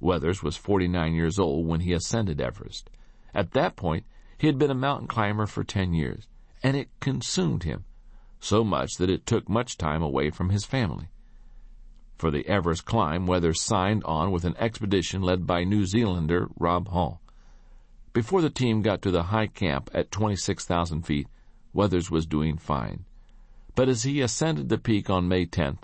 Weathers 0.00 0.42
was 0.42 0.56
49 0.56 1.14
years 1.14 1.38
old 1.38 1.66
when 1.66 1.80
he 1.80 1.92
ascended 1.92 2.40
Everest. 2.40 2.90
At 3.34 3.52
that 3.52 3.76
point, 3.76 4.04
he 4.38 4.46
had 4.46 4.58
been 4.58 4.70
a 4.70 4.74
mountain 4.74 5.08
climber 5.08 5.46
for 5.46 5.64
10 5.64 5.92
years, 5.92 6.28
and 6.62 6.76
it 6.76 6.88
consumed 7.00 7.64
him, 7.64 7.84
so 8.40 8.62
much 8.62 8.94
that 8.98 9.10
it 9.10 9.26
took 9.26 9.48
much 9.48 9.76
time 9.76 10.02
away 10.02 10.30
from 10.30 10.50
his 10.50 10.64
family. 10.64 11.08
For 12.16 12.30
the 12.30 12.46
Everest 12.46 12.84
climb, 12.84 13.26
Weathers 13.26 13.62
signed 13.62 14.04
on 14.04 14.30
with 14.30 14.44
an 14.44 14.56
expedition 14.58 15.22
led 15.22 15.46
by 15.46 15.64
New 15.64 15.86
Zealander 15.86 16.48
Rob 16.58 16.88
Hall. 16.88 17.20
Before 18.12 18.40
the 18.40 18.50
team 18.50 18.82
got 18.82 19.02
to 19.02 19.10
the 19.10 19.24
high 19.24 19.46
camp 19.46 19.90
at 19.94 20.10
26,000 20.10 21.02
feet, 21.02 21.28
Weathers 21.72 22.10
was 22.10 22.26
doing 22.26 22.56
fine. 22.56 23.04
But 23.74 23.88
as 23.88 24.02
he 24.02 24.20
ascended 24.20 24.68
the 24.68 24.78
peak 24.78 25.08
on 25.08 25.28
May 25.28 25.46
10th, 25.46 25.82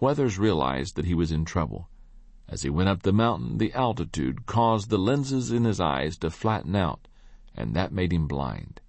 Weathers 0.00 0.38
realized 0.38 0.96
that 0.96 1.04
he 1.04 1.14
was 1.14 1.30
in 1.30 1.44
trouble. 1.44 1.87
As 2.48 2.62
he 2.62 2.70
went 2.70 2.88
up 2.88 3.02
the 3.02 3.12
mountain, 3.12 3.58
the 3.58 3.74
altitude 3.74 4.46
caused 4.46 4.88
the 4.88 4.96
lenses 4.96 5.50
in 5.50 5.64
his 5.64 5.80
eyes 5.80 6.16
to 6.18 6.30
flatten 6.30 6.74
out, 6.74 7.06
and 7.54 7.74
that 7.74 7.92
made 7.92 8.10
him 8.10 8.26
blind. 8.26 8.80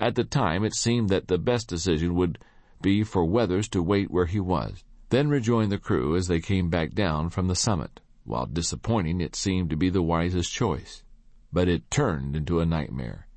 At 0.00 0.16
the 0.16 0.24
time, 0.24 0.64
it 0.64 0.74
seemed 0.74 1.08
that 1.10 1.28
the 1.28 1.38
best 1.38 1.68
decision 1.68 2.16
would 2.16 2.38
be 2.82 3.04
for 3.04 3.24
Weathers 3.24 3.68
to 3.68 3.82
wait 3.82 4.10
where 4.10 4.26
he 4.26 4.40
was, 4.40 4.82
then 5.10 5.28
rejoin 5.28 5.68
the 5.68 5.78
crew 5.78 6.16
as 6.16 6.26
they 6.26 6.40
came 6.40 6.68
back 6.68 6.94
down 6.94 7.30
from 7.30 7.46
the 7.46 7.54
summit. 7.54 8.00
While 8.24 8.46
disappointing, 8.46 9.20
it 9.20 9.36
seemed 9.36 9.70
to 9.70 9.76
be 9.76 9.88
the 9.88 10.02
wisest 10.02 10.52
choice. 10.52 11.04
But 11.52 11.68
it 11.68 11.90
turned 11.90 12.34
into 12.34 12.58
a 12.58 12.66
nightmare. 12.66 13.28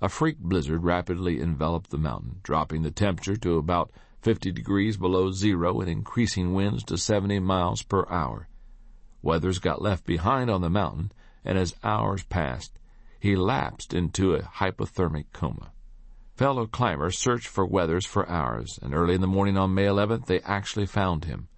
A 0.00 0.08
freak 0.08 0.38
blizzard 0.38 0.82
rapidly 0.82 1.40
enveloped 1.40 1.90
the 1.90 1.98
mountain, 1.98 2.40
dropping 2.42 2.82
the 2.82 2.90
temperature 2.90 3.36
to 3.36 3.58
about 3.58 3.90
50 4.22 4.50
degrees 4.52 4.96
below 4.96 5.30
zero 5.30 5.80
and 5.80 5.90
increasing 5.90 6.54
winds 6.54 6.84
to 6.84 6.96
70 6.96 7.40
miles 7.40 7.82
per 7.82 8.06
hour. 8.08 8.48
Weathers 9.24 9.58
got 9.58 9.80
left 9.80 10.04
behind 10.04 10.50
on 10.50 10.60
the 10.60 10.68
mountain, 10.68 11.10
and 11.46 11.56
as 11.56 11.74
hours 11.82 12.24
passed, 12.24 12.78
he 13.18 13.34
lapsed 13.34 13.94
into 13.94 14.34
a 14.34 14.42
hypothermic 14.42 15.32
coma. 15.32 15.72
Fellow 16.36 16.66
climbers 16.66 17.18
searched 17.18 17.46
for 17.46 17.64
Weathers 17.64 18.04
for 18.04 18.28
hours, 18.28 18.78
and 18.82 18.94
early 18.94 19.14
in 19.14 19.22
the 19.22 19.26
morning 19.26 19.56
on 19.56 19.72
May 19.72 19.86
11th 19.86 20.26
they 20.26 20.40
actually 20.40 20.84
found 20.84 21.24
him. 21.24 21.48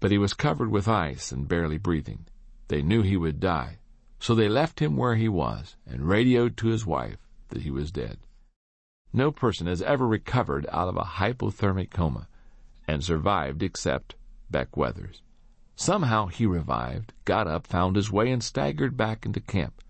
But 0.00 0.10
he 0.10 0.18
was 0.18 0.34
covered 0.34 0.72
with 0.72 0.88
ice 0.88 1.30
and 1.30 1.46
barely 1.46 1.78
breathing. 1.78 2.26
They 2.66 2.82
knew 2.82 3.02
he 3.02 3.16
would 3.16 3.38
die, 3.38 3.78
so 4.18 4.34
they 4.34 4.48
left 4.48 4.80
him 4.80 4.96
where 4.96 5.14
he 5.14 5.28
was 5.28 5.76
and 5.86 6.08
radioed 6.08 6.56
to 6.56 6.68
his 6.68 6.84
wife 6.84 7.18
that 7.50 7.62
he 7.62 7.70
was 7.70 7.92
dead. 7.92 8.18
No 9.12 9.30
person 9.30 9.68
has 9.68 9.80
ever 9.82 10.08
recovered 10.08 10.66
out 10.72 10.88
of 10.88 10.96
a 10.96 11.04
hypothermic 11.04 11.90
coma 11.90 12.26
and 12.88 13.04
survived 13.04 13.62
except 13.62 14.16
Beck 14.50 14.76
Weathers. 14.76 15.22
Somehow 15.76 16.26
he 16.26 16.46
revived, 16.46 17.12
got 17.24 17.46
up, 17.46 17.66
found 17.66 17.96
his 17.96 18.12
way, 18.12 18.30
and 18.30 18.42
staggered 18.42 18.96
back 18.96 19.24
into 19.24 19.40
camp. 19.40 19.82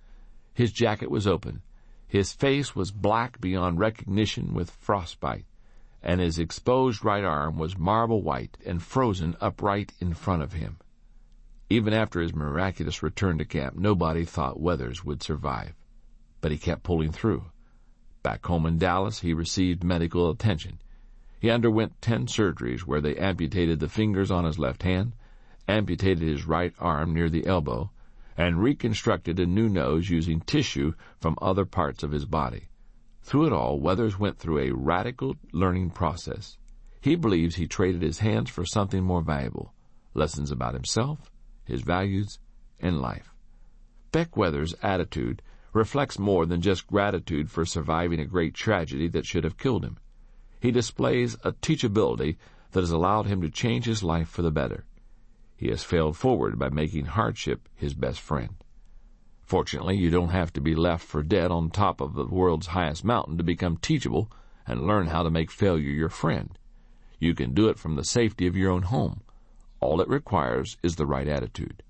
His 0.55 0.73
jacket 0.73 1.11
was 1.11 1.27
open. 1.27 1.63
His 2.07 2.33
face 2.33 2.77
was 2.77 2.91
black 2.91 3.41
beyond 3.41 3.79
recognition 3.79 4.55
with 4.55 4.71
frostbite, 4.71 5.47
and 6.03 6.21
his 6.21 6.39
exposed 6.39 7.05
right 7.05 7.25
arm 7.25 7.59
was 7.59 7.79
marble 7.79 8.23
white 8.23 8.59
and 8.67 8.83
frozen 8.83 9.37
upright 9.41 9.93
in 9.99 10.15
front 10.15 10.43
of 10.43 10.53
him. 10.53 10.77
Even 11.71 11.95
after 11.95 12.21
his 12.21 12.35
miraculous 12.35 13.03
return 13.03 13.39
to 13.39 13.45
camp, 13.45 13.77
nobody 13.77 14.25
thought 14.25 14.61
Weathers 14.61 15.05
would 15.05 15.23
survive. 15.23 15.75
But 16.43 16.53
he 16.53 16.59
kept 16.59 16.83
pulling 16.83 17.13
through. 17.13 17.47
Back 18.23 18.45
home 18.45 18.67
in 18.67 18.79
Dallas, 18.79 19.21
he 19.21 19.33
received 19.33 19.83
medical 19.83 20.31
attention. 20.31 20.81
He 21.41 21.51
underwent 21.51 22.01
ten 22.03 22.27
surgeries 22.27 22.81
where 22.81 23.01
they 23.01 23.17
amputated 23.17 23.81
the 23.81 23.89
fingers 23.89 24.31
on 24.31 24.45
his 24.45 24.59
left 24.59 24.83
hand, 24.83 25.15
amputated 25.69 26.27
his 26.27 26.47
right 26.47 26.75
arm 26.79 27.15
near 27.15 27.29
the 27.29 27.47
elbow, 27.47 27.91
and 28.37 28.63
reconstructed 28.63 29.39
a 29.39 29.47
new 29.47 29.69
nose 29.69 30.11
using 30.11 30.41
tissue 30.41 30.95
from 31.21 31.39
other 31.41 31.65
parts 31.65 32.03
of 32.03 32.11
his 32.11 32.25
body. 32.25 32.69
Through 33.23 33.47
it 33.47 33.53
all, 33.53 33.79
Weathers 33.79 34.19
went 34.19 34.39
through 34.39 34.59
a 34.59 34.73
radical 34.73 35.37
learning 35.53 35.91
process. 35.91 36.59
He 37.01 37.15
believes 37.15 37.57
he 37.57 37.67
traded 37.67 38.03
his 38.03 38.19
hands 38.19 38.51
for 38.51 38.65
something 38.65 39.05
more 39.05 39.23
valuable 39.23 39.73
lessons 40.15 40.51
about 40.51 40.75
himself, 40.75 41.31
his 41.65 41.83
values, 41.83 42.39
and 42.81 43.01
life. 43.01 43.35
Beck 44.11 44.37
Weathers' 44.37 44.75
attitude 44.83 45.43
reflects 45.73 46.19
more 46.19 46.45
than 46.45 46.61
just 46.61 46.87
gratitude 46.87 47.51
for 47.51 47.65
surviving 47.65 48.21
a 48.21 48.27
great 48.27 48.55
tragedy 48.55 49.09
that 49.09 49.25
should 49.25 49.45
have 49.45 49.57
killed 49.57 49.85
him. 49.85 49.99
He 50.61 50.71
displays 50.71 51.35
a 51.45 51.53
teachability 51.53 52.37
that 52.73 52.81
has 52.81 52.91
allowed 52.91 53.27
him 53.27 53.41
to 53.41 53.51
change 53.51 53.87
his 53.87 54.03
life 54.03 54.29
for 54.29 54.43
the 54.43 54.51
better. 54.51 54.85
He 55.63 55.69
has 55.69 55.85
failed 55.85 56.17
forward 56.17 56.59
by 56.59 56.71
making 56.71 57.05
hardship 57.05 57.69
his 57.77 57.95
best 57.95 58.21
friend. 58.21 58.57
Fortunately, 59.43 59.97
you 59.97 60.11
don't 60.11 60.31
have 60.31 60.53
to 60.55 60.61
be 60.61 60.75
left 60.75 61.05
for 61.07 61.23
dead 61.23 61.53
on 61.53 61.71
top 61.71 62.01
of 62.01 62.15
the 62.15 62.27
world's 62.27 62.67
highest 62.67 63.05
mountain 63.05 63.39
to 63.39 63.45
become 63.45 63.77
teachable 63.77 64.29
and 64.67 64.89
learn 64.89 65.07
how 65.07 65.23
to 65.23 65.31
make 65.31 65.53
failure 65.53 65.93
your 65.93 66.09
friend. 66.09 66.59
You 67.21 67.37
can 67.37 67.55
do 67.55 67.69
it 67.69 67.79
from 67.79 67.95
the 67.95 68.03
safety 68.03 68.49
of 68.49 68.57
your 68.57 68.73
own 68.73 68.83
home. 68.83 69.21
All 69.79 70.01
it 70.01 70.09
requires 70.09 70.79
is 70.83 70.97
the 70.97 71.07
right 71.07 71.29
attitude. 71.29 71.85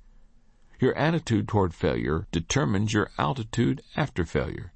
Your 0.78 0.94
attitude 0.94 1.49
toward 1.49 1.72
failure 1.72 2.27
determines 2.31 2.93
your 2.93 3.10
altitude 3.16 3.81
after 3.97 4.27
failure. 4.27 4.75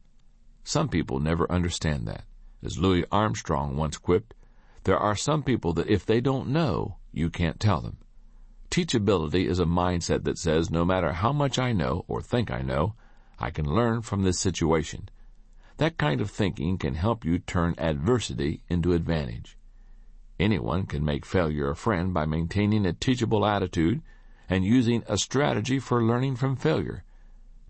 Some 0.65 0.89
people 0.89 1.21
never 1.21 1.53
understand 1.53 2.09
that. 2.09 2.25
As 2.63 2.79
Louis 2.79 3.05
Armstrong 3.13 3.77
once 3.77 3.99
quipped, 3.99 4.33
there 4.85 4.99
are 4.99 5.15
some 5.15 5.43
people 5.43 5.75
that 5.75 5.91
if 5.91 6.07
they 6.07 6.23
don't 6.23 6.49
know, 6.49 6.97
you 7.13 7.29
can't 7.29 7.61
tell 7.61 7.83
them. 7.83 7.99
Teachability 8.77 9.47
is 9.47 9.59
a 9.59 9.65
mindset 9.65 10.25
that 10.25 10.37
says 10.37 10.71
no 10.71 10.85
matter 10.85 11.13
how 11.13 11.33
much 11.33 11.59
I 11.59 11.73
know 11.73 12.05
or 12.09 12.21
think 12.21 12.51
I 12.51 12.61
know, 12.61 12.95
I 13.39 13.51
can 13.51 13.65
learn 13.65 14.03
from 14.03 14.23
this 14.23 14.39
situation. 14.39 15.09
That 15.79 15.97
kind 15.97 16.21
of 16.21 16.31
thinking 16.31 16.77
can 16.77 16.95
help 16.95 17.25
you 17.25 17.39
turn 17.39 17.75
adversity 17.79 18.61
into 18.69 18.93
advantage. 18.93 19.57
Anyone 20.39 20.85
can 20.85 21.03
make 21.03 21.25
failure 21.25 21.71
a 21.71 21.75
friend 21.75 22.13
by 22.13 22.27
maintaining 22.27 22.85
a 22.85 22.93
teachable 22.93 23.47
attitude 23.47 24.03
and 24.47 24.63
using 24.63 25.03
a 25.07 25.17
strategy 25.17 25.79
for 25.79 26.05
learning 26.05 26.37
from 26.37 26.55
failure. 26.55 27.03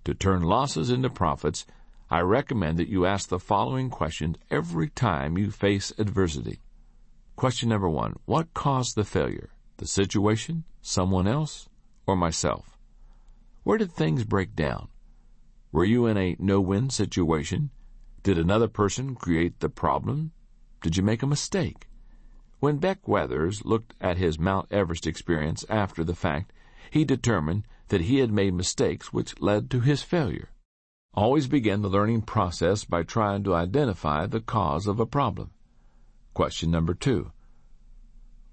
To 0.07 0.13
turn 0.13 0.43
losses 0.43 0.91
into 0.91 1.09
profits, 1.09 1.67
I 2.11 2.19
recommend 2.23 2.81
that 2.81 2.89
you 2.89 3.07
ask 3.07 3.29
the 3.29 3.39
following 3.39 3.91
questions 3.91 4.39
every 4.51 4.89
time 4.89 5.39
you 5.39 5.53
face 5.53 5.93
adversity. 5.99 6.59
Question 7.37 7.69
number 7.69 7.89
one 7.89 8.17
What 8.25 8.55
caused 8.55 8.97
the 8.97 9.05
failure? 9.05 9.51
The 9.77 9.87
situation, 9.87 10.65
someone 10.87 11.27
else, 11.27 11.69
or 12.07 12.17
myself? 12.17 12.79
Where 13.65 13.77
did 13.77 13.91
things 13.91 14.25
break 14.25 14.55
down? 14.55 14.89
Were 15.73 15.85
you 15.85 16.07
in 16.07 16.17
a 16.17 16.37
no 16.39 16.61
win 16.61 16.91
situation? 16.91 17.71
Did 18.23 18.39
another 18.39 18.69
person 18.69 19.17
create 19.17 19.59
the 19.59 19.69
problem? 19.69 20.33
Did 20.83 20.97
you 20.97 21.03
make 21.03 21.23
a 21.23 21.27
mistake? 21.27 21.89
When 22.61 22.79
Beck 22.79 23.07
Weathers 23.09 23.65
looked 23.65 23.95
at 24.01 24.17
his 24.17 24.39
Mount 24.39 24.73
Everest 24.73 25.07
experience 25.07 25.65
after 25.69 26.05
the 26.05 26.15
fact, 26.15 26.53
he 26.91 27.05
determined 27.05 27.67
that 27.89 28.03
he 28.03 28.21
had 28.21 28.31
made 28.33 28.55
mistakes 28.55 29.13
which 29.13 29.41
led 29.41 29.71
to 29.71 29.81
his 29.81 30.03
failure. 30.03 30.51
Always 31.15 31.49
begin 31.49 31.83
the 31.83 31.91
learning 31.91 32.23
process 32.23 32.85
by 32.85 33.03
trying 33.03 33.43
to 33.45 33.55
identify 33.55 34.27
the 34.27 34.41
cause 34.41 34.87
of 34.87 35.01
a 35.01 35.07
problem. 35.07 35.51
Question 36.33 36.71
number 36.71 36.95
two. 36.95 37.33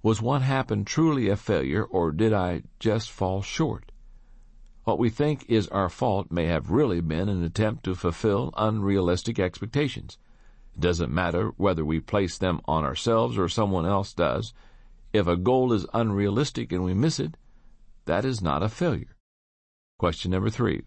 Was 0.04 0.20
what 0.20 0.42
happened 0.42 0.86
truly 0.86 1.30
a 1.30 1.36
failure 1.36 1.82
or 1.82 2.12
did 2.12 2.34
I 2.34 2.64
just 2.78 3.10
fall 3.10 3.40
short? 3.40 3.90
What 4.82 4.98
we 4.98 5.08
think 5.08 5.46
is 5.48 5.66
our 5.68 5.88
fault 5.88 6.30
may 6.30 6.44
have 6.44 6.70
really 6.70 7.00
been 7.00 7.30
an 7.30 7.42
attempt 7.42 7.84
to 7.84 7.94
fulfill 7.94 8.52
unrealistic 8.54 9.38
expectations. 9.38 10.18
It 10.74 10.82
doesn't 10.82 11.10
matter 11.10 11.54
whether 11.56 11.86
we 11.86 12.00
place 12.00 12.36
them 12.36 12.60
on 12.66 12.84
ourselves 12.84 13.38
or 13.38 13.48
someone 13.48 13.86
else 13.86 14.12
does. 14.12 14.52
If 15.14 15.26
a 15.26 15.38
goal 15.38 15.72
is 15.72 15.86
unrealistic 15.94 16.70
and 16.70 16.84
we 16.84 16.92
miss 16.92 17.18
it, 17.18 17.38
that 18.04 18.26
is 18.26 18.42
not 18.42 18.62
a 18.62 18.68
failure. 18.68 19.16
Question 19.98 20.32
number 20.32 20.50
three. 20.50 20.82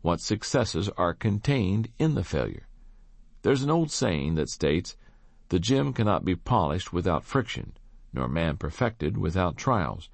What 0.00 0.22
successes 0.22 0.88
are 0.96 1.12
contained 1.12 1.90
in 1.98 2.14
the 2.14 2.24
failure? 2.24 2.68
There's 3.42 3.62
an 3.64 3.70
old 3.70 3.90
saying 3.90 4.36
that 4.36 4.48
states, 4.48 4.96
the 5.50 5.60
gem 5.60 5.92
cannot 5.92 6.24
be 6.24 6.36
polished 6.36 6.90
without 6.90 7.22
friction 7.22 7.74
nor 8.12 8.28
man 8.28 8.56
perfected 8.56 9.16
without 9.16 9.56
trials. 9.56 10.08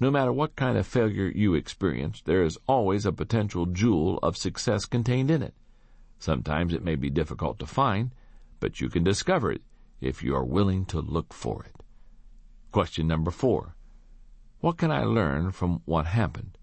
No 0.00 0.10
matter 0.10 0.32
what 0.32 0.56
kind 0.56 0.78
of 0.78 0.86
failure 0.86 1.32
you 1.34 1.54
experience, 1.54 2.20
there 2.22 2.42
is 2.42 2.58
always 2.66 3.04
a 3.04 3.12
potential 3.12 3.66
jewel 3.66 4.18
of 4.22 4.36
success 4.36 4.84
contained 4.84 5.30
in 5.30 5.42
it. 5.42 5.54
Sometimes 6.18 6.72
it 6.72 6.84
may 6.84 6.96
be 6.96 7.10
difficult 7.10 7.58
to 7.58 7.66
find, 7.66 8.12
but 8.60 8.80
you 8.80 8.88
can 8.88 9.04
discover 9.04 9.50
it 9.50 9.62
if 10.00 10.22
you 10.22 10.34
are 10.34 10.44
willing 10.44 10.84
to 10.86 11.00
look 11.00 11.32
for 11.32 11.64
it. 11.64 11.82
Question 12.70 13.06
number 13.06 13.30
four. 13.30 13.74
What 14.60 14.76
can 14.76 14.90
I 14.90 15.04
learn 15.04 15.52
from 15.52 15.82
what 15.84 16.06
happened? 16.06 16.58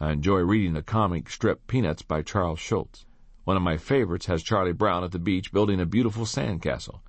I 0.00 0.12
enjoy 0.12 0.40
reading 0.40 0.74
the 0.74 0.82
comic 0.82 1.30
strip 1.30 1.66
Peanuts 1.66 2.02
by 2.02 2.22
Charles 2.22 2.58
Schulz. 2.58 3.06
One 3.44 3.56
of 3.56 3.62
my 3.62 3.76
favorites 3.76 4.26
has 4.26 4.42
Charlie 4.42 4.72
Brown 4.72 5.04
at 5.04 5.12
the 5.12 5.18
beach 5.18 5.52
building 5.52 5.80
a 5.80 5.86
beautiful 5.86 6.24
sandcastle. 6.24 7.00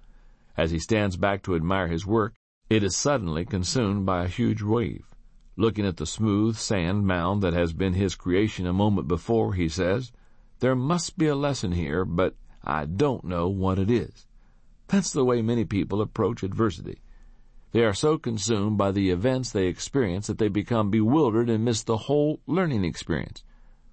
As 0.55 0.71
he 0.71 0.79
stands 0.79 1.17
back 1.17 1.43
to 1.43 1.55
admire 1.55 1.87
his 1.87 2.05
work, 2.05 2.35
it 2.69 2.83
is 2.83 2.97
suddenly 2.97 3.45
consumed 3.45 4.05
by 4.05 4.25
a 4.25 4.27
huge 4.27 4.61
wave. 4.61 5.05
Looking 5.55 5.85
at 5.85 5.97
the 5.97 6.05
smooth 6.05 6.57
sand 6.57 7.07
mound 7.07 7.41
that 7.41 7.53
has 7.53 7.71
been 7.71 7.93
his 7.93 8.13
creation 8.13 8.67
a 8.67 8.73
moment 8.73 9.07
before, 9.07 9.53
he 9.53 9.69
says, 9.69 10.11
There 10.59 10.75
must 10.75 11.17
be 11.17 11.27
a 11.27 11.35
lesson 11.35 11.71
here, 11.71 12.03
but 12.03 12.35
I 12.63 12.85
don't 12.85 13.23
know 13.23 13.47
what 13.47 13.79
it 13.79 13.89
is. 13.89 14.27
That's 14.87 15.11
the 15.13 15.23
way 15.23 15.41
many 15.41 15.63
people 15.63 16.01
approach 16.01 16.43
adversity. 16.43 17.01
They 17.71 17.83
are 17.83 17.93
so 17.93 18.17
consumed 18.17 18.77
by 18.77 18.91
the 18.91 19.11
events 19.11 19.51
they 19.51 19.67
experience 19.67 20.27
that 20.27 20.37
they 20.37 20.49
become 20.49 20.89
bewildered 20.89 21.49
and 21.49 21.63
miss 21.63 21.83
the 21.83 21.97
whole 21.97 22.41
learning 22.47 22.83
experience. 22.83 23.43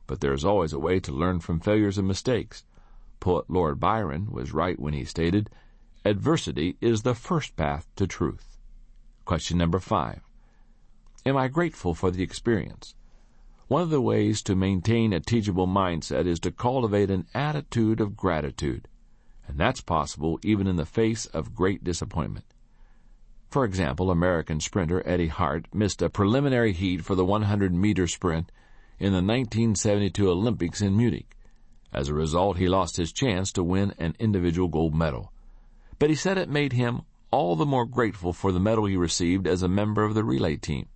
But 0.07 0.21
there 0.21 0.33
is 0.33 0.45
always 0.45 0.73
a 0.73 0.79
way 0.79 1.01
to 1.01 1.13
learn 1.13 1.41
from 1.41 1.61
failures 1.61 1.97
and 1.97 2.09
mistakes. 2.09 2.65
Poet 3.21 3.49
Lord 3.49 3.79
Byron 3.79 4.31
was 4.31 4.53
right 4.53 4.79
when 4.79 4.95
he 4.95 5.05
stated, 5.05 5.49
Adversity 6.05 6.77
is 6.81 7.03
the 7.03 7.15
first 7.15 7.57
path 7.57 7.87
to 7.97 8.07
truth. 8.07 8.54
Question 9.25 9.57
number 9.57 9.79
five. 9.79 10.21
Am 11.25 11.37
I 11.37 11.49
grateful 11.49 11.95
for 11.95 12.11
the 12.11 12.23
experience? 12.23 12.95
One 13.69 13.81
of 13.81 13.89
the 13.89 14.01
ways 14.01 14.43
to 14.43 14.55
maintain 14.55 15.13
a 15.13 15.21
teachable 15.21 15.67
mindset 15.67 16.27
is 16.27 16.39
to 16.41 16.51
cultivate 16.51 17.11
an 17.11 17.27
attitude 17.33 18.01
of 18.01 18.17
gratitude, 18.17 18.87
and 19.49 19.57
that's 19.57 19.81
possible 19.81 20.39
even 20.43 20.67
in 20.67 20.77
the 20.77 20.85
face 20.85 21.25
of 21.27 21.55
great 21.55 21.83
disappointment. 21.83 22.45
For 23.51 23.65
example, 23.65 24.11
American 24.11 24.61
sprinter 24.61 25.03
Eddie 25.07 25.29
Hart 25.29 25.67
missed 25.73 26.03
a 26.03 26.11
preliminary 26.11 26.73
heat 26.73 27.03
for 27.03 27.15
the 27.15 27.25
100 27.25 27.73
meter 27.73 28.07
sprint 28.07 28.53
in 28.99 29.13
the 29.13 29.23
1972 29.23 30.29
Olympics 30.29 30.83
in 30.83 30.97
Munich. 30.97 31.37
As 31.93 32.09
a 32.09 32.15
result, 32.15 32.59
he 32.59 32.69
lost 32.69 32.97
his 32.97 33.13
chance 33.13 33.53
to 33.53 33.65
win 33.65 33.95
an 33.99 34.17
individual 34.19 34.69
gold 34.69 34.95
medal 34.95 35.33
but 35.99 36.11
he 36.11 36.17
said 36.17 36.39
it 36.39 36.49
made 36.49 36.73
him 36.73 37.03
all 37.35 37.57
the 37.57 37.67
more 37.67 37.85
grateful 37.85 38.33
for 38.33 38.53
the 38.53 38.61
medal 38.61 38.87
he 38.87 38.97
received 38.97 39.45
as 39.45 39.61
a 39.61 39.69
member 39.69 40.05
of 40.05 40.15
the 40.15 40.23
relay 40.23 40.57
team, 40.57 40.87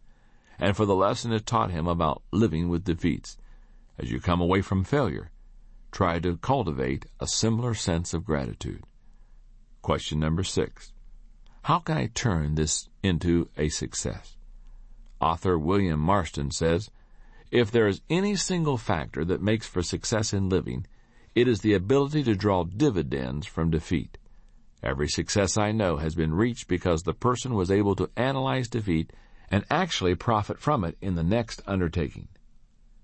and 0.57 0.77
for 0.77 0.87
the 0.87 0.95
lesson 0.95 1.33
it 1.33 1.45
taught 1.45 1.73
him 1.73 1.89
about 1.89 2.23
living 2.31 2.69
with 2.69 2.85
defeats. 2.85 3.37
As 3.99 4.13
you 4.13 4.21
come 4.21 4.41
away 4.41 4.63
from 4.63 4.85
failure, 4.85 5.33
try 5.91 6.21
to 6.21 6.37
cultivate 6.37 7.07
a 7.19 7.27
similar 7.27 7.75
sense 7.75 8.15
of 8.15 8.25
gratitude. 8.25 8.85
Question 9.83 10.21
number 10.21 10.45
six. 10.45 10.93
How 11.63 11.81
can 11.81 11.97
I 11.97 12.07
turn 12.07 12.55
this 12.55 12.89
into 13.03 13.49
a 13.59 13.69
success? 13.69 14.37
Author 15.21 15.59
William 15.59 15.99
Marston 15.99 16.53
says, 16.53 16.89
If 17.51 17.73
there 17.73 17.89
is 17.89 18.01
any 18.09 18.37
single 18.37 18.79
factor 18.79 19.25
that 19.25 19.43
makes 19.43 19.67
for 19.67 19.83
success 19.83 20.33
in 20.33 20.49
living, 20.49 20.87
it 21.35 21.49
is 21.49 21.63
the 21.63 21.75
ability 21.75 22.23
to 22.23 22.37
draw 22.37 22.63
dividends 22.63 23.45
from 23.45 23.71
defeat. 23.71 24.19
Every 24.83 25.09
success 25.09 25.59
I 25.59 25.73
know 25.73 25.97
has 25.97 26.15
been 26.15 26.33
reached 26.33 26.69
because 26.69 27.03
the 27.03 27.15
person 27.15 27.55
was 27.55 27.71
able 27.71 27.97
to 27.97 28.11
analyze 28.17 28.69
defeat 28.69 29.13
and 29.51 29.65
actually 29.71 30.15
profit 30.15 30.61
from 30.61 30.85
it 30.85 30.97
in 31.01 31.15
the 31.17 31.25
next 31.25 31.63
undertaking. 31.67 32.29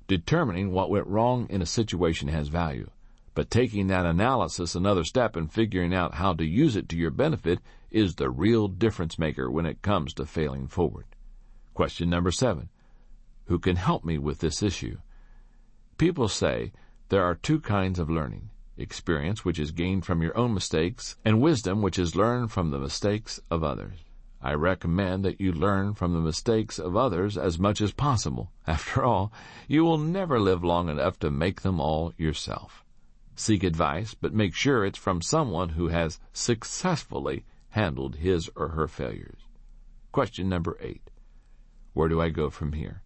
Determining 0.06 0.71
what 0.71 0.91
went 0.91 1.06
wrong 1.06 1.47
in 1.49 1.62
a 1.62 1.67
situation 1.67 2.29
has 2.29 2.49
value, 2.49 2.91
but 3.35 3.50
taking 3.50 3.88
that 3.88 4.06
analysis 4.06 4.75
another 4.75 5.03
step 5.03 5.35
and 5.35 5.53
figuring 5.53 5.94
out 5.94 6.15
how 6.15 6.32
to 6.35 6.44
use 6.44 6.76
it 6.76 6.88
to 6.91 6.97
your 6.97 7.11
benefit 7.11 7.59
is 7.91 8.15
the 8.15 8.31
real 8.31 8.69
difference 8.69 9.19
maker 9.19 9.50
when 9.50 9.67
it 9.67 9.82
comes 9.82 10.15
to 10.15 10.27
failing 10.27 10.69
forward. 10.69 11.06
Question 11.73 12.09
number 12.09 12.31
seven. 12.31 12.69
Who 13.47 13.59
can 13.59 13.77
help 13.77 14.05
me 14.05 14.19
with 14.19 14.38
this 14.38 14.62
issue? 14.62 14.99
People 15.99 16.29
say 16.29 16.73
there 17.09 17.25
are 17.25 17.35
two 17.35 17.61
kinds 17.61 17.99
of 17.99 18.11
learning 18.11 18.50
experience 18.76 19.44
which 19.44 19.59
is 19.59 19.71
gained 19.71 20.05
from 20.05 20.23
your 20.23 20.37
own 20.37 20.55
mistakes, 20.55 21.17
and 21.25 21.41
wisdom 21.41 21.82
which 21.82 21.99
is 21.99 22.17
learned 22.17 22.50
from 22.53 22.71
the 22.71 22.79
mistakes 22.79 23.41
of 23.50 23.62
others. 23.62 24.00
I 24.43 24.53
recommend 24.53 25.25
that 25.25 25.41
you 25.41 25.53
learn 25.53 25.94
from 25.94 26.12
the 26.12 26.21
mistakes 26.21 26.79
of 26.79 26.97
others 26.97 27.38
as 27.38 27.59
much 27.59 27.81
as 27.81 27.93
possible. 27.93 28.53
After 28.67 29.03
all, 29.03 29.32
you 29.69 29.85
will 29.85 29.97
never 29.97 30.38
live 30.38 30.62
long 30.62 30.88
enough 30.88 31.19
to 31.21 31.31
make 31.31 31.62
them 31.62 31.81
all 31.81 32.12
yourself. 32.19 32.85
Seek 33.37 33.62
advice, 33.65 34.15
but 34.15 34.35
make 34.35 34.55
sure 34.55 34.85
it's 34.85 34.99
from 34.99 35.23
someone 35.23 35.70
who 35.70 35.88
has 35.88 36.20
successfully 36.32 37.44
handled 37.70 38.17
his 38.17 38.50
or 38.55 38.69
her 38.69 38.87
failures. 38.87 39.41
Question 40.12 40.49
number 40.49 40.77
eight. 40.81 41.11
Where 41.94 42.09
do 42.09 42.20
I 42.20 42.29
go 42.29 42.50
from 42.50 42.73
here? 42.75 43.03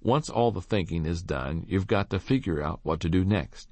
Once 0.00 0.30
all 0.30 0.50
the 0.50 0.62
thinking 0.62 1.04
is 1.04 1.22
done, 1.22 1.64
you've 1.68 1.86
got 1.86 2.08
to 2.10 2.18
figure 2.18 2.62
out 2.62 2.80
what 2.82 3.00
to 3.00 3.08
do 3.08 3.24
next. 3.24 3.68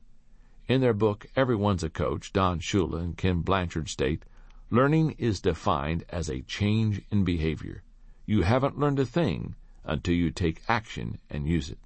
In 0.68 0.80
their 0.80 0.94
book, 0.94 1.26
Everyone's 1.36 1.84
a 1.84 1.88
Coach, 1.88 2.32
Don 2.32 2.58
Shula 2.58 3.00
and 3.00 3.16
Ken 3.16 3.40
Blanchard 3.40 3.88
state, 3.88 4.24
learning 4.68 5.12
is 5.16 5.40
defined 5.40 6.04
as 6.08 6.28
a 6.28 6.42
change 6.42 7.02
in 7.08 7.22
behavior. 7.22 7.84
You 8.24 8.42
haven't 8.42 8.76
learned 8.76 8.98
a 8.98 9.06
thing 9.06 9.54
until 9.84 10.14
you 10.14 10.32
take 10.32 10.64
action 10.68 11.18
and 11.30 11.46
use 11.46 11.70
it. 11.70 11.78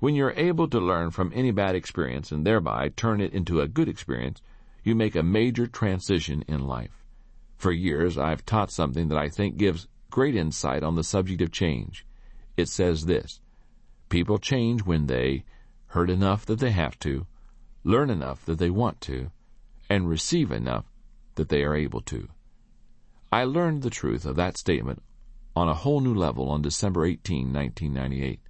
When 0.00 0.14
you're 0.14 0.32
able 0.32 0.68
to 0.68 0.80
learn 0.80 1.10
from 1.10 1.32
any 1.34 1.50
bad 1.50 1.74
experience 1.74 2.32
and 2.32 2.46
thereby 2.46 2.88
turn 2.88 3.20
it 3.20 3.34
into 3.34 3.60
a 3.60 3.68
good 3.68 3.90
experience, 3.90 4.40
you 4.82 4.94
make 4.94 5.14
a 5.14 5.22
major 5.22 5.66
transition 5.66 6.44
in 6.48 6.66
life. 6.66 7.04
For 7.58 7.72
years, 7.72 8.16
I've 8.16 8.46
taught 8.46 8.72
something 8.72 9.08
that 9.08 9.18
I 9.18 9.28
think 9.28 9.58
gives 9.58 9.86
great 10.10 10.34
insight 10.34 10.82
on 10.82 10.94
the 10.94 11.04
subject 11.04 11.42
of 11.42 11.52
change. 11.52 12.06
It 12.56 12.68
says 12.68 13.04
this 13.04 13.40
People 14.08 14.38
change 14.38 14.82
when 14.82 15.08
they 15.08 15.44
hurt 15.88 16.08
enough 16.08 16.46
that 16.46 16.58
they 16.58 16.70
have 16.70 16.98
to, 17.00 17.26
learn 17.84 18.10
enough 18.10 18.44
that 18.44 18.58
they 18.58 18.70
want 18.70 19.00
to, 19.02 19.30
and 19.88 20.08
receive 20.08 20.50
enough 20.50 20.86
that 21.34 21.48
they 21.48 21.62
are 21.62 21.76
able 21.76 22.00
to. 22.00 22.28
I 23.32 23.44
learned 23.44 23.82
the 23.82 23.90
truth 23.90 24.24
of 24.24 24.36
that 24.36 24.56
statement 24.56 25.02
on 25.54 25.68
a 25.68 25.74
whole 25.74 26.00
new 26.00 26.14
level 26.14 26.48
on 26.50 26.62
December 26.62 27.04
18, 27.04 27.52
1998. 27.52 28.40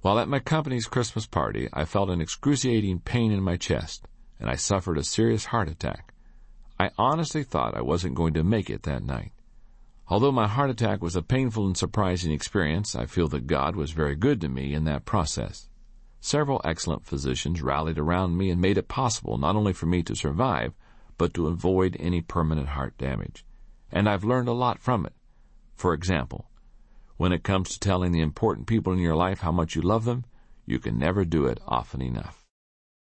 While 0.00 0.18
at 0.18 0.28
my 0.28 0.38
company's 0.38 0.86
Christmas 0.86 1.26
party, 1.26 1.68
I 1.72 1.84
felt 1.84 2.10
an 2.10 2.20
excruciating 2.20 3.00
pain 3.00 3.32
in 3.32 3.42
my 3.42 3.56
chest, 3.56 4.06
and 4.38 4.48
I 4.48 4.54
suffered 4.54 4.98
a 4.98 5.04
serious 5.04 5.46
heart 5.46 5.68
attack. 5.68 6.14
I 6.78 6.90
honestly 6.96 7.42
thought 7.42 7.76
I 7.76 7.82
wasn't 7.82 8.14
going 8.14 8.34
to 8.34 8.44
make 8.44 8.70
it 8.70 8.84
that 8.84 9.02
night. 9.02 9.32
Although 10.06 10.32
my 10.32 10.46
heart 10.46 10.70
attack 10.70 11.02
was 11.02 11.16
a 11.16 11.22
painful 11.22 11.66
and 11.66 11.76
surprising 11.76 12.32
experience, 12.32 12.94
I 12.94 13.06
feel 13.06 13.28
that 13.28 13.46
God 13.46 13.76
was 13.76 13.90
very 13.90 14.16
good 14.16 14.40
to 14.40 14.48
me 14.48 14.72
in 14.72 14.84
that 14.84 15.04
process. 15.04 15.68
Several 16.20 16.60
excellent 16.64 17.06
physicians 17.06 17.62
rallied 17.62 17.98
around 17.98 18.36
me 18.36 18.50
and 18.50 18.60
made 18.60 18.78
it 18.78 18.88
possible 18.88 19.38
not 19.38 19.56
only 19.56 19.72
for 19.72 19.86
me 19.86 20.02
to 20.02 20.16
survive, 20.16 20.74
but 21.16 21.34
to 21.34 21.46
avoid 21.46 21.96
any 21.98 22.20
permanent 22.20 22.68
heart 22.68 22.96
damage. 22.98 23.44
And 23.90 24.08
I've 24.08 24.24
learned 24.24 24.48
a 24.48 24.52
lot 24.52 24.78
from 24.78 25.06
it. 25.06 25.14
For 25.74 25.94
example, 25.94 26.50
when 27.16 27.32
it 27.32 27.44
comes 27.44 27.70
to 27.70 27.80
telling 27.80 28.12
the 28.12 28.20
important 28.20 28.66
people 28.66 28.92
in 28.92 28.98
your 28.98 29.16
life 29.16 29.40
how 29.40 29.52
much 29.52 29.74
you 29.74 29.82
love 29.82 30.04
them, 30.04 30.24
you 30.66 30.78
can 30.78 30.98
never 30.98 31.24
do 31.24 31.46
it 31.46 31.60
often 31.66 32.02
enough. 32.02 32.44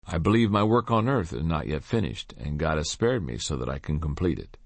I 0.07 0.19
believe 0.19 0.51
my 0.51 0.63
work 0.63 0.91
on 0.91 1.09
earth 1.09 1.33
is 1.33 1.45
not 1.45 1.67
yet 1.67 1.85
finished, 1.85 2.33
and 2.39 2.59
God 2.59 2.79
has 2.79 2.91
spared 2.91 3.27
me 3.27 3.37
so 3.37 3.57
that 3.57 3.69
I 3.69 3.79
can 3.79 4.01
complete 4.01 4.39
it. 4.39 4.57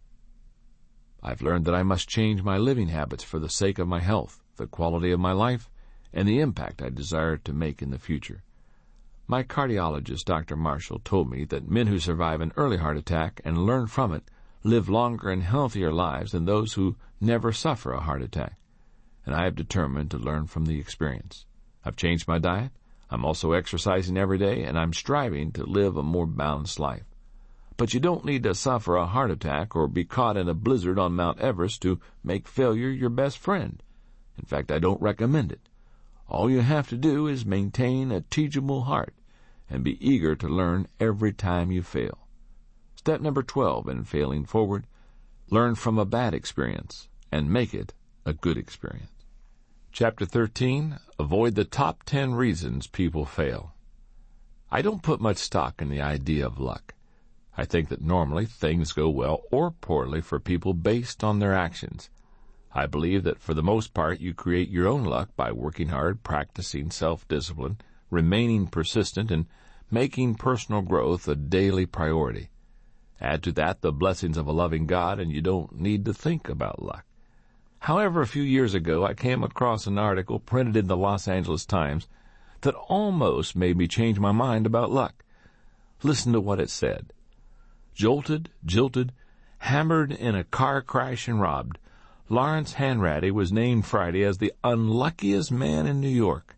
I've 1.22 1.42
learned 1.42 1.64
that 1.64 1.74
I 1.74 1.82
must 1.82 2.08
change 2.08 2.42
my 2.42 2.58
living 2.58 2.88
habits 2.88 3.24
for 3.24 3.38
the 3.38 3.48
sake 3.48 3.78
of 3.78 3.88
my 3.88 4.00
health, 4.00 4.40
the 4.56 4.66
quality 4.66 5.10
of 5.10 5.18
my 5.18 5.32
life, 5.32 5.68
and 6.12 6.28
the 6.28 6.40
impact 6.40 6.82
I 6.82 6.88
desire 6.88 7.36
to 7.38 7.52
make 7.52 7.82
in 7.82 7.90
the 7.90 7.98
future. 7.98 8.42
My 9.26 9.42
cardiologist, 9.42 10.24
Dr. 10.24 10.56
Marshall, 10.56 11.00
told 11.04 11.30
me 11.30 11.44
that 11.46 11.70
men 11.70 11.86
who 11.86 11.98
survive 11.98 12.40
an 12.40 12.52
early 12.56 12.76
heart 12.76 12.96
attack 12.96 13.40
and 13.44 13.64
learn 13.64 13.86
from 13.86 14.12
it 14.12 14.24
live 14.64 14.88
longer 14.88 15.30
and 15.30 15.42
healthier 15.42 15.92
lives 15.92 16.32
than 16.32 16.44
those 16.44 16.74
who 16.74 16.96
never 17.20 17.52
suffer 17.52 17.92
a 17.92 18.00
heart 18.00 18.22
attack. 18.22 18.58
And 19.24 19.34
I 19.34 19.44
have 19.44 19.54
determined 19.54 20.10
to 20.10 20.18
learn 20.18 20.46
from 20.46 20.66
the 20.66 20.78
experience. 20.78 21.46
I've 21.84 21.96
changed 21.96 22.28
my 22.28 22.38
diet. 22.38 22.72
I'm 23.10 23.24
also 23.24 23.52
exercising 23.52 24.16
every 24.16 24.38
day, 24.38 24.64
and 24.64 24.78
I'm 24.78 24.92
striving 24.92 25.52
to 25.52 25.64
live 25.64 25.96
a 25.96 26.02
more 26.02 26.26
balanced 26.26 26.78
life. 26.78 27.04
But 27.76 27.94
you 27.94 28.00
don't 28.00 28.24
need 28.24 28.42
to 28.44 28.54
suffer 28.54 28.96
a 28.96 29.06
heart 29.06 29.30
attack 29.30 29.74
or 29.74 29.88
be 29.88 30.04
caught 30.04 30.36
in 30.36 30.48
a 30.48 30.54
blizzard 30.54 30.98
on 30.98 31.16
Mount 31.16 31.40
Everest 31.40 31.82
to 31.82 32.00
make 32.22 32.46
failure 32.46 32.88
your 32.88 33.10
best 33.10 33.38
friend. 33.38 33.82
In 34.38 34.44
fact, 34.44 34.70
I 34.70 34.78
don't 34.78 35.00
recommend 35.00 35.52
it. 35.52 35.60
All 36.32 36.48
you 36.48 36.62
have 36.62 36.88
to 36.88 36.96
do 36.96 37.26
is 37.26 37.44
maintain 37.44 38.10
a 38.10 38.22
teachable 38.22 38.84
heart 38.84 39.14
and 39.68 39.84
be 39.84 39.98
eager 40.00 40.34
to 40.36 40.48
learn 40.48 40.86
every 40.98 41.30
time 41.30 41.70
you 41.70 41.82
fail. 41.82 42.26
Step 42.94 43.20
number 43.20 43.42
12 43.42 43.86
in 43.86 44.04
failing 44.04 44.46
forward 44.46 44.86
learn 45.50 45.74
from 45.74 45.98
a 45.98 46.06
bad 46.06 46.32
experience 46.32 47.06
and 47.30 47.52
make 47.52 47.74
it 47.74 47.92
a 48.24 48.32
good 48.32 48.56
experience. 48.56 49.12
Chapter 49.92 50.24
13 50.24 50.98
Avoid 51.18 51.54
the 51.54 51.66
top 51.66 52.02
10 52.04 52.34
reasons 52.34 52.86
people 52.86 53.26
fail. 53.26 53.74
I 54.70 54.80
don't 54.80 55.02
put 55.02 55.20
much 55.20 55.36
stock 55.36 55.82
in 55.82 55.90
the 55.90 56.00
idea 56.00 56.46
of 56.46 56.58
luck. 56.58 56.94
I 57.58 57.66
think 57.66 57.90
that 57.90 58.00
normally 58.00 58.46
things 58.46 58.92
go 58.92 59.10
well 59.10 59.42
or 59.50 59.70
poorly 59.70 60.22
for 60.22 60.40
people 60.40 60.72
based 60.72 61.22
on 61.22 61.40
their 61.40 61.52
actions. 61.52 62.08
I 62.74 62.86
believe 62.86 63.24
that 63.24 63.40
for 63.40 63.54
the 63.54 63.62
most 63.62 63.92
part 63.92 64.20
you 64.20 64.32
create 64.32 64.70
your 64.70 64.88
own 64.88 65.04
luck 65.04 65.30
by 65.36 65.52
working 65.52 65.88
hard, 65.88 66.22
practicing 66.22 66.90
self-discipline, 66.90 67.78
remaining 68.10 68.66
persistent, 68.66 69.30
and 69.30 69.46
making 69.90 70.36
personal 70.36 70.80
growth 70.80 71.28
a 71.28 71.34
daily 71.34 71.84
priority. 71.84 72.48
Add 73.20 73.42
to 73.44 73.52
that 73.52 73.82
the 73.82 73.92
blessings 73.92 74.36
of 74.36 74.46
a 74.46 74.52
loving 74.52 74.86
God 74.86 75.20
and 75.20 75.30
you 75.30 75.42
don't 75.42 75.78
need 75.78 76.04
to 76.06 76.14
think 76.14 76.48
about 76.48 76.82
luck. 76.82 77.04
However, 77.80 78.20
a 78.20 78.26
few 78.26 78.42
years 78.42 78.74
ago 78.74 79.04
I 79.04 79.14
came 79.14 79.42
across 79.42 79.86
an 79.86 79.98
article 79.98 80.40
printed 80.40 80.76
in 80.76 80.86
the 80.86 80.96
Los 80.96 81.28
Angeles 81.28 81.66
Times 81.66 82.08
that 82.62 82.74
almost 82.74 83.54
made 83.54 83.76
me 83.76 83.86
change 83.86 84.18
my 84.18 84.32
mind 84.32 84.66
about 84.66 84.90
luck. 84.90 85.24
Listen 86.02 86.32
to 86.32 86.40
what 86.40 86.60
it 86.60 86.70
said. 86.70 87.12
Jolted, 87.94 88.50
jilted, 88.64 89.12
hammered 89.58 90.10
in 90.10 90.34
a 90.34 90.44
car 90.44 90.80
crash 90.80 91.28
and 91.28 91.40
robbed. 91.40 91.78
Lawrence 92.32 92.72
Hanratty 92.72 93.30
was 93.30 93.52
named 93.52 93.84
Friday 93.84 94.24
as 94.24 94.38
the 94.38 94.54
unluckiest 94.64 95.52
man 95.52 95.86
in 95.86 96.00
New 96.00 96.08
York. 96.08 96.56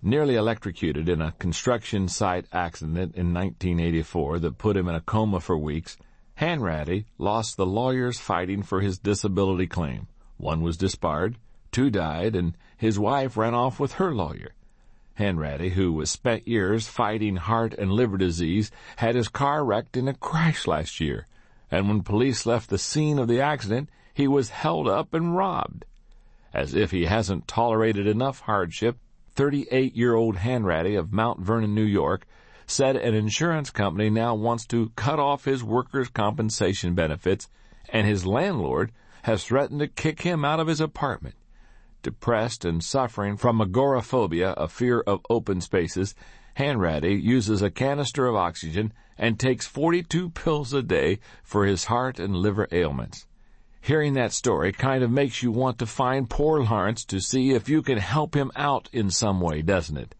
Nearly 0.00 0.36
electrocuted 0.36 1.06
in 1.06 1.20
a 1.20 1.32
construction 1.32 2.08
site 2.08 2.46
accident 2.50 3.14
in 3.14 3.34
1984 3.34 4.38
that 4.38 4.56
put 4.56 4.74
him 4.74 4.88
in 4.88 4.94
a 4.94 5.02
coma 5.02 5.40
for 5.40 5.58
weeks, 5.58 5.98
Hanratty 6.40 7.04
lost 7.18 7.58
the 7.58 7.66
lawyers 7.66 8.18
fighting 8.18 8.62
for 8.62 8.80
his 8.80 8.98
disability 8.98 9.66
claim. 9.66 10.06
One 10.38 10.62
was 10.62 10.78
disbarred, 10.78 11.36
two 11.70 11.90
died, 11.90 12.34
and 12.34 12.56
his 12.78 12.98
wife 12.98 13.36
ran 13.36 13.52
off 13.52 13.78
with 13.78 13.92
her 13.96 14.14
lawyer. 14.14 14.54
Hanratty, 15.18 15.72
who 15.72 15.92
was 15.92 16.10
spent 16.10 16.48
years 16.48 16.88
fighting 16.88 17.36
heart 17.36 17.74
and 17.74 17.92
liver 17.92 18.16
disease, 18.16 18.70
had 18.96 19.14
his 19.14 19.28
car 19.28 19.62
wrecked 19.62 19.98
in 19.98 20.08
a 20.08 20.14
crash 20.14 20.66
last 20.66 21.00
year, 21.00 21.26
and 21.70 21.86
when 21.86 22.02
police 22.02 22.46
left 22.46 22.70
the 22.70 22.78
scene 22.78 23.18
of 23.18 23.28
the 23.28 23.42
accident, 23.42 23.90
he 24.16 24.26
was 24.26 24.48
held 24.48 24.88
up 24.88 25.12
and 25.12 25.36
robbed. 25.36 25.84
As 26.54 26.72
if 26.72 26.90
he 26.90 27.04
hasn't 27.04 27.46
tolerated 27.46 28.06
enough 28.06 28.40
hardship, 28.40 28.96
38-year-old 29.36 30.36
Hanratty 30.36 30.98
of 30.98 31.12
Mount 31.12 31.38
Vernon, 31.40 31.74
New 31.74 31.84
York, 31.84 32.26
said 32.66 32.96
an 32.96 33.12
insurance 33.12 33.68
company 33.68 34.08
now 34.08 34.34
wants 34.34 34.64
to 34.68 34.90
cut 34.96 35.18
off 35.18 35.44
his 35.44 35.62
workers' 35.62 36.08
compensation 36.08 36.94
benefits, 36.94 37.50
and 37.90 38.06
his 38.06 38.24
landlord 38.24 38.90
has 39.24 39.44
threatened 39.44 39.80
to 39.80 39.86
kick 39.86 40.22
him 40.22 40.46
out 40.46 40.60
of 40.60 40.66
his 40.66 40.80
apartment. 40.80 41.34
Depressed 42.02 42.64
and 42.64 42.82
suffering 42.82 43.36
from 43.36 43.60
agoraphobia, 43.60 44.52
a 44.52 44.66
fear 44.66 45.00
of 45.00 45.26
open 45.28 45.60
spaces, 45.60 46.14
Hanratty 46.56 47.22
uses 47.22 47.60
a 47.60 47.68
canister 47.68 48.26
of 48.26 48.34
oxygen 48.34 48.94
and 49.18 49.38
takes 49.38 49.66
42 49.66 50.30
pills 50.30 50.72
a 50.72 50.82
day 50.82 51.18
for 51.42 51.66
his 51.66 51.84
heart 51.84 52.18
and 52.18 52.34
liver 52.34 52.66
ailments. 52.72 53.26
Hearing 53.86 54.14
that 54.14 54.32
story 54.32 54.72
kind 54.72 55.04
of 55.04 55.12
makes 55.12 55.44
you 55.44 55.52
want 55.52 55.78
to 55.78 55.86
find 55.86 56.28
poor 56.28 56.60
Lawrence 56.60 57.04
to 57.04 57.20
see 57.20 57.52
if 57.52 57.68
you 57.68 57.82
can 57.82 57.98
help 57.98 58.34
him 58.34 58.50
out 58.56 58.88
in 58.92 59.12
some 59.12 59.40
way, 59.40 59.62
doesn't 59.62 59.96
it? 59.96 60.16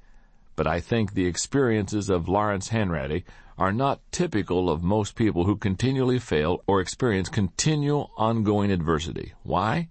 But 0.54 0.68
I 0.68 0.78
think 0.78 1.14
the 1.14 1.26
experiences 1.26 2.08
of 2.08 2.28
Lawrence 2.28 2.68
Hanratty 2.68 3.24
are 3.58 3.72
not 3.72 4.00
typical 4.12 4.70
of 4.70 4.84
most 4.84 5.16
people 5.16 5.46
who 5.46 5.56
continually 5.56 6.20
fail 6.20 6.62
or 6.68 6.80
experience 6.80 7.28
continual 7.28 8.12
ongoing 8.16 8.70
adversity. 8.70 9.32
Why? 9.42 9.88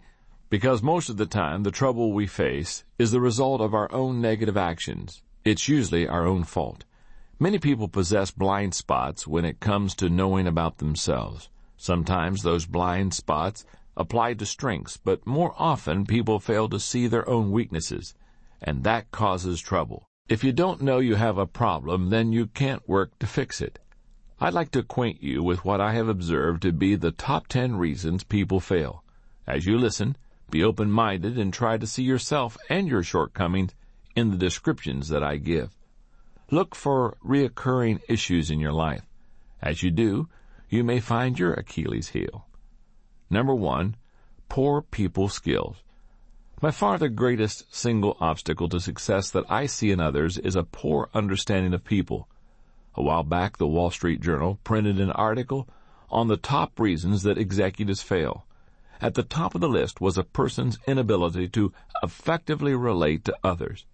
Because 0.50 0.82
most 0.82 1.10
of 1.10 1.18
the 1.18 1.26
time 1.26 1.64
the 1.64 1.70
trouble 1.70 2.14
we 2.14 2.28
face 2.28 2.86
is 2.98 3.12
the 3.12 3.20
result 3.20 3.60
of 3.60 3.74
our 3.74 3.92
own 3.92 4.22
negative 4.22 4.56
actions. 4.56 5.22
It's 5.44 5.68
usually 5.68 6.08
our 6.08 6.26
own 6.26 6.46
fault. 6.46 6.86
Many 7.40 7.60
people 7.60 7.90
possess 7.90 8.32
blind 8.32 8.74
spots 8.74 9.28
when 9.28 9.44
it 9.44 9.60
comes 9.60 9.96
to 9.96 10.08
knowing 10.08 10.48
about 10.48 10.78
themselves. 10.78 11.50
Sometimes 11.78 12.42
those 12.42 12.66
blind 12.66 13.14
spots 13.14 13.66
apply 13.98 14.34
to 14.36 14.46
strengths, 14.46 14.98
but 14.98 15.26
more 15.26 15.54
often 15.58 16.06
people 16.06 16.40
fail 16.40 16.70
to 16.70 16.80
see 16.80 17.08
their 17.08 17.28
own 17.30 17.52
weaknesses, 17.52 18.14
and 18.62 18.84
that 18.84 19.12
causes 19.12 19.62
trouble. 19.62 20.06
If 20.28 20.44
you 20.44 20.52
don't 20.52 20.82
know 20.82 21.00
you 21.00 21.16
have 21.16 21.38
a 21.38 21.46
problem, 21.46 22.10
then 22.10 22.32
you 22.32 22.48
can't 22.48 22.88
work 22.90 23.18
to 23.20 23.28
fix 23.28 23.62
it. 23.62 23.80
I'd 24.40 24.54
like 24.54 24.72
to 24.72 24.80
acquaint 24.80 25.22
you 25.24 25.44
with 25.44 25.64
what 25.64 25.80
I 25.80 25.94
have 25.94 26.10
observed 26.10 26.64
to 26.64 26.74
be 26.74 26.96
the 26.96 27.12
top 27.12 27.48
10 27.48 27.76
reasons 27.76 28.24
people 28.24 28.60
fail. 28.60 29.04
As 29.48 29.66
you 29.66 29.78
listen, 29.78 30.18
be 30.50 30.64
open-minded 30.64 31.38
and 31.38 31.54
try 31.54 31.78
to 31.78 31.88
see 31.88 32.04
yourself 32.04 32.58
and 32.70 32.88
your 32.88 33.04
shortcomings 33.04 33.74
in 34.16 34.32
the 34.32 34.38
descriptions 34.38 35.10
that 35.10 35.24
I 35.24 35.38
give. 35.38 35.76
Look 36.52 36.76
for 36.76 37.18
reoccurring 37.24 38.02
issues 38.08 38.52
in 38.52 38.60
your 38.60 38.74
life. 38.74 39.06
As 39.62 39.84
you 39.84 39.92
do, 39.92 40.28
you 40.76 40.84
may 40.84 41.00
find 41.00 41.40
your 41.40 41.54
Achilles 41.54 42.10
heel. 42.10 42.46
Number 43.30 43.56
one, 43.56 43.96
poor 44.50 44.82
people 44.82 45.30
skills. 45.30 45.78
By 46.60 46.72
far 46.72 46.98
the 46.98 47.10
greatest 47.10 47.74
single 47.74 48.18
obstacle 48.20 48.68
to 48.70 48.80
success 48.80 49.30
that 49.32 49.50
I 49.50 49.66
see 49.66 49.92
in 49.92 50.00
others 50.00 50.38
is 50.38 50.56
a 50.56 50.64
poor 50.64 51.10
understanding 51.14 51.74
of 51.74 51.84
people. 51.84 52.28
A 52.96 53.02
while 53.02 53.24
back, 53.24 53.58
the 53.58 53.68
Wall 53.68 53.90
Street 53.90 54.22
Journal 54.22 54.60
printed 54.64 55.00
an 55.00 55.12
article 55.12 55.68
on 56.10 56.28
the 56.28 56.38
top 56.38 56.80
reasons 56.80 57.24
that 57.24 57.38
executives 57.38 58.02
fail. 58.02 58.46
At 59.02 59.16
the 59.16 59.24
top 59.24 59.56
of 59.56 59.62
the 59.62 59.70
list 59.70 60.00
was 60.02 60.18
a 60.18 60.24
person's 60.24 60.80
inability 60.88 61.50
to 61.50 61.74
effectively 62.04 62.74
relate 62.76 63.26
to 63.26 63.38
others. 63.44 63.86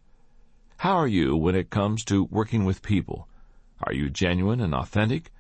How 0.78 0.96
are 0.96 1.08
you 1.08 1.36
when 1.36 1.56
it 1.56 1.70
comes 1.70 2.04
to 2.06 2.26
working 2.26 2.66
with 2.66 2.82
people? 2.82 3.28
Are 3.84 3.94
you 3.94 4.10
genuine 4.10 4.62
and 4.62 4.74
authentic? 4.74 5.32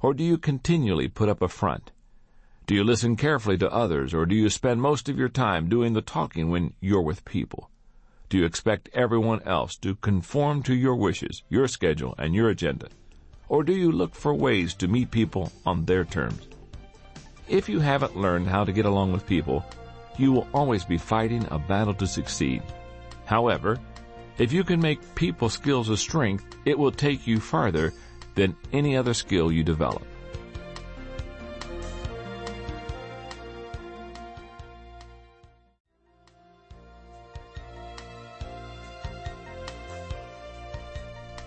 Or 0.00 0.14
do 0.14 0.22
you 0.22 0.38
continually 0.38 1.08
put 1.08 1.28
up 1.28 1.42
a 1.42 1.48
front? 1.48 1.90
Do 2.66 2.74
you 2.74 2.82
listen 2.82 3.16
carefully 3.16 3.56
to 3.58 3.72
others, 3.72 4.12
or 4.12 4.26
do 4.26 4.34
you 4.34 4.50
spend 4.50 4.82
most 4.82 5.08
of 5.08 5.18
your 5.18 5.28
time 5.28 5.68
doing 5.68 5.92
the 5.92 6.02
talking 6.02 6.50
when 6.50 6.74
you're 6.80 7.02
with 7.02 7.24
people? 7.24 7.70
Do 8.28 8.38
you 8.38 8.44
expect 8.44 8.90
everyone 8.92 9.42
else 9.42 9.76
to 9.76 9.94
conform 9.94 10.64
to 10.64 10.74
your 10.74 10.96
wishes, 10.96 11.44
your 11.48 11.68
schedule, 11.68 12.14
and 12.18 12.34
your 12.34 12.48
agenda? 12.48 12.88
Or 13.48 13.62
do 13.62 13.72
you 13.72 13.92
look 13.92 14.14
for 14.16 14.34
ways 14.34 14.74
to 14.74 14.88
meet 14.88 15.12
people 15.12 15.52
on 15.64 15.84
their 15.84 16.04
terms? 16.04 16.48
If 17.48 17.68
you 17.68 17.78
haven't 17.78 18.16
learned 18.16 18.48
how 18.48 18.64
to 18.64 18.72
get 18.72 18.84
along 18.84 19.12
with 19.12 19.26
people, 19.26 19.64
you 20.18 20.32
will 20.32 20.48
always 20.52 20.84
be 20.84 20.98
fighting 20.98 21.46
a 21.50 21.58
battle 21.60 21.94
to 21.94 22.06
succeed. 22.06 22.62
However, 23.26 23.78
if 24.38 24.52
you 24.52 24.64
can 24.64 24.80
make 24.80 25.14
people 25.14 25.48
skills 25.48 25.88
a 25.88 25.96
strength, 25.96 26.44
it 26.64 26.76
will 26.76 26.90
take 26.90 27.26
you 27.28 27.38
farther 27.38 27.92
than 28.36 28.56
any 28.72 28.96
other 28.96 29.14
skill 29.14 29.50
you 29.50 29.64
develop. 29.64 30.04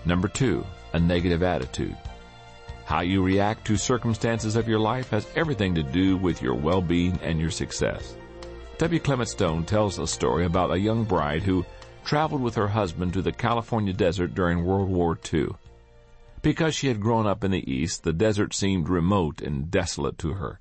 Number 0.04 0.28
two, 0.28 0.66
a 0.92 0.98
negative 0.98 1.42
attitude. 1.42 1.96
How 2.84 3.00
you 3.00 3.22
react 3.22 3.64
to 3.66 3.76
circumstances 3.76 4.56
of 4.56 4.66
your 4.66 4.80
life 4.80 5.10
has 5.10 5.26
everything 5.36 5.74
to 5.76 5.82
do 5.82 6.16
with 6.16 6.42
your 6.42 6.54
well-being 6.54 7.18
and 7.22 7.38
your 7.38 7.50
success. 7.50 8.16
W. 8.78 8.98
Clement 8.98 9.28
Stone 9.28 9.66
tells 9.66 9.98
a 9.98 10.06
story 10.06 10.46
about 10.46 10.72
a 10.72 10.78
young 10.78 11.04
bride 11.04 11.42
who 11.42 11.64
traveled 12.02 12.42
with 12.42 12.56
her 12.56 12.66
husband 12.66 13.12
to 13.12 13.22
the 13.22 13.30
California 13.30 13.92
desert 13.92 14.34
during 14.34 14.64
World 14.64 14.88
War 14.88 15.16
II. 15.32 15.50
Because 16.42 16.74
she 16.74 16.88
had 16.88 17.00
grown 17.00 17.26
up 17.26 17.44
in 17.44 17.50
the 17.50 17.70
East, 17.70 18.02
the 18.02 18.12
desert 18.12 18.54
seemed 18.54 18.88
remote 18.88 19.42
and 19.42 19.70
desolate 19.70 20.16
to 20.18 20.34
her. 20.34 20.60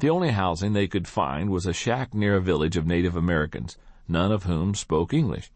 The 0.00 0.10
only 0.10 0.30
housing 0.30 0.72
they 0.72 0.88
could 0.88 1.06
find 1.06 1.48
was 1.48 1.64
a 1.64 1.72
shack 1.72 2.12
near 2.12 2.36
a 2.36 2.40
village 2.40 2.76
of 2.76 2.86
Native 2.86 3.16
Americans, 3.16 3.78
none 4.08 4.32
of 4.32 4.42
whom 4.42 4.74
spoke 4.74 5.14
English. 5.14 5.52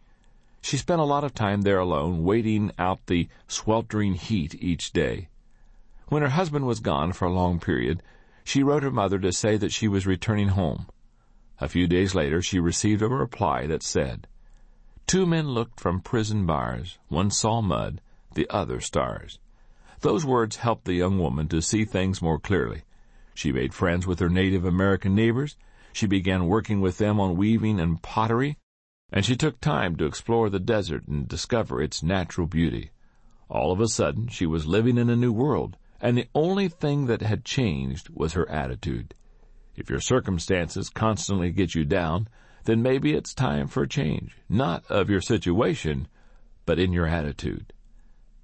She 0.62 0.76
spent 0.76 1.00
a 1.00 1.04
lot 1.04 1.24
of 1.24 1.34
time 1.34 1.62
there 1.62 1.78
alone, 1.78 2.22
waiting 2.22 2.70
out 2.78 3.06
the 3.06 3.28
sweltering 3.48 4.14
heat 4.14 4.54
each 4.62 4.92
day. 4.92 5.28
When 6.08 6.22
her 6.22 6.28
husband 6.28 6.66
was 6.66 6.80
gone 6.80 7.12
for 7.12 7.26
a 7.26 7.32
long 7.32 7.60
period, 7.60 8.02
she 8.44 8.62
wrote 8.62 8.82
her 8.82 8.90
mother 8.90 9.18
to 9.18 9.32
say 9.32 9.56
that 9.56 9.72
she 9.72 9.88
was 9.88 10.06
returning 10.06 10.48
home. 10.48 10.86
A 11.60 11.68
few 11.68 11.86
days 11.86 12.14
later, 12.14 12.40
she 12.40 12.58
received 12.58 13.02
a 13.02 13.08
reply 13.08 13.66
that 13.66 13.82
said, 13.82 14.26
Two 15.06 15.26
men 15.26 15.48
looked 15.48 15.80
from 15.80 16.00
prison 16.00 16.46
bars. 16.46 16.98
One 17.08 17.30
saw 17.30 17.60
mud, 17.60 18.00
the 18.34 18.48
other 18.50 18.80
stars. 18.80 19.38
Those 20.00 20.24
words 20.24 20.56
helped 20.56 20.84
the 20.84 20.94
young 20.94 21.18
woman 21.18 21.48
to 21.48 21.60
see 21.60 21.84
things 21.84 22.22
more 22.22 22.38
clearly. 22.38 22.82
She 23.34 23.52
made 23.52 23.74
friends 23.74 24.06
with 24.06 24.18
her 24.20 24.28
Native 24.28 24.64
American 24.64 25.14
neighbors. 25.14 25.56
She 25.92 26.06
began 26.06 26.46
working 26.46 26.80
with 26.80 26.98
them 26.98 27.20
on 27.20 27.36
weaving 27.36 27.80
and 27.80 28.02
pottery 28.02 28.56
and 29.12 29.24
she 29.24 29.36
took 29.36 29.60
time 29.60 29.96
to 29.96 30.06
explore 30.06 30.48
the 30.48 30.60
desert 30.60 31.06
and 31.08 31.26
discover 31.26 31.82
its 31.82 32.02
natural 32.02 32.46
beauty. 32.46 32.90
All 33.48 33.72
of 33.72 33.80
a 33.80 33.88
sudden, 33.88 34.28
she 34.28 34.46
was 34.46 34.66
living 34.66 34.98
in 34.98 35.10
a 35.10 35.16
new 35.16 35.32
world, 35.32 35.76
and 36.00 36.16
the 36.16 36.28
only 36.34 36.68
thing 36.68 37.06
that 37.06 37.20
had 37.20 37.44
changed 37.44 38.08
was 38.10 38.34
her 38.34 38.48
attitude. 38.48 39.14
If 39.74 39.90
your 39.90 40.00
circumstances 40.00 40.88
constantly 40.88 41.50
get 41.50 41.74
you 41.74 41.84
down, 41.84 42.28
then 42.64 42.82
maybe 42.82 43.14
it's 43.14 43.34
time 43.34 43.66
for 43.66 43.82
a 43.82 43.88
change, 43.88 44.36
not 44.48 44.84
of 44.88 45.10
your 45.10 45.20
situation, 45.20 46.06
but 46.64 46.78
in 46.78 46.92
your 46.92 47.06
attitude. 47.06 47.72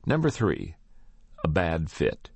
Number 0.07 0.31
three, 0.31 0.77
a 1.45 1.49
bad 1.49 1.91
fit. 1.91 2.31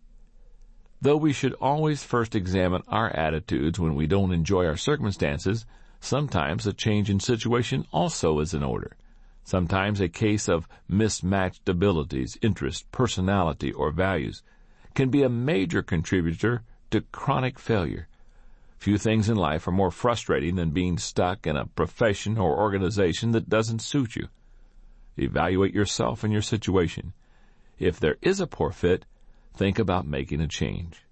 Though 1.00 1.17
we 1.17 1.33
should 1.33 1.55
always 1.55 2.03
first 2.03 2.35
examine 2.35 2.83
our 2.89 3.09
attitudes 3.11 3.79
when 3.79 3.95
we 3.95 4.07
don't 4.07 4.33
enjoy 4.33 4.67
our 4.67 4.77
circumstances, 4.77 5.65
Sometimes 6.00 6.67
a 6.67 6.73
change 6.73 7.11
in 7.11 7.21
situation 7.21 7.87
also 7.93 8.41
is 8.41 8.55
in 8.55 8.62
order. 8.62 8.97
Sometimes 9.45 10.00
a 10.00 10.09
case 10.09 10.49
of 10.49 10.67
mismatched 10.89 11.69
abilities, 11.69 12.39
interests, 12.41 12.87
personality, 12.91 13.71
or 13.73 13.91
values 13.91 14.43
can 14.95 15.11
be 15.11 15.23
a 15.23 15.29
major 15.29 15.83
contributor 15.83 16.62
to 16.91 17.03
chronic 17.12 17.59
failure. 17.59 18.09
Few 18.79 18.97
things 18.97 19.29
in 19.29 19.37
life 19.37 19.69
are 19.69 19.73
more 19.73 19.91
frustrating 19.91 20.57
than 20.57 20.71
being 20.71 20.97
stuck 20.97 21.47
in 21.47 21.55
a 21.55 21.67
profession 21.67 22.39
or 22.39 22.59
organization 22.59 23.33
that 23.33 23.50
doesn't 23.50 23.83
suit 23.83 24.17
you. 24.17 24.29
Evaluate 25.19 25.75
yourself 25.75 26.25
and 26.25 26.33
your 26.33 26.43
situation. 26.43 27.12
If 27.81 27.99
there 27.99 28.17
is 28.23 28.39
a 28.39 28.47
poor 28.47 28.71
fit, 28.71 29.05
think 29.53 29.81
about 29.81 30.07
making 30.07 30.41
a 30.41 30.47
change. 30.47 31.05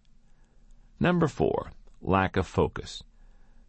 Number 1.01 1.27
four, 1.27 1.73
lack 2.01 2.37
of 2.37 2.47
focus. 2.47 3.03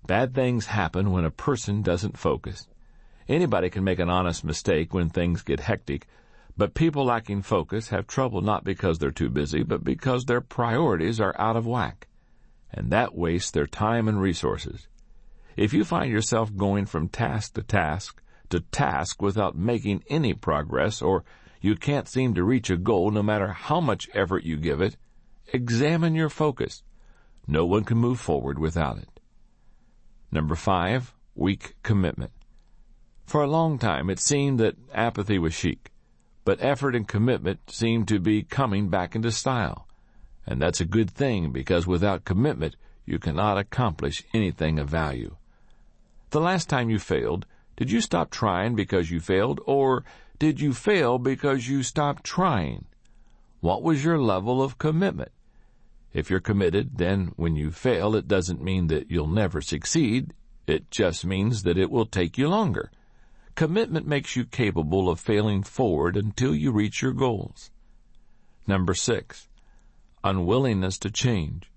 Bad 0.05 0.35
things 0.35 0.67
happen 0.67 1.11
when 1.11 1.25
a 1.25 1.31
person 1.31 1.81
doesn't 1.81 2.19
focus. 2.19 2.67
Anybody 3.27 3.71
can 3.71 3.83
make 3.83 3.97
an 3.97 4.09
honest 4.11 4.43
mistake 4.43 4.93
when 4.93 5.09
things 5.09 5.41
get 5.41 5.61
hectic, 5.61 6.05
but 6.55 6.75
people 6.75 7.05
lacking 7.05 7.41
focus 7.41 7.87
have 7.89 8.05
trouble 8.05 8.41
not 8.41 8.63
because 8.63 8.99
they're 8.99 9.09
too 9.09 9.29
busy, 9.29 9.63
but 9.63 9.83
because 9.83 10.25
their 10.25 10.41
priorities 10.41 11.19
are 11.19 11.35
out 11.39 11.55
of 11.55 11.65
whack 11.65 12.05
and 12.71 12.91
that 12.91 13.15
wastes 13.15 13.51
their 13.51 13.67
time 13.67 14.07
and 14.07 14.21
resources. 14.21 14.87
If 15.55 15.73
you 15.73 15.83
find 15.83 16.11
yourself 16.11 16.55
going 16.55 16.85
from 16.85 17.09
task 17.09 17.55
to 17.55 17.63
task 17.63 18.21
to 18.49 18.61
task 18.61 19.21
without 19.21 19.55
making 19.55 20.03
any 20.09 20.33
progress, 20.33 21.01
or 21.01 21.23
you 21.61 21.75
can't 21.75 22.07
seem 22.07 22.33
to 22.33 22.43
reach 22.43 22.69
a 22.69 22.77
goal 22.77 23.11
no 23.11 23.23
matter 23.23 23.47
how 23.49 23.81
much 23.81 24.09
effort 24.13 24.43
you 24.43 24.57
give 24.57 24.81
it, 24.81 24.95
examine 25.51 26.15
your 26.15 26.29
focus. 26.29 26.83
No 27.47 27.65
one 27.65 27.83
can 27.83 27.97
move 27.97 28.19
forward 28.19 28.59
without 28.59 28.97
it. 28.97 29.19
Number 30.31 30.55
five, 30.55 31.13
weak 31.35 31.75
commitment. 31.83 32.31
For 33.25 33.43
a 33.43 33.47
long 33.47 33.77
time 33.77 34.09
it 34.09 34.19
seemed 34.19 34.59
that 34.59 34.77
apathy 34.93 35.37
was 35.37 35.53
chic, 35.53 35.91
but 36.45 36.61
effort 36.61 36.95
and 36.95 37.07
commitment 37.07 37.59
seemed 37.69 38.07
to 38.07 38.19
be 38.19 38.43
coming 38.43 38.89
back 38.89 39.15
into 39.15 39.31
style. 39.31 39.87
And 40.45 40.61
that's 40.61 40.81
a 40.81 40.85
good 40.85 41.11
thing 41.11 41.51
because 41.51 41.85
without 41.85 42.25
commitment, 42.25 42.75
you 43.05 43.19
cannot 43.19 43.57
accomplish 43.57 44.23
anything 44.33 44.79
of 44.79 44.89
value. 44.89 45.35
The 46.31 46.41
last 46.41 46.69
time 46.69 46.89
you 46.89 46.99
failed, 46.99 47.45
did 47.75 47.91
you 47.91 48.01
stop 48.01 48.29
trying 48.29 48.75
because 48.75 49.09
you 49.09 49.19
failed, 49.19 49.59
or 49.65 50.03
did 50.39 50.61
you 50.61 50.73
fail 50.73 51.19
because 51.19 51.67
you 51.67 51.83
stopped 51.83 52.23
trying? 52.23 52.85
What 53.59 53.83
was 53.83 54.03
your 54.03 54.17
level 54.17 54.63
of 54.63 54.77
commitment? 54.77 55.31
If 56.13 56.29
you're 56.29 56.39
committed, 56.39 56.97
then 56.97 57.33
when 57.35 57.55
you 57.55 57.71
fail, 57.71 58.15
it 58.15 58.27
doesn't 58.27 58.63
mean 58.63 58.87
that 58.87 59.11
you'll 59.11 59.27
never 59.27 59.61
succeed. 59.61 60.33
It 60.65 60.89
just 60.89 61.25
means 61.25 61.63
that 61.63 61.77
it 61.77 61.91
will 61.91 62.05
take 62.05 62.37
you 62.37 62.47
longer. 62.47 62.89
Commitment 63.55 64.07
makes 64.07 64.35
you 64.35 64.45
capable 64.45 65.09
of 65.09 65.19
failing 65.19 65.61
forward 65.61 66.15
until 66.15 66.55
you 66.55 66.71
reach 66.71 67.01
your 67.01 67.11
goals. 67.11 67.69
Number 68.65 68.93
six, 68.93 69.49
unwillingness 70.23 70.97
to 70.99 71.11
change. 71.11 71.69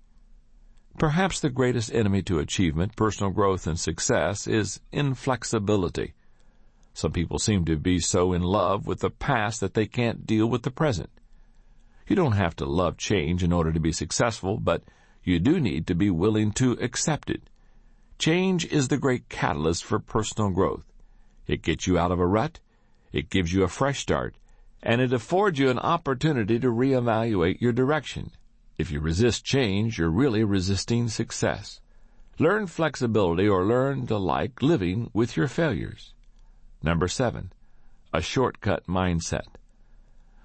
Perhaps 0.97 1.39
the 1.39 1.49
greatest 1.49 1.93
enemy 1.93 2.21
to 2.23 2.39
achievement, 2.39 2.95
personal 2.95 3.31
growth, 3.31 3.67
and 3.67 3.79
success 3.79 4.47
is 4.47 4.79
inflexibility. 4.91 6.13
Some 6.93 7.11
people 7.11 7.39
seem 7.39 7.65
to 7.65 7.75
be 7.75 7.99
so 7.99 8.33
in 8.33 8.43
love 8.43 8.85
with 8.85 8.99
the 8.99 9.09
past 9.09 9.59
that 9.61 9.73
they 9.73 9.87
can't 9.87 10.27
deal 10.27 10.47
with 10.47 10.61
the 10.61 10.71
present. 10.71 11.09
You 12.07 12.15
don't 12.15 12.33
have 12.33 12.55
to 12.57 12.65
love 12.65 12.97
change 12.97 13.43
in 13.43 13.51
order 13.51 13.71
to 13.71 13.79
be 13.79 13.91
successful, 13.91 14.57
but 14.57 14.83
you 15.23 15.39
do 15.39 15.59
need 15.59 15.87
to 15.87 15.95
be 15.95 16.09
willing 16.09 16.51
to 16.53 16.73
accept 16.73 17.29
it. 17.29 17.49
Change 18.19 18.65
is 18.65 18.89
the 18.89 18.97
great 18.97 19.27
catalyst 19.29 19.83
for 19.83 19.99
personal 19.99 20.51
growth. 20.51 20.85
It 21.47 21.61
gets 21.61 21.87
you 21.87 21.97
out 21.97 22.11
of 22.11 22.19
a 22.19 22.27
rut, 22.27 22.59
it 23.11 23.29
gives 23.29 23.53
you 23.53 23.63
a 23.63 23.67
fresh 23.67 23.99
start, 23.99 24.35
and 24.81 25.01
it 25.01 25.13
affords 25.13 25.59
you 25.59 25.69
an 25.69 25.79
opportunity 25.79 26.59
to 26.59 26.67
reevaluate 26.67 27.59
your 27.61 27.71
direction. 27.71 28.31
If 28.77 28.91
you 28.91 28.99
resist 28.99 29.45
change, 29.45 29.97
you're 29.97 30.09
really 30.09 30.43
resisting 30.43 31.07
success. 31.07 31.79
Learn 32.39 32.67
flexibility 32.67 33.47
or 33.47 33.65
learn 33.65 34.07
to 34.07 34.17
like 34.17 34.61
living 34.61 35.09
with 35.13 35.37
your 35.37 35.47
failures. 35.47 36.12
Number 36.85 37.07
seven, 37.07 37.53
a 38.13 38.21
shortcut 38.21 38.85
mindset. 38.87 39.55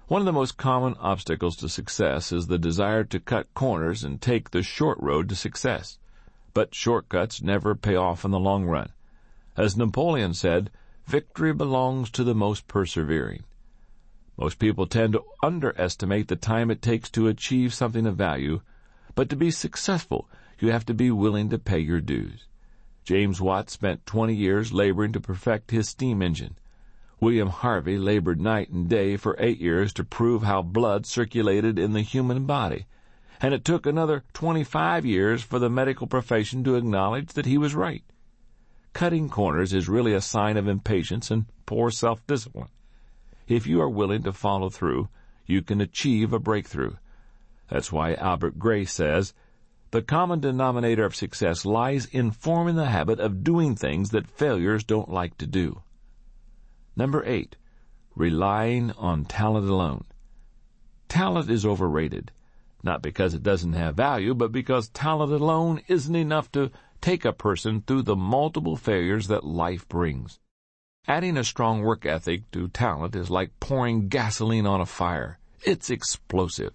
One 0.07 0.21
of 0.21 0.25
the 0.25 0.31
most 0.31 0.55
common 0.55 0.95
obstacles 0.97 1.57
to 1.57 1.67
success 1.67 2.31
is 2.31 2.47
the 2.47 2.57
desire 2.57 3.03
to 3.03 3.19
cut 3.19 3.53
corners 3.53 4.05
and 4.05 4.21
take 4.21 4.51
the 4.51 4.63
short 4.63 4.97
road 5.01 5.27
to 5.29 5.35
success. 5.35 5.99
But 6.53 6.73
shortcuts 6.73 7.41
never 7.41 7.75
pay 7.75 7.95
off 7.95 8.23
in 8.23 8.31
the 8.31 8.39
long 8.39 8.65
run. 8.65 8.93
As 9.57 9.75
Napoleon 9.75 10.33
said, 10.33 10.71
victory 11.05 11.53
belongs 11.53 12.09
to 12.11 12.23
the 12.23 12.33
most 12.33 12.69
persevering. 12.69 13.43
Most 14.37 14.59
people 14.59 14.87
tend 14.87 15.13
to 15.13 15.25
underestimate 15.43 16.29
the 16.29 16.37
time 16.37 16.71
it 16.71 16.81
takes 16.81 17.09
to 17.11 17.27
achieve 17.27 17.73
something 17.73 18.07
of 18.07 18.15
value, 18.15 18.61
but 19.13 19.29
to 19.29 19.35
be 19.35 19.51
successful, 19.51 20.29
you 20.57 20.71
have 20.71 20.85
to 20.85 20.93
be 20.93 21.11
willing 21.11 21.49
to 21.49 21.59
pay 21.59 21.79
your 21.79 21.99
dues. 21.99 22.45
James 23.09 23.41
Watt 23.41 23.71
spent 23.71 24.05
20 24.05 24.35
years 24.35 24.71
laboring 24.71 25.13
to 25.13 25.19
perfect 25.19 25.71
his 25.71 25.89
steam 25.89 26.21
engine. 26.21 26.55
William 27.19 27.47
Harvey 27.49 27.97
labored 27.97 28.39
night 28.39 28.69
and 28.69 28.87
day 28.87 29.17
for 29.17 29.35
eight 29.39 29.59
years 29.59 29.91
to 29.93 30.03
prove 30.03 30.43
how 30.43 30.61
blood 30.61 31.07
circulated 31.07 31.79
in 31.79 31.93
the 31.93 32.03
human 32.03 32.45
body, 32.45 32.85
and 33.41 33.51
it 33.51 33.65
took 33.65 33.87
another 33.87 34.23
25 34.33 35.07
years 35.07 35.41
for 35.41 35.57
the 35.57 35.71
medical 35.71 36.05
profession 36.05 36.63
to 36.63 36.75
acknowledge 36.75 37.33
that 37.33 37.47
he 37.47 37.57
was 37.57 37.73
right. 37.73 38.03
Cutting 38.93 39.27
corners 39.27 39.73
is 39.73 39.89
really 39.89 40.13
a 40.13 40.21
sign 40.21 40.55
of 40.55 40.67
impatience 40.67 41.31
and 41.31 41.47
poor 41.65 41.89
self-discipline. 41.89 42.69
If 43.47 43.65
you 43.65 43.81
are 43.81 43.89
willing 43.89 44.21
to 44.21 44.33
follow 44.33 44.69
through, 44.69 45.09
you 45.47 45.63
can 45.63 45.81
achieve 45.81 46.31
a 46.31 46.37
breakthrough. 46.37 46.93
That's 47.69 47.91
why 47.91 48.13
Albert 48.13 48.59
Gray 48.59 48.85
says, 48.85 49.33
the 49.91 50.01
common 50.01 50.39
denominator 50.39 51.05
of 51.05 51.15
success 51.15 51.65
lies 51.65 52.05
in 52.05 52.31
forming 52.31 52.75
the 52.75 52.85
habit 52.85 53.19
of 53.19 53.43
doing 53.43 53.75
things 53.75 54.11
that 54.11 54.29
failures 54.29 54.83
don't 54.83 55.09
like 55.09 55.37
to 55.37 55.47
do. 55.47 55.81
Number 56.95 57.23
eight, 57.25 57.55
relying 58.15 58.91
on 58.91 59.25
talent 59.25 59.67
alone. 59.67 60.05
Talent 61.07 61.49
is 61.49 61.65
overrated, 61.65 62.31
not 62.83 63.01
because 63.01 63.33
it 63.33 63.41
doesn't 63.41 63.73
have 63.73 63.95
value, 63.95 64.33
but 64.35 64.51
because 64.51 64.89
talent 64.89 65.31
alone 65.31 65.81
isn't 65.87 66.15
enough 66.15 66.51
to 66.51 66.71
take 67.01 67.25
a 67.25 67.33
person 67.33 67.81
through 67.81 68.03
the 68.03 68.15
multiple 68.15 68.75
failures 68.75 69.27
that 69.27 69.43
life 69.43 69.87
brings. 69.87 70.39
Adding 71.07 71.37
a 71.37 71.43
strong 71.43 71.81
work 71.81 72.05
ethic 72.05 72.51
to 72.51 72.67
talent 72.67 73.15
is 73.15 73.29
like 73.29 73.59
pouring 73.59 74.09
gasoline 74.09 74.67
on 74.67 74.81
a 74.81 74.85
fire. 74.85 75.39
It's 75.63 75.89
explosive. 75.89 76.73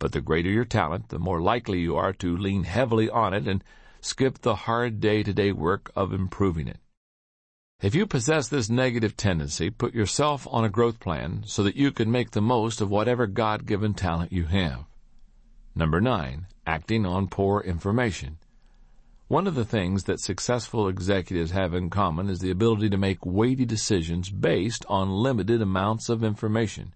But 0.00 0.12
the 0.12 0.20
greater 0.20 0.50
your 0.50 0.64
talent, 0.64 1.10
the 1.10 1.18
more 1.20 1.40
likely 1.40 1.78
you 1.78 1.94
are 1.94 2.14
to 2.14 2.36
lean 2.36 2.64
heavily 2.64 3.08
on 3.08 3.34
it 3.34 3.46
and 3.46 3.62
skip 4.00 4.38
the 4.38 4.54
hard 4.54 4.98
day-to-day 4.98 5.52
work 5.52 5.92
of 5.94 6.12
improving 6.12 6.66
it. 6.66 6.78
If 7.82 7.94
you 7.94 8.06
possess 8.06 8.48
this 8.48 8.68
negative 8.68 9.16
tendency, 9.16 9.70
put 9.70 9.94
yourself 9.94 10.48
on 10.50 10.64
a 10.64 10.70
growth 10.70 11.00
plan 11.00 11.44
so 11.46 11.62
that 11.62 11.76
you 11.76 11.92
can 11.92 12.10
make 12.10 12.30
the 12.30 12.40
most 12.40 12.80
of 12.80 12.90
whatever 12.90 13.26
God-given 13.26 13.94
talent 13.94 14.32
you 14.32 14.46
have. 14.46 14.84
Number 15.74 16.00
nine, 16.00 16.46
acting 16.66 17.06
on 17.06 17.28
poor 17.28 17.60
information. 17.60 18.38
One 19.28 19.46
of 19.46 19.54
the 19.54 19.64
things 19.64 20.04
that 20.04 20.20
successful 20.20 20.88
executives 20.88 21.52
have 21.52 21.72
in 21.72 21.88
common 21.88 22.28
is 22.28 22.40
the 22.40 22.50
ability 22.50 22.90
to 22.90 22.96
make 22.96 23.24
weighty 23.24 23.64
decisions 23.64 24.30
based 24.30 24.84
on 24.88 25.10
limited 25.10 25.62
amounts 25.62 26.08
of 26.08 26.24
information. 26.24 26.94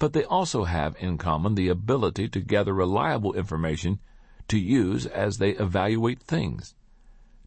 But 0.00 0.12
they 0.12 0.24
also 0.24 0.64
have 0.64 0.96
in 0.98 1.16
common 1.16 1.54
the 1.54 1.68
ability 1.68 2.28
to 2.30 2.40
gather 2.40 2.74
reliable 2.74 3.34
information 3.34 4.00
to 4.48 4.58
use 4.58 5.06
as 5.06 5.38
they 5.38 5.50
evaluate 5.50 6.20
things. 6.20 6.74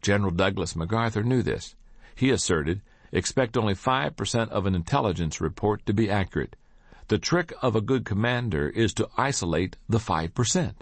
General 0.00 0.30
Douglas 0.30 0.74
MacArthur 0.74 1.22
knew 1.22 1.42
this. 1.42 1.76
He 2.14 2.30
asserted, 2.30 2.80
expect 3.12 3.58
only 3.58 3.74
5% 3.74 4.48
of 4.48 4.64
an 4.64 4.74
intelligence 4.74 5.42
report 5.42 5.84
to 5.84 5.92
be 5.92 6.10
accurate. 6.10 6.56
The 7.08 7.18
trick 7.18 7.52
of 7.60 7.76
a 7.76 7.82
good 7.82 8.06
commander 8.06 8.70
is 8.70 8.94
to 8.94 9.10
isolate 9.18 9.76
the 9.86 9.98
5%. 9.98 10.72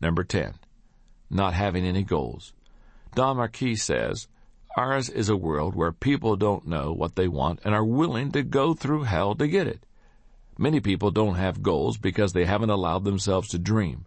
Number 0.00 0.24
10 0.24 0.54
not 1.30 1.54
having 1.54 1.84
any 1.84 2.02
goals. 2.02 2.52
Don 3.14 3.36
Marquis 3.36 3.76
says, 3.76 4.28
Ours 4.76 5.08
is 5.08 5.28
a 5.28 5.36
world 5.36 5.74
where 5.74 5.92
people 5.92 6.36
don't 6.36 6.66
know 6.66 6.92
what 6.92 7.16
they 7.16 7.28
want 7.28 7.60
and 7.64 7.74
are 7.74 7.84
willing 7.84 8.30
to 8.32 8.42
go 8.42 8.74
through 8.74 9.02
hell 9.04 9.34
to 9.34 9.48
get 9.48 9.66
it. 9.66 9.84
Many 10.60 10.80
people 10.80 11.12
don't 11.12 11.36
have 11.36 11.62
goals 11.62 11.98
because 11.98 12.32
they 12.32 12.44
haven't 12.44 12.70
allowed 12.70 13.04
themselves 13.04 13.48
to 13.50 13.58
dream. 13.58 14.06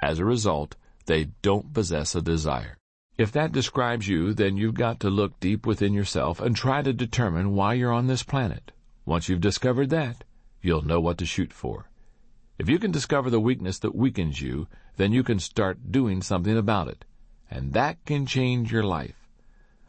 As 0.00 0.20
a 0.20 0.24
result, 0.24 0.76
they 1.06 1.30
don't 1.42 1.74
possess 1.74 2.14
a 2.14 2.22
desire. 2.22 2.78
If 3.18 3.32
that 3.32 3.50
describes 3.50 4.06
you, 4.06 4.32
then 4.32 4.56
you've 4.56 4.74
got 4.74 5.00
to 5.00 5.10
look 5.10 5.40
deep 5.40 5.66
within 5.66 5.92
yourself 5.92 6.40
and 6.40 6.54
try 6.54 6.80
to 6.80 6.92
determine 6.92 7.56
why 7.56 7.74
you're 7.74 7.92
on 7.92 8.06
this 8.06 8.22
planet. 8.22 8.70
Once 9.04 9.28
you've 9.28 9.40
discovered 9.40 9.90
that, 9.90 10.22
you'll 10.62 10.86
know 10.86 11.00
what 11.00 11.18
to 11.18 11.26
shoot 11.26 11.52
for. 11.52 11.90
If 12.56 12.68
you 12.68 12.78
can 12.78 12.92
discover 12.92 13.28
the 13.28 13.40
weakness 13.40 13.80
that 13.80 13.94
weakens 13.94 14.40
you, 14.40 14.68
then 14.96 15.12
you 15.12 15.24
can 15.24 15.40
start 15.40 15.90
doing 15.90 16.22
something 16.22 16.56
about 16.56 16.86
it. 16.86 17.04
And 17.50 17.72
that 17.72 18.04
can 18.04 18.26
change 18.26 18.70
your 18.70 18.84
life. 18.84 19.26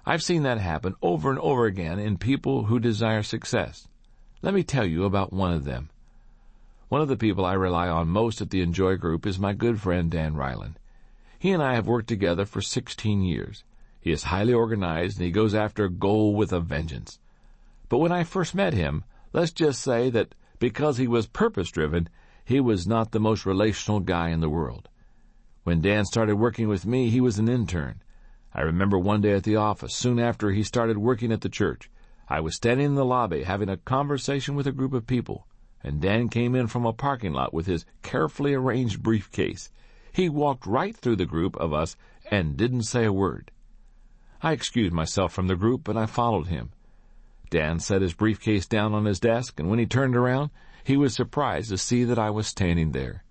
I've 0.03 0.23
seen 0.23 0.41
that 0.43 0.57
happen 0.57 0.95
over 1.03 1.29
and 1.29 1.37
over 1.37 1.67
again 1.67 1.99
in 1.99 2.17
people 2.17 2.63
who 2.63 2.79
desire 2.79 3.21
success. 3.21 3.87
Let 4.41 4.55
me 4.55 4.63
tell 4.63 4.87
you 4.87 5.05
about 5.05 5.31
one 5.31 5.53
of 5.53 5.65
them. 5.65 5.90
One 6.91 6.99
of 6.99 7.07
the 7.07 7.15
people 7.15 7.45
I 7.45 7.53
rely 7.53 7.87
on 7.87 8.09
most 8.09 8.41
at 8.41 8.49
the 8.49 8.61
INJOY 8.61 8.99
Group 8.99 9.25
is 9.25 9.39
my 9.39 9.53
good 9.53 9.79
friend 9.79 10.11
Dan 10.11 10.35
Reiland. 10.35 10.73
He 11.39 11.51
and 11.51 11.63
I 11.63 11.75
have 11.75 11.87
worked 11.87 12.09
together 12.09 12.43
for 12.45 12.59
16 12.59 13.21
years. 13.21 13.63
He 14.01 14.11
is 14.11 14.23
highly 14.23 14.51
organized 14.51 15.15
and 15.15 15.25
he 15.25 15.31
goes 15.31 15.55
after 15.55 15.85
a 15.85 15.89
goal 15.89 16.35
with 16.35 16.51
a 16.51 16.59
vengeance. 16.59 17.17
But 17.87 17.99
when 17.99 18.11
I 18.11 18.25
first 18.25 18.53
met 18.53 18.73
him, 18.73 19.05
let's 19.31 19.53
just 19.53 19.79
say 19.81 20.09
that 20.09 20.35
because 20.59 20.97
he 20.97 21.07
was 21.07 21.27
purpose 21.27 21.71
driven, 21.71 22.09
he 22.43 22.59
was 22.59 22.85
not 22.85 23.11
the 23.11 23.21
most 23.21 23.45
relational 23.45 24.01
guy 24.01 24.27
in 24.27 24.41
the 24.41 24.49
world. 24.49 24.89
When 25.63 25.79
Dan 25.79 26.03
started 26.03 26.35
working 26.35 26.67
with 26.67 26.85
me, 26.85 27.09
he 27.09 27.21
was 27.21 27.39
an 27.39 27.47
intern. 27.47 28.01
I 28.53 28.63
remember 28.63 28.99
one 28.99 29.21
day 29.21 29.31
at 29.31 29.45
the 29.45 29.55
office, 29.55 29.95
soon 29.95 30.19
after 30.19 30.51
he 30.51 30.61
started 30.61 30.97
working 30.97 31.31
at 31.31 31.39
the 31.39 31.47
church. 31.47 31.89
I 32.27 32.41
was 32.41 32.57
standing 32.57 32.87
in 32.87 32.95
the 32.95 33.05
lobby 33.05 33.43
having 33.43 33.69
a 33.69 33.77
conversation 33.77 34.55
with 34.55 34.67
a 34.67 34.73
group 34.73 34.91
of 34.91 35.07
people, 35.07 35.47
and 35.83 36.01
Dan 36.01 36.29
came 36.29 36.55
in 36.55 36.67
from 36.67 36.85
a 36.85 36.93
parking 36.93 37.33
lot 37.33 37.53
with 37.53 37.65
his 37.65 37.85
carefully 38.01 38.53
arranged 38.53 39.01
briefcase. 39.01 39.71
He 40.11 40.29
walked 40.29 40.65
right 40.65 40.95
through 40.95 41.15
the 41.15 41.25
group 41.25 41.55
of 41.57 41.73
us 41.73 41.95
and 42.29 42.57
didn't 42.57 42.83
say 42.83 43.05
a 43.05 43.13
word. 43.13 43.51
I 44.41 44.53
excused 44.53 44.93
myself 44.93 45.33
from 45.33 45.47
the 45.47 45.55
group 45.55 45.87
and 45.87 45.97
I 45.97 46.05
followed 46.05 46.47
him. 46.47 46.71
Dan 47.49 47.79
set 47.79 48.01
his 48.01 48.13
briefcase 48.13 48.65
down 48.65 48.93
on 48.93 49.05
his 49.05 49.19
desk, 49.19 49.59
and 49.59 49.69
when 49.69 49.77
he 49.77 49.85
turned 49.85 50.15
around, 50.15 50.51
he 50.83 50.95
was 50.95 51.13
surprised 51.13 51.69
to 51.69 51.77
see 51.77 52.05
that 52.05 52.17
I 52.17 52.29
was 52.29 52.47
standing 52.47 52.91
there. 52.91 53.23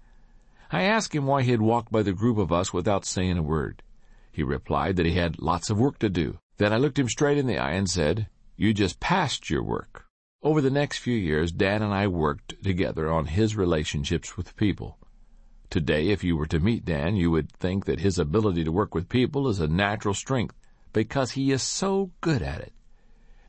I 0.70 0.82
asked 0.82 1.14
him 1.14 1.26
why 1.26 1.42
he 1.42 1.50
had 1.50 1.62
walked 1.62 1.90
by 1.90 2.02
the 2.02 2.12
group 2.12 2.38
of 2.38 2.52
us 2.52 2.72
without 2.72 3.04
saying 3.04 3.38
a 3.38 3.42
word. 3.42 3.82
He 4.30 4.42
replied 4.42 4.96
that 4.96 5.06
he 5.06 5.14
had 5.14 5.40
lots 5.40 5.70
of 5.70 5.78
work 5.78 5.98
to 6.00 6.08
do. 6.08 6.38
Then 6.58 6.72
I 6.72 6.76
looked 6.76 6.98
him 6.98 7.08
straight 7.08 7.38
in 7.38 7.46
the 7.46 7.58
eye 7.58 7.72
and 7.72 7.88
said, 7.88 8.28
You 8.56 8.72
just 8.74 9.00
passed 9.00 9.50
your 9.50 9.62
work. 9.62 10.06
Over 10.42 10.62
the 10.62 10.70
next 10.70 11.00
few 11.00 11.16
years, 11.16 11.52
Dan 11.52 11.82
and 11.82 11.92
I 11.92 12.06
worked 12.06 12.64
together 12.64 13.10
on 13.10 13.26
his 13.26 13.56
relationships 13.56 14.38
with 14.38 14.56
people. 14.56 14.96
Today, 15.68 16.08
if 16.08 16.24
you 16.24 16.34
were 16.34 16.46
to 16.46 16.58
meet 16.58 16.86
Dan, 16.86 17.14
you 17.14 17.30
would 17.30 17.52
think 17.52 17.84
that 17.84 18.00
his 18.00 18.18
ability 18.18 18.64
to 18.64 18.72
work 18.72 18.94
with 18.94 19.10
people 19.10 19.48
is 19.48 19.60
a 19.60 19.68
natural 19.68 20.14
strength 20.14 20.56
because 20.94 21.32
he 21.32 21.52
is 21.52 21.62
so 21.62 22.12
good 22.22 22.40
at 22.40 22.62
it. 22.62 22.72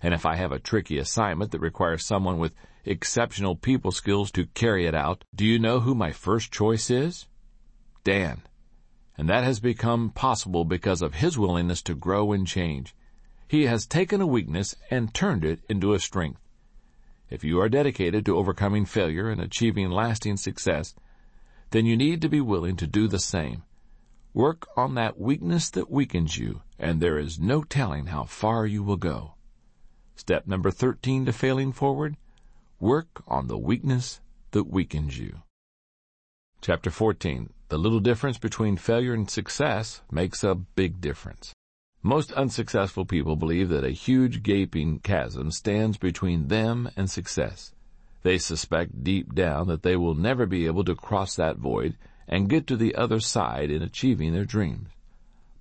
And 0.01 0.13
if 0.13 0.25
I 0.25 0.35
have 0.35 0.51
a 0.51 0.59
tricky 0.59 0.97
assignment 0.97 1.51
that 1.51 1.61
requires 1.61 2.05
someone 2.05 2.39
with 2.39 2.51
exceptional 2.83 3.55
people 3.55 3.93
skills 3.93 4.29
to 4.31 4.47
carry 4.47 4.85
it 4.85 4.93
out, 4.93 5.23
do 5.33 5.45
you 5.45 5.59
know 5.59 5.79
who 5.79 5.95
my 5.95 6.11
first 6.11 6.51
choice 6.51 6.89
is? 6.89 7.25
Dan. 8.03 8.41
And 9.17 9.29
that 9.29 9.45
has 9.45 9.61
become 9.61 10.09
possible 10.09 10.65
because 10.65 11.01
of 11.01 11.15
his 11.15 11.37
willingness 11.37 11.81
to 11.83 11.95
grow 11.95 12.33
and 12.33 12.45
change. 12.45 12.93
He 13.47 13.67
has 13.67 13.85
taken 13.85 14.19
a 14.19 14.27
weakness 14.27 14.75
and 14.89 15.13
turned 15.13 15.45
it 15.45 15.61
into 15.69 15.93
a 15.93 15.99
strength. 15.99 16.41
If 17.31 17.43
you 17.43 17.59
are 17.59 17.69
dedicated 17.69 18.25
to 18.25 18.37
overcoming 18.37 18.85
failure 18.85 19.29
and 19.29 19.41
achieving 19.41 19.89
lasting 19.89 20.37
success, 20.37 20.93
then 21.71 21.87
you 21.87 21.97
need 21.97 22.21
to 22.21 22.29
be 22.29 22.41
willing 22.41 22.75
to 22.75 22.85
do 22.85 23.07
the 23.07 23.19
same. 23.19 23.63
Work 24.33 24.67
on 24.77 24.93
that 24.95 25.19
weakness 25.19 25.69
that 25.71 25.89
weakens 25.89 26.37
you, 26.37 26.61
and 26.77 27.01
there 27.01 27.17
is 27.17 27.39
no 27.39 27.63
telling 27.63 28.07
how 28.07 28.25
far 28.25 28.67
you 28.67 28.83
will 28.83 28.97
go. 28.97 29.33
Step 30.15 30.45
number 30.45 30.69
13 30.69 31.25
to 31.25 31.33
failing 31.33 31.71
forward 31.71 32.17
Work 32.81 33.21
on 33.27 33.45
the 33.45 33.59
weakness 33.59 34.21
that 34.51 34.63
weakens 34.63 35.19
you. 35.19 35.43
Chapter 36.61 36.89
14. 36.89 37.53
The 37.69 37.77
little 37.77 37.99
difference 37.99 38.39
between 38.39 38.75
failure 38.75 39.13
and 39.13 39.29
success 39.29 40.01
makes 40.11 40.43
a 40.43 40.55
big 40.55 40.99
difference. 40.99 41.53
Most 42.03 42.31
unsuccessful 42.33 43.05
people 43.05 43.35
believe 43.35 43.69
that 43.69 43.83
a 43.83 43.91
huge 43.91 44.43
gaping 44.43 44.99
chasm 44.99 45.51
stands 45.51 45.97
between 45.97 46.47
them 46.47 46.89
and 46.95 47.09
success. 47.09 47.73
They 48.23 48.37
suspect 48.37 49.03
deep 49.03 49.35
down 49.35 49.67
that 49.67 49.83
they 49.83 49.95
will 49.95 50.15
never 50.15 50.45
be 50.45 50.65
able 50.65 50.83
to 50.85 50.95
cross 50.95 51.35
that 51.35 51.57
void 51.57 51.97
and 52.27 52.49
get 52.49 52.67
to 52.67 52.77
the 52.77 52.95
other 52.95 53.19
side 53.19 53.69
in 53.69 53.81
achieving 53.81 54.33
their 54.33 54.45
dreams. 54.45 54.89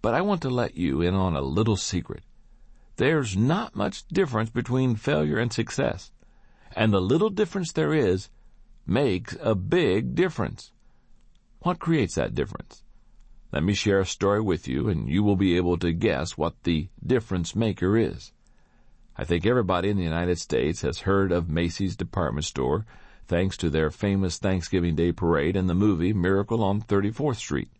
But 0.02 0.14
I 0.14 0.22
want 0.22 0.42
to 0.42 0.50
let 0.50 0.76
you 0.76 1.02
in 1.02 1.14
on 1.14 1.36
a 1.36 1.42
little 1.42 1.76
secret. 1.76 2.22
There's 2.96 3.36
not 3.36 3.76
much 3.76 4.06
difference 4.08 4.50
between 4.50 4.96
failure 4.96 5.38
and 5.38 5.52
success 5.52 6.10
and 6.74 6.92
the 6.92 7.00
little 7.00 7.30
difference 7.30 7.72
there 7.72 7.92
is 7.92 8.30
makes 8.86 9.36
a 9.40 9.54
big 9.54 10.14
difference. 10.14 10.72
What 11.60 11.78
creates 11.78 12.14
that 12.14 12.34
difference? 12.34 12.82
Let 13.52 13.64
me 13.64 13.74
share 13.74 14.00
a 14.00 14.06
story 14.06 14.40
with 14.40 14.68
you 14.68 14.88
and 14.88 15.08
you 15.08 15.22
will 15.22 15.36
be 15.36 15.56
able 15.56 15.76
to 15.78 15.92
guess 15.92 16.38
what 16.38 16.62
the 16.62 16.88
difference 17.04 17.56
maker 17.56 17.96
is. 17.96 18.32
I 19.16 19.24
think 19.24 19.44
everybody 19.44 19.90
in 19.90 19.96
the 19.96 20.04
United 20.04 20.38
States 20.38 20.82
has 20.82 21.00
heard 21.00 21.32
of 21.32 21.48
Macy's 21.48 21.96
department 21.96 22.44
store 22.44 22.86
thanks 23.26 23.56
to 23.58 23.70
their 23.70 23.90
famous 23.90 24.38
Thanksgiving 24.38 24.94
Day 24.94 25.12
parade 25.12 25.56
and 25.56 25.68
the 25.68 25.74
movie 25.74 26.12
Miracle 26.12 26.62
on 26.62 26.80
34th 26.82 27.36
Street. 27.36 27.70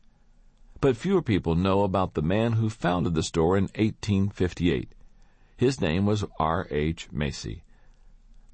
But 0.80 0.96
fewer 0.96 1.22
people 1.22 1.54
know 1.54 1.83
about 1.83 2.14
the 2.14 2.22
man 2.22 2.52
who 2.52 2.70
founded 2.70 3.14
the 3.14 3.22
store 3.22 3.56
in 3.56 3.64
1858. 3.64 4.92
His 5.56 5.80
name 5.80 6.06
was 6.06 6.24
R. 6.38 6.66
H. 6.70 7.09
Macy. 7.12 7.62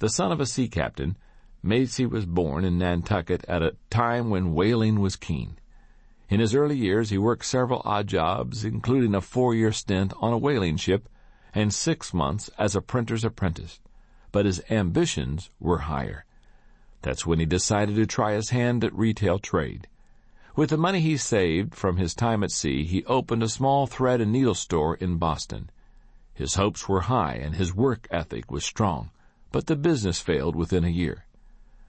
The 0.00 0.09
son 0.09 0.33
of 0.33 0.40
a 0.40 0.46
sea 0.46 0.68
captain, 0.68 1.16
Macy 1.62 2.05
was 2.05 2.26
born 2.26 2.64
in 2.64 2.79
Nantucket 2.79 3.44
at 3.48 3.62
a 3.62 3.76
time 3.90 4.29
when 4.29 4.55
whaling 4.55 5.00
was 5.00 5.16
keen. 5.16 5.57
In 6.28 6.40
his 6.40 6.54
early 6.54 6.76
years, 6.76 7.10
he 7.10 7.18
worked 7.18 7.44
several 7.44 7.82
odd 7.84 8.06
jobs, 8.06 8.64
including 8.64 9.14
a 9.14 9.20
four-year 9.20 9.72
stint 9.72 10.12
on 10.20 10.32
a 10.32 10.38
whaling 10.38 10.76
ship 10.76 11.08
and 11.54 11.72
six 11.72 12.12
months 12.12 12.50
as 12.58 12.74
a 12.74 12.80
printer's 12.80 13.24
apprentice. 13.24 13.80
But 14.32 14.46
his 14.46 14.62
ambitions 14.70 15.50
were 15.60 15.78
higher. 15.78 16.24
That's 17.02 17.26
when 17.26 17.38
he 17.38 17.46
decided 17.46 17.94
to 17.96 18.06
try 18.06 18.34
his 18.34 18.50
hand 18.50 18.82
at 18.82 18.94
retail 18.94 19.38
trade. 19.38 19.88
With 20.54 20.70
the 20.70 20.76
money 20.76 21.00
he 21.00 21.16
saved 21.16 21.74
from 21.74 21.96
his 21.96 22.14
time 22.14 22.42
at 22.42 22.50
sea, 22.50 22.84
he 22.84 23.04
opened 23.04 23.42
a 23.42 23.48
small 23.48 23.86
thread 23.86 24.20
and 24.20 24.32
needle 24.32 24.54
store 24.54 24.96
in 24.96 25.18
Boston. 25.18 25.70
His 26.34 26.56
hopes 26.56 26.88
were 26.88 27.02
high 27.02 27.34
and 27.34 27.54
his 27.54 27.74
work 27.74 28.08
ethic 28.10 28.50
was 28.50 28.64
strong 28.64 29.10
but 29.56 29.68
the 29.68 29.74
business 29.74 30.20
failed 30.20 30.54
within 30.54 30.84
a 30.84 30.88
year. 30.88 31.24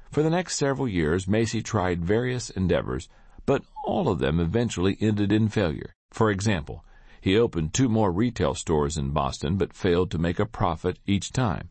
For 0.09 0.23
the 0.23 0.29
next 0.29 0.55
several 0.55 0.87
years, 0.87 1.27
Macy 1.27 1.61
tried 1.61 2.05
various 2.05 2.49
endeavors, 2.49 3.09
but 3.47 3.63
all 3.85 4.09
of 4.09 4.19
them 4.19 4.39
eventually 4.39 4.97
ended 5.01 5.31
in 5.31 5.49
failure. 5.49 5.95
For 6.11 6.29
example, 6.29 6.83
he 7.21 7.37
opened 7.37 7.73
two 7.73 7.89
more 7.89 8.11
retail 8.11 8.53
stores 8.53 8.97
in 8.97 9.09
Boston, 9.09 9.57
but 9.57 9.73
failed 9.73 10.11
to 10.11 10.19
make 10.19 10.37
a 10.37 10.45
profit 10.45 10.99
each 11.07 11.31
time. 11.31 11.69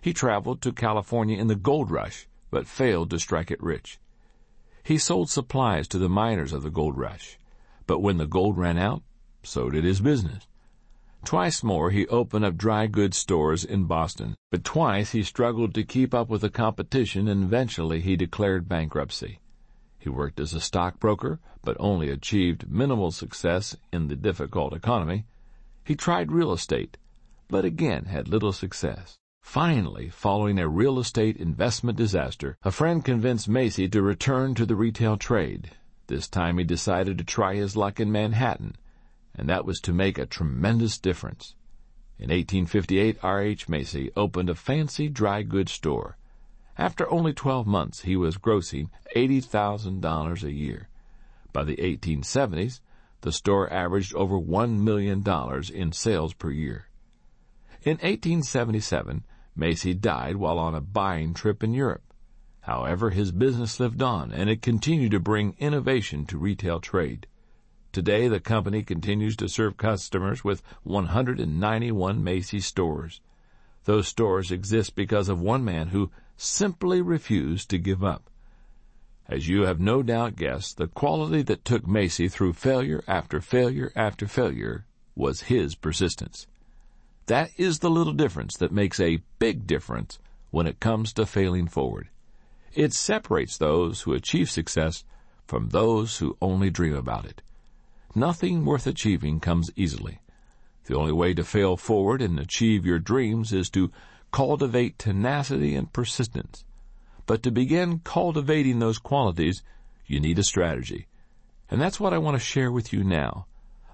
He 0.00 0.12
traveled 0.12 0.62
to 0.62 0.72
California 0.72 1.36
in 1.38 1.48
the 1.48 1.56
gold 1.56 1.90
rush, 1.90 2.28
but 2.50 2.68
failed 2.68 3.10
to 3.10 3.18
strike 3.18 3.50
it 3.50 3.62
rich. 3.62 3.98
He 4.84 4.98
sold 4.98 5.30
supplies 5.30 5.88
to 5.88 5.98
the 5.98 6.08
miners 6.08 6.52
of 6.52 6.62
the 6.62 6.70
gold 6.70 6.96
rush, 6.96 7.38
but 7.86 8.00
when 8.00 8.18
the 8.18 8.26
gold 8.26 8.56
ran 8.56 8.78
out, 8.78 9.02
so 9.42 9.70
did 9.70 9.84
his 9.84 10.00
business. 10.00 10.46
Twice 11.24 11.64
more 11.64 11.90
he 11.90 12.06
opened 12.08 12.44
up 12.44 12.56
dry 12.56 12.86
goods 12.86 13.16
stores 13.16 13.64
in 13.64 13.84
Boston, 13.84 14.36
but 14.50 14.64
twice 14.64 15.12
he 15.12 15.22
struggled 15.22 15.74
to 15.74 15.82
keep 15.82 16.14
up 16.14 16.28
with 16.28 16.42
the 16.42 16.50
competition 16.50 17.26
and 17.26 17.42
eventually 17.42 18.00
he 18.00 18.16
declared 18.16 18.68
bankruptcy. 18.68 19.40
He 19.98 20.08
worked 20.08 20.40
as 20.40 20.52
a 20.52 20.60
stockbroker, 20.60 21.40
but 21.62 21.76
only 21.80 22.10
achieved 22.10 22.70
minimal 22.70 23.10
success 23.10 23.76
in 23.92 24.08
the 24.08 24.16
difficult 24.16 24.72
economy. 24.72 25.24
He 25.84 25.94
tried 25.94 26.32
real 26.32 26.52
estate, 26.52 26.96
but 27.48 27.64
again 27.64 28.06
had 28.06 28.28
little 28.28 28.52
success. 28.52 29.18
Finally, 29.42 30.08
following 30.10 30.58
a 30.58 30.68
real 30.68 30.98
estate 30.98 31.36
investment 31.36 31.96
disaster, 31.96 32.56
a 32.62 32.70
friend 32.70 33.04
convinced 33.04 33.48
Macy 33.48 33.88
to 33.88 34.02
return 34.02 34.54
to 34.54 34.66
the 34.66 34.76
retail 34.76 35.16
trade. 35.16 35.70
This 36.08 36.28
time 36.28 36.58
he 36.58 36.64
decided 36.64 37.18
to 37.18 37.24
try 37.24 37.54
his 37.54 37.76
luck 37.76 38.00
in 38.00 38.10
Manhattan 38.10 38.76
and 39.36 39.48
that 39.48 39.66
was 39.66 39.80
to 39.80 39.92
make 39.92 40.18
a 40.18 40.26
tremendous 40.26 40.98
difference. 40.98 41.54
In 42.18 42.30
1858, 42.30 43.18
R. 43.22 43.42
H. 43.42 43.68
Macy 43.68 44.10
opened 44.16 44.48
a 44.48 44.54
fancy 44.54 45.08
dry 45.08 45.42
goods 45.42 45.72
store. 45.72 46.16
After 46.78 47.10
only 47.10 47.32
12 47.32 47.66
months, 47.66 48.02
he 48.02 48.16
was 48.16 48.36
grossing 48.36 48.90
$80,000 49.14 50.42
a 50.42 50.52
year. 50.52 50.88
By 51.52 51.64
the 51.64 51.76
1870s, 51.76 52.80
the 53.22 53.32
store 53.32 53.72
averaged 53.72 54.14
over 54.14 54.38
$1 54.38 54.80
million 54.80 55.24
in 55.72 55.92
sales 55.92 56.34
per 56.34 56.50
year. 56.50 56.88
In 57.82 57.92
1877, 57.92 59.24
Macy 59.54 59.94
died 59.94 60.36
while 60.36 60.58
on 60.58 60.74
a 60.74 60.80
buying 60.82 61.32
trip 61.32 61.64
in 61.64 61.72
Europe. 61.72 62.02
However, 62.60 63.10
his 63.10 63.32
business 63.32 63.80
lived 63.80 64.02
on, 64.02 64.32
and 64.32 64.50
it 64.50 64.60
continued 64.60 65.12
to 65.12 65.20
bring 65.20 65.56
innovation 65.58 66.26
to 66.26 66.36
retail 66.36 66.80
trade. 66.80 67.26
Today, 67.92 68.28
the 68.28 68.40
company 68.40 68.82
continues 68.82 69.36
to 69.36 69.48
serve 69.48 69.78
customers 69.78 70.44
with 70.44 70.62
191 70.82 72.22
Macy 72.22 72.60
stores. 72.60 73.22
Those 73.84 74.08
stores 74.08 74.50
exist 74.50 74.94
because 74.94 75.30
of 75.30 75.40
one 75.40 75.64
man 75.64 75.88
who 75.88 76.10
simply 76.36 77.00
refused 77.00 77.70
to 77.70 77.78
give 77.78 78.04
up. 78.04 78.30
As 79.28 79.48
you 79.48 79.62
have 79.62 79.80
no 79.80 80.02
doubt 80.02 80.36
guessed, 80.36 80.76
the 80.76 80.86
quality 80.86 81.42
that 81.42 81.64
took 81.64 81.86
Macy 81.86 82.28
through 82.28 82.52
failure 82.52 83.02
after 83.08 83.40
failure 83.40 83.92
after 83.96 84.28
failure 84.28 84.84
was 85.16 85.42
his 85.42 85.74
persistence. 85.74 86.46
That 87.26 87.50
is 87.56 87.80
the 87.80 87.90
little 87.90 88.12
difference 88.12 88.56
that 88.58 88.70
makes 88.70 89.00
a 89.00 89.22
big 89.38 89.66
difference 89.66 90.18
when 90.50 90.66
it 90.66 90.78
comes 90.78 91.12
to 91.14 91.26
failing 91.26 91.66
forward. 91.66 92.08
It 92.72 92.92
separates 92.92 93.56
those 93.56 94.02
who 94.02 94.12
achieve 94.12 94.50
success 94.50 95.04
from 95.46 95.70
those 95.70 96.18
who 96.18 96.36
only 96.40 96.70
dream 96.70 96.94
about 96.94 97.24
it. 97.24 97.42
Nothing 98.14 98.64
worth 98.64 98.86
achieving 98.86 99.40
comes 99.40 99.70
easily. 99.74 100.20
The 100.84 100.96
only 100.96 101.12
way 101.12 101.34
to 101.34 101.42
fail 101.42 101.76
forward 101.76 102.22
and 102.22 102.38
achieve 102.38 102.86
your 102.86 103.00
dreams 103.00 103.52
is 103.52 103.68
to 103.70 103.90
cultivate 104.36 104.98
tenacity 104.98 105.74
and 105.74 105.90
persistence. 105.94 106.62
But 107.24 107.42
to 107.42 107.50
begin 107.50 108.00
cultivating 108.00 108.80
those 108.80 108.98
qualities, 108.98 109.62
you 110.04 110.20
need 110.20 110.38
a 110.38 110.42
strategy. 110.42 111.06
And 111.70 111.80
that's 111.80 111.98
what 111.98 112.12
I 112.12 112.18
want 112.18 112.34
to 112.34 112.44
share 112.44 112.70
with 112.70 112.92
you 112.92 113.02
now. 113.02 113.46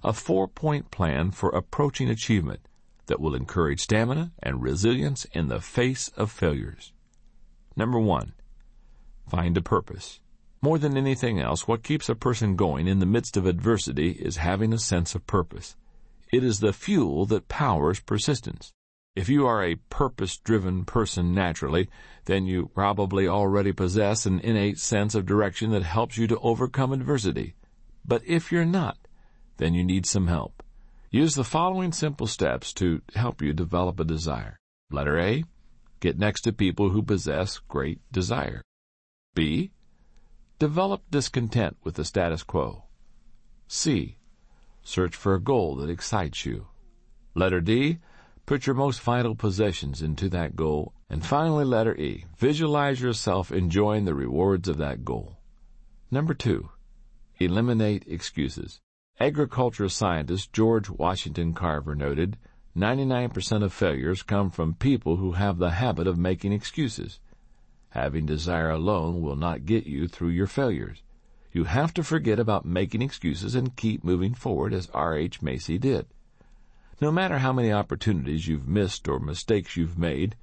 A 0.02 0.12
four 0.12 0.48
point 0.48 0.90
plan 0.90 1.30
for 1.30 1.50
approaching 1.50 2.10
achievement 2.10 2.66
that 3.06 3.20
will 3.20 3.36
encourage 3.36 3.82
stamina 3.82 4.32
and 4.42 4.60
resilience 4.60 5.26
in 5.26 5.46
the 5.46 5.60
face 5.60 6.08
of 6.16 6.32
failures. 6.32 6.92
Number 7.76 8.00
one, 8.00 8.32
find 9.28 9.56
a 9.56 9.62
purpose. 9.62 10.18
More 10.60 10.76
than 10.76 10.96
anything 10.96 11.38
else, 11.38 11.68
what 11.68 11.84
keeps 11.84 12.08
a 12.08 12.16
person 12.16 12.56
going 12.56 12.88
in 12.88 12.98
the 12.98 13.06
midst 13.06 13.36
of 13.36 13.46
adversity 13.46 14.10
is 14.10 14.38
having 14.38 14.72
a 14.72 14.78
sense 14.78 15.14
of 15.14 15.24
purpose. 15.24 15.76
It 16.32 16.42
is 16.42 16.58
the 16.58 16.72
fuel 16.72 17.26
that 17.26 17.46
powers 17.46 18.00
persistence. 18.00 18.72
If 19.14 19.28
you 19.28 19.46
are 19.46 19.62
a 19.62 19.74
purpose 19.74 20.38
driven 20.38 20.86
person 20.86 21.34
naturally, 21.34 21.88
then 22.24 22.46
you 22.46 22.70
probably 22.74 23.28
already 23.28 23.72
possess 23.72 24.24
an 24.24 24.40
innate 24.40 24.78
sense 24.78 25.14
of 25.14 25.26
direction 25.26 25.70
that 25.72 25.82
helps 25.82 26.16
you 26.16 26.26
to 26.28 26.38
overcome 26.38 26.92
adversity. 26.92 27.54
But 28.06 28.22
if 28.26 28.50
you're 28.50 28.64
not, 28.64 28.96
then 29.58 29.74
you 29.74 29.84
need 29.84 30.06
some 30.06 30.28
help. 30.28 30.62
Use 31.10 31.34
the 31.34 31.44
following 31.44 31.92
simple 31.92 32.26
steps 32.26 32.72
to 32.74 33.02
help 33.14 33.42
you 33.42 33.52
develop 33.52 34.00
a 34.00 34.04
desire. 34.04 34.58
Letter 34.90 35.18
A. 35.18 35.44
Get 36.00 36.18
next 36.18 36.40
to 36.42 36.52
people 36.52 36.88
who 36.88 37.02
possess 37.02 37.58
great 37.58 38.00
desire. 38.10 38.62
B. 39.34 39.72
Develop 40.58 41.02
discontent 41.10 41.76
with 41.84 41.96
the 41.96 42.04
status 42.06 42.42
quo. 42.42 42.84
C. 43.68 44.16
Search 44.82 45.14
for 45.14 45.34
a 45.34 45.40
goal 45.40 45.76
that 45.76 45.90
excites 45.90 46.46
you. 46.46 46.68
Letter 47.34 47.60
D. 47.60 47.98
Put 48.52 48.66
your 48.66 48.76
most 48.76 49.00
vital 49.00 49.34
possessions 49.34 50.02
into 50.02 50.28
that 50.28 50.54
goal. 50.54 50.92
And 51.08 51.24
finally, 51.24 51.64
letter 51.64 51.96
E. 51.96 52.26
Visualize 52.36 53.00
yourself 53.00 53.50
enjoying 53.50 54.04
the 54.04 54.14
rewards 54.14 54.68
of 54.68 54.76
that 54.76 55.06
goal. 55.06 55.38
Number 56.10 56.34
two. 56.34 56.68
Eliminate 57.38 58.04
excuses. 58.06 58.82
Agriculture 59.18 59.88
scientist 59.88 60.52
George 60.52 60.90
Washington 60.90 61.54
Carver 61.54 61.94
noted, 61.94 62.36
99% 62.76 63.62
of 63.62 63.72
failures 63.72 64.22
come 64.22 64.50
from 64.50 64.74
people 64.74 65.16
who 65.16 65.32
have 65.32 65.56
the 65.56 65.70
habit 65.70 66.06
of 66.06 66.18
making 66.18 66.52
excuses. 66.52 67.20
Having 67.92 68.26
desire 68.26 68.68
alone 68.68 69.22
will 69.22 69.36
not 69.36 69.64
get 69.64 69.86
you 69.86 70.06
through 70.08 70.28
your 70.28 70.46
failures. 70.46 71.02
You 71.52 71.64
have 71.64 71.94
to 71.94 72.04
forget 72.04 72.38
about 72.38 72.66
making 72.66 73.00
excuses 73.00 73.54
and 73.54 73.74
keep 73.74 74.04
moving 74.04 74.34
forward 74.34 74.74
as 74.74 74.90
R.H. 74.92 75.40
Macy 75.40 75.78
did. 75.78 76.04
No 77.02 77.10
matter 77.10 77.38
how 77.38 77.52
many 77.52 77.72
opportunities 77.72 78.46
you've 78.46 78.68
missed 78.68 79.08
or 79.08 79.18
mistakes 79.18 79.76
you've 79.76 79.98
made, 79.98 80.36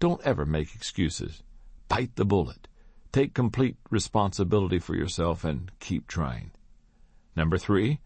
don't 0.00 0.22
ever 0.22 0.46
make 0.46 0.74
excuses. 0.74 1.42
Bite 1.86 2.16
the 2.16 2.24
bullet. 2.24 2.66
Take 3.12 3.34
complete 3.34 3.76
responsibility 3.90 4.78
for 4.78 4.96
yourself 4.96 5.44
and 5.44 5.70
keep 5.80 6.06
trying. 6.06 6.52
Number 7.36 7.58
three, 7.58 8.00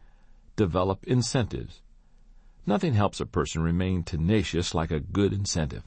develop 0.56 1.04
incentives. 1.04 1.80
Nothing 2.66 2.94
helps 2.94 3.20
a 3.20 3.24
person 3.24 3.62
remain 3.62 4.02
tenacious 4.02 4.74
like 4.74 4.90
a 4.90 4.98
good 4.98 5.32
incentive. 5.32 5.84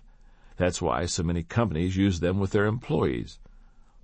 That's 0.56 0.82
why 0.82 1.08
so 1.08 1.22
many 1.22 1.44
companies 1.44 1.98
use 1.98 2.22
them 2.22 2.40
with 2.40 2.52
their 2.52 2.66
employees. 2.66 3.40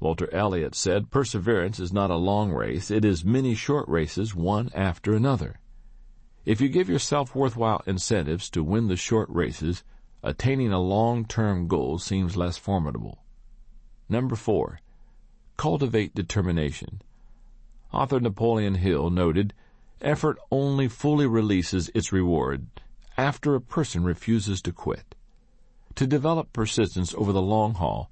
Walter 0.01 0.27
Elliott 0.33 0.75
said, 0.75 1.11
Perseverance 1.11 1.79
is 1.79 1.93
not 1.93 2.11
a 2.11 2.17
long 2.17 2.51
race, 2.51 2.91
it 2.91 3.05
is 3.05 3.23
many 3.23 3.55
short 3.55 3.87
races, 3.87 4.35
one 4.35 4.69
after 4.75 5.13
another. 5.13 5.60
If 6.45 6.59
you 6.59 6.69
give 6.69 6.89
yourself 6.89 7.35
worthwhile 7.35 7.83
incentives 7.85 8.49
to 8.51 8.63
win 8.63 8.87
the 8.87 8.95
short 8.95 9.29
races, 9.29 9.83
attaining 10.23 10.71
a 10.71 10.79
long-term 10.79 11.67
goal 11.67 11.99
seems 11.99 12.35
less 12.35 12.57
formidable. 12.57 13.23
Number 14.09 14.35
four, 14.35 14.79
cultivate 15.57 16.15
determination. 16.15 17.01
Author 17.93 18.19
Napoleon 18.19 18.75
Hill 18.75 19.09
noted, 19.09 19.53
effort 20.01 20.37
only 20.49 20.87
fully 20.87 21.27
releases 21.27 21.89
its 21.93 22.11
reward 22.11 22.67
after 23.17 23.53
a 23.53 23.61
person 23.61 24.03
refuses 24.03 24.61
to 24.63 24.71
quit. 24.71 25.13
To 25.95 26.07
develop 26.07 26.53
persistence 26.53 27.13
over 27.13 27.31
the 27.31 27.41
long 27.41 27.75
haul, 27.75 28.09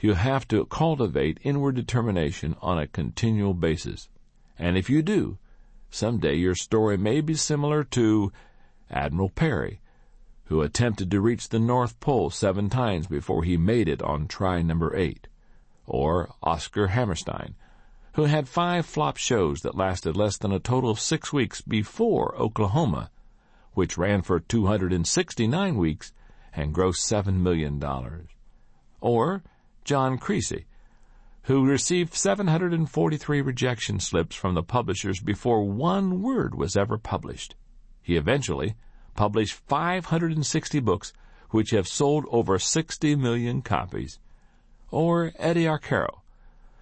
you 0.00 0.14
have 0.14 0.48
to 0.48 0.64
cultivate 0.64 1.38
inward 1.42 1.76
determination 1.76 2.56
on 2.60 2.78
a 2.78 2.86
continual 2.86 3.54
basis. 3.54 4.08
And 4.58 4.76
if 4.76 4.90
you 4.90 5.02
do, 5.02 5.38
someday 5.90 6.34
your 6.34 6.54
story 6.54 6.96
may 6.96 7.20
be 7.20 7.34
similar 7.34 7.84
to 7.84 8.32
Admiral 8.90 9.28
Peary, 9.28 9.80
who 10.44 10.62
attempted 10.62 11.10
to 11.10 11.20
reach 11.20 11.48
the 11.48 11.58
North 11.58 12.00
Pole 12.00 12.30
seven 12.30 12.68
times 12.68 13.06
before 13.06 13.44
he 13.44 13.56
made 13.56 13.88
it 13.88 14.02
on 14.02 14.26
try 14.26 14.62
number 14.62 14.96
eight, 14.96 15.28
or 15.86 16.34
Oscar 16.42 16.88
Hammerstein, 16.88 17.54
who 18.14 18.24
had 18.24 18.48
five 18.48 18.84
flop 18.86 19.16
shows 19.16 19.60
that 19.60 19.76
lasted 19.76 20.16
less 20.16 20.36
than 20.36 20.52
a 20.52 20.58
total 20.58 20.90
of 20.90 20.98
six 20.98 21.32
weeks 21.32 21.60
before 21.60 22.34
Oklahoma, 22.36 23.10
which 23.74 23.96
ran 23.96 24.22
for 24.22 24.40
269 24.40 25.76
weeks 25.76 26.12
and 26.52 26.74
grossed 26.74 27.06
$7 27.08 27.34
million. 27.34 27.80
Or 29.00 29.42
John 29.84 30.18
Creasey, 30.18 30.64
who 31.44 31.64
received 31.64 32.14
743 32.14 33.40
rejection 33.40 33.98
slips 33.98 34.36
from 34.36 34.54
the 34.54 34.62
publishers 34.62 35.20
before 35.20 35.64
one 35.64 36.22
word 36.22 36.54
was 36.54 36.76
ever 36.76 36.98
published. 36.98 37.54
He 38.02 38.16
eventually 38.16 38.74
published 39.14 39.54
560 39.54 40.80
books 40.80 41.12
which 41.50 41.70
have 41.70 41.88
sold 41.88 42.24
over 42.30 42.58
60 42.58 43.16
million 43.16 43.62
copies. 43.62 44.18
Or 44.90 45.32
Eddie 45.38 45.64
Arcaro, 45.64 46.20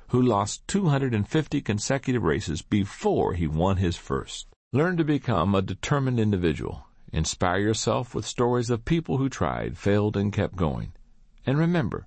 who 0.09 0.21
lost 0.21 0.67
250 0.69 1.61
consecutive 1.61 2.23
races 2.23 2.63
before 2.63 3.35
he 3.35 3.47
won 3.47 3.77
his 3.77 3.97
first. 3.97 4.47
Learn 4.73 4.97
to 4.97 5.05
become 5.05 5.55
a 5.55 5.63
determined 5.63 6.21
individual. 6.21 6.87
Inspire 7.13 7.59
yourself 7.59 8.15
with 8.15 8.27
stories 8.27 8.71
of 8.71 8.85
people 8.85 9.17
who 9.17 9.29
tried, 9.29 9.79
failed, 9.79 10.17
and 10.17 10.33
kept 10.33 10.57
going. 10.57 10.93
And 11.47 11.59
remember, 11.59 12.07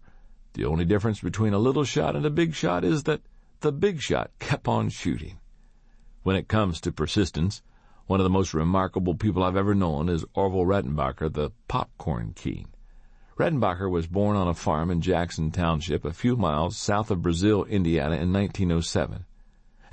the 0.54 0.66
only 0.66 0.86
difference 0.86 1.22
between 1.22 1.54
a 1.54 1.60
little 1.60 1.84
shot 1.84 2.16
and 2.16 2.26
a 2.26 2.30
big 2.30 2.54
shot 2.54 2.84
is 2.84 3.04
that 3.04 3.22
the 3.62 3.72
big 3.72 4.02
shot 4.02 4.32
kept 4.40 4.68
on 4.68 4.90
shooting. 4.90 5.40
When 6.24 6.36
it 6.36 6.48
comes 6.48 6.82
to 6.82 6.92
persistence, 6.92 7.62
one 8.08 8.20
of 8.20 8.24
the 8.24 8.30
most 8.30 8.54
remarkable 8.54 9.16
people 9.16 9.44
I've 9.44 9.56
ever 9.56 9.74
known 9.74 10.10
is 10.10 10.26
Orville 10.34 10.66
Redenbacher, 10.66 11.32
the 11.32 11.52
popcorn 11.68 12.34
king. 12.36 12.68
Redenbacher 13.38 13.90
was 13.90 14.08
born 14.08 14.36
on 14.36 14.48
a 14.48 14.54
farm 14.54 14.92
in 14.92 15.02
Jackson 15.02 15.52
Township, 15.52 16.04
a 16.04 16.12
few 16.12 16.36
miles 16.36 16.76
south 16.76 17.10
of 17.10 17.22
Brazil, 17.22 17.64
Indiana, 17.64 18.16
in 18.16 18.34
1907. 18.34 19.26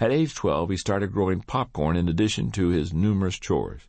At 0.00 0.12
age 0.12 0.34
12, 0.34 0.70
he 0.70 0.76
started 0.76 1.12
growing 1.12 1.40
popcorn 1.40 1.96
in 1.96 2.08
addition 2.08 2.50
to 2.52 2.68
his 2.68 2.92
numerous 2.92 3.38
chores. 3.38 3.82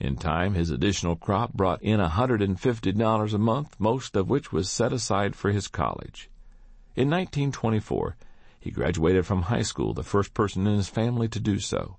In 0.00 0.16
time, 0.16 0.54
his 0.54 0.70
additional 0.70 1.16
crop 1.16 1.52
brought 1.52 1.82
in 1.82 2.00
$150 2.00 3.34
a 3.34 3.38
month, 3.38 3.76
most 3.78 4.16
of 4.16 4.28
which 4.28 4.52
was 4.52 4.68
set 4.68 4.92
aside 4.92 5.36
for 5.36 5.50
his 5.50 5.68
college. 5.68 6.30
In 6.96 7.08
1924, 7.08 8.16
he 8.58 8.70
graduated 8.70 9.26
from 9.26 9.42
high 9.42 9.62
school, 9.62 9.94
the 9.94 10.02
first 10.02 10.34
person 10.34 10.66
in 10.66 10.76
his 10.76 10.88
family 10.88 11.28
to 11.28 11.38
do 11.38 11.58
so. 11.58 11.96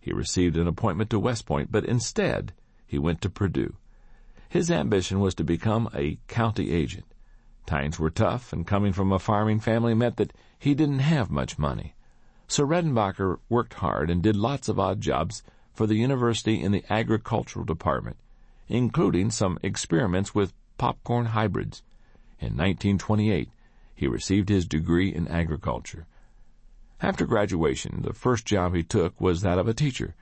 He 0.00 0.12
received 0.12 0.56
an 0.56 0.66
appointment 0.68 1.10
to 1.10 1.18
West 1.18 1.44
Point, 1.44 1.72
but 1.72 1.84
instead, 1.84 2.52
he 2.86 2.98
went 2.98 3.20
to 3.22 3.30
Purdue. 3.30 3.76
His 4.48 4.70
ambition 4.70 5.20
was 5.20 5.34
to 5.34 5.44
become 5.44 5.88
a 5.94 6.18
county 6.28 6.70
agent. 6.70 7.06
Times 7.66 7.98
were 7.98 8.10
tough, 8.10 8.52
and 8.52 8.66
coming 8.66 8.92
from 8.92 9.12
a 9.12 9.18
farming 9.18 9.60
family 9.60 9.94
meant 9.94 10.16
that 10.16 10.32
he 10.58 10.74
didn't 10.74 11.00
have 11.00 11.30
much 11.30 11.58
money. 11.58 11.94
So 12.46 12.66
Redenbacher 12.66 13.38
worked 13.48 13.74
hard 13.74 14.10
and 14.10 14.22
did 14.22 14.36
lots 14.36 14.68
of 14.68 14.78
odd 14.78 15.00
jobs 15.00 15.42
for 15.74 15.86
the 15.86 15.96
university 15.96 16.62
in 16.62 16.72
the 16.72 16.84
agricultural 16.88 17.64
department, 17.64 18.16
including 18.68 19.30
some 19.30 19.58
experiments 19.62 20.34
with 20.34 20.54
popcorn 20.78 21.26
hybrids. 21.26 21.82
In 22.40 22.56
1928, 22.56 23.50
he 23.94 24.06
received 24.06 24.48
his 24.48 24.66
degree 24.66 25.14
in 25.14 25.28
agriculture. 25.28 26.06
After 27.00 27.26
graduation, 27.26 28.02
the 28.02 28.14
first 28.14 28.46
job 28.46 28.74
he 28.74 28.82
took 28.82 29.20
was 29.20 29.42
that 29.42 29.58
of 29.58 29.68
a 29.68 29.74
teacher. 29.74 30.14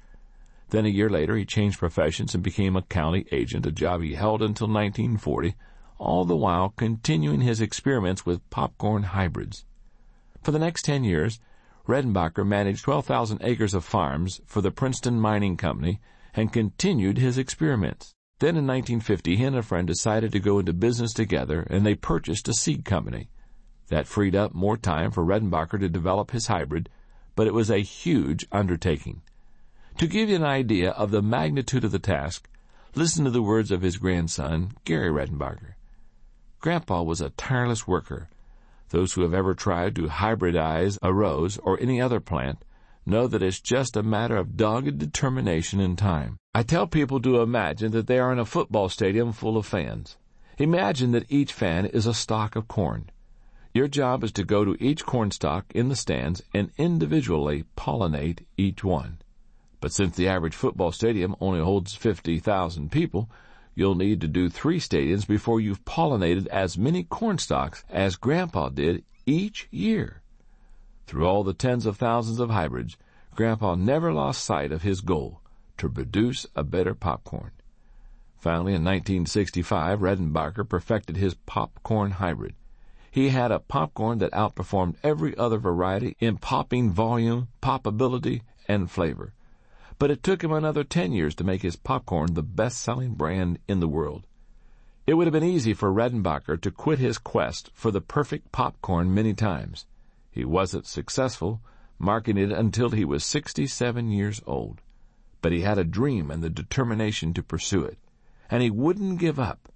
Then 0.70 0.86
a 0.86 0.90
year 0.90 1.10
later, 1.10 1.36
he 1.36 1.44
changed 1.44 1.78
professions 1.78 2.34
and 2.34 2.42
became 2.42 2.76
a 2.76 2.82
county 2.82 3.26
agent, 3.30 3.66
a 3.66 3.72
job 3.72 4.02
he 4.02 4.14
held 4.14 4.42
until 4.42 4.66
1940, 4.66 5.54
all 5.98 6.24
the 6.24 6.36
while 6.36 6.70
continuing 6.70 7.42
his 7.42 7.60
experiments 7.60 8.24
with 8.24 8.48
popcorn 8.50 9.02
hybrids. 9.04 9.64
For 10.42 10.50
the 10.50 10.58
next 10.58 10.84
10 10.84 11.04
years, 11.04 11.38
Redenbacher 11.86 12.46
managed 12.46 12.84
12,000 12.84 13.38
acres 13.42 13.74
of 13.74 13.84
farms 13.84 14.40
for 14.46 14.60
the 14.60 14.70
Princeton 14.70 15.20
Mining 15.20 15.56
Company 15.56 16.00
and 16.34 16.52
continued 16.52 17.18
his 17.18 17.38
experiments. 17.38 18.14
Then 18.38 18.56
in 18.56 18.66
1950, 18.66 19.36
he 19.36 19.44
and 19.44 19.56
a 19.56 19.62
friend 19.62 19.86
decided 19.86 20.32
to 20.32 20.40
go 20.40 20.58
into 20.58 20.72
business 20.72 21.12
together 21.12 21.66
and 21.70 21.84
they 21.84 21.94
purchased 21.94 22.48
a 22.48 22.54
seed 22.54 22.84
company. 22.84 23.30
That 23.88 24.06
freed 24.06 24.34
up 24.34 24.54
more 24.54 24.76
time 24.76 25.10
for 25.10 25.24
Redenbacher 25.24 25.78
to 25.80 25.88
develop 25.88 26.30
his 26.30 26.46
hybrid, 26.46 26.88
but 27.34 27.46
it 27.46 27.54
was 27.54 27.70
a 27.70 27.78
huge 27.78 28.46
undertaking. 28.50 29.22
To 29.98 30.06
give 30.06 30.28
you 30.28 30.36
an 30.36 30.44
idea 30.44 30.90
of 30.90 31.10
the 31.10 31.22
magnitude 31.22 31.84
of 31.84 31.92
the 31.92 31.98
task, 31.98 32.48
listen 32.94 33.24
to 33.24 33.30
the 33.30 33.42
words 33.42 33.70
of 33.70 33.82
his 33.82 33.98
grandson, 33.98 34.72
Gary 34.84 35.10
Redenbacher. 35.10 35.74
Grandpa 36.60 37.02
was 37.02 37.20
a 37.20 37.30
tireless 37.30 37.86
worker. 37.86 38.28
Those 38.92 39.14
who 39.14 39.22
have 39.22 39.32
ever 39.32 39.54
tried 39.54 39.96
to 39.96 40.02
hybridize 40.02 40.98
a 41.00 41.14
rose 41.14 41.56
or 41.56 41.80
any 41.80 41.98
other 41.98 42.20
plant 42.20 42.62
know 43.06 43.26
that 43.26 43.42
it's 43.42 43.58
just 43.58 43.96
a 43.96 44.02
matter 44.02 44.36
of 44.36 44.54
dogged 44.54 44.98
determination 44.98 45.80
and 45.80 45.96
time. 45.96 46.36
I 46.54 46.62
tell 46.62 46.86
people 46.86 47.18
to 47.22 47.40
imagine 47.40 47.92
that 47.92 48.06
they 48.06 48.18
are 48.18 48.30
in 48.30 48.38
a 48.38 48.44
football 48.44 48.90
stadium 48.90 49.32
full 49.32 49.56
of 49.56 49.64
fans. 49.64 50.18
Imagine 50.58 51.12
that 51.12 51.32
each 51.32 51.54
fan 51.54 51.86
is 51.86 52.06
a 52.06 52.12
stalk 52.12 52.54
of 52.54 52.68
corn. 52.68 53.08
Your 53.72 53.88
job 53.88 54.22
is 54.24 54.32
to 54.32 54.44
go 54.44 54.62
to 54.62 54.76
each 54.78 55.06
corn 55.06 55.30
stalk 55.30 55.64
in 55.74 55.88
the 55.88 55.96
stands 55.96 56.42
and 56.52 56.70
individually 56.76 57.64
pollinate 57.78 58.40
each 58.58 58.84
one. 58.84 59.22
But 59.80 59.94
since 59.94 60.16
the 60.16 60.28
average 60.28 60.54
football 60.54 60.92
stadium 60.92 61.34
only 61.40 61.60
holds 61.60 61.94
50,000 61.94 62.92
people, 62.92 63.30
you'll 63.74 63.94
need 63.94 64.20
to 64.20 64.28
do 64.28 64.48
three 64.48 64.78
stadiums 64.78 65.26
before 65.26 65.60
you've 65.60 65.84
pollinated 65.84 66.46
as 66.48 66.78
many 66.78 67.04
corn 67.04 67.38
stalks 67.38 67.84
as 67.90 68.16
Grandpa 68.16 68.68
did 68.68 69.04
each 69.26 69.68
year. 69.70 70.22
Through 71.06 71.26
all 71.26 71.44
the 71.44 71.54
tens 71.54 71.86
of 71.86 71.96
thousands 71.96 72.38
of 72.38 72.50
hybrids, 72.50 72.96
Grandpa 73.34 73.74
never 73.74 74.12
lost 74.12 74.44
sight 74.44 74.72
of 74.72 74.82
his 74.82 75.00
goal 75.00 75.40
to 75.78 75.88
produce 75.88 76.46
a 76.54 76.62
better 76.62 76.94
popcorn. 76.94 77.50
Finally, 78.36 78.74
in 78.74 78.84
1965, 78.84 80.00
Redenbacher 80.00 80.68
perfected 80.68 81.16
his 81.16 81.34
popcorn 81.34 82.12
hybrid. 82.12 82.54
He 83.10 83.28
had 83.28 83.52
a 83.52 83.60
popcorn 83.60 84.18
that 84.18 84.32
outperformed 84.32 84.96
every 85.02 85.36
other 85.36 85.58
variety 85.58 86.16
in 86.18 86.38
popping 86.38 86.90
volume, 86.90 87.48
poppability, 87.62 88.40
and 88.66 88.90
flavor. 88.90 89.32
But 90.02 90.10
it 90.10 90.24
took 90.24 90.42
him 90.42 90.50
another 90.50 90.82
10 90.82 91.12
years 91.12 91.32
to 91.36 91.44
make 91.44 91.62
his 91.62 91.76
popcorn 91.76 92.34
the 92.34 92.42
best-selling 92.42 93.14
brand 93.14 93.60
in 93.68 93.78
the 93.78 93.86
world. 93.86 94.26
It 95.06 95.14
would 95.14 95.28
have 95.28 95.32
been 95.32 95.44
easy 95.44 95.74
for 95.74 95.92
Redenbacher 95.92 96.60
to 96.60 96.70
quit 96.72 96.98
his 96.98 97.18
quest 97.18 97.70
for 97.72 97.92
the 97.92 98.00
perfect 98.00 98.50
popcorn 98.50 99.14
many 99.14 99.32
times. 99.32 99.86
He 100.32 100.44
wasn't 100.44 100.88
successful, 100.88 101.60
marketing 102.00 102.50
it 102.50 102.50
until 102.50 102.90
he 102.90 103.04
was 103.04 103.24
67 103.24 104.10
years 104.10 104.42
old. 104.44 104.80
But 105.40 105.52
he 105.52 105.60
had 105.60 105.78
a 105.78 105.84
dream 105.84 106.32
and 106.32 106.42
the 106.42 106.50
determination 106.50 107.32
to 107.34 107.42
pursue 107.44 107.84
it. 107.84 107.98
And 108.50 108.60
he 108.60 108.70
wouldn't 108.70 109.20
give 109.20 109.38
up. 109.38 109.68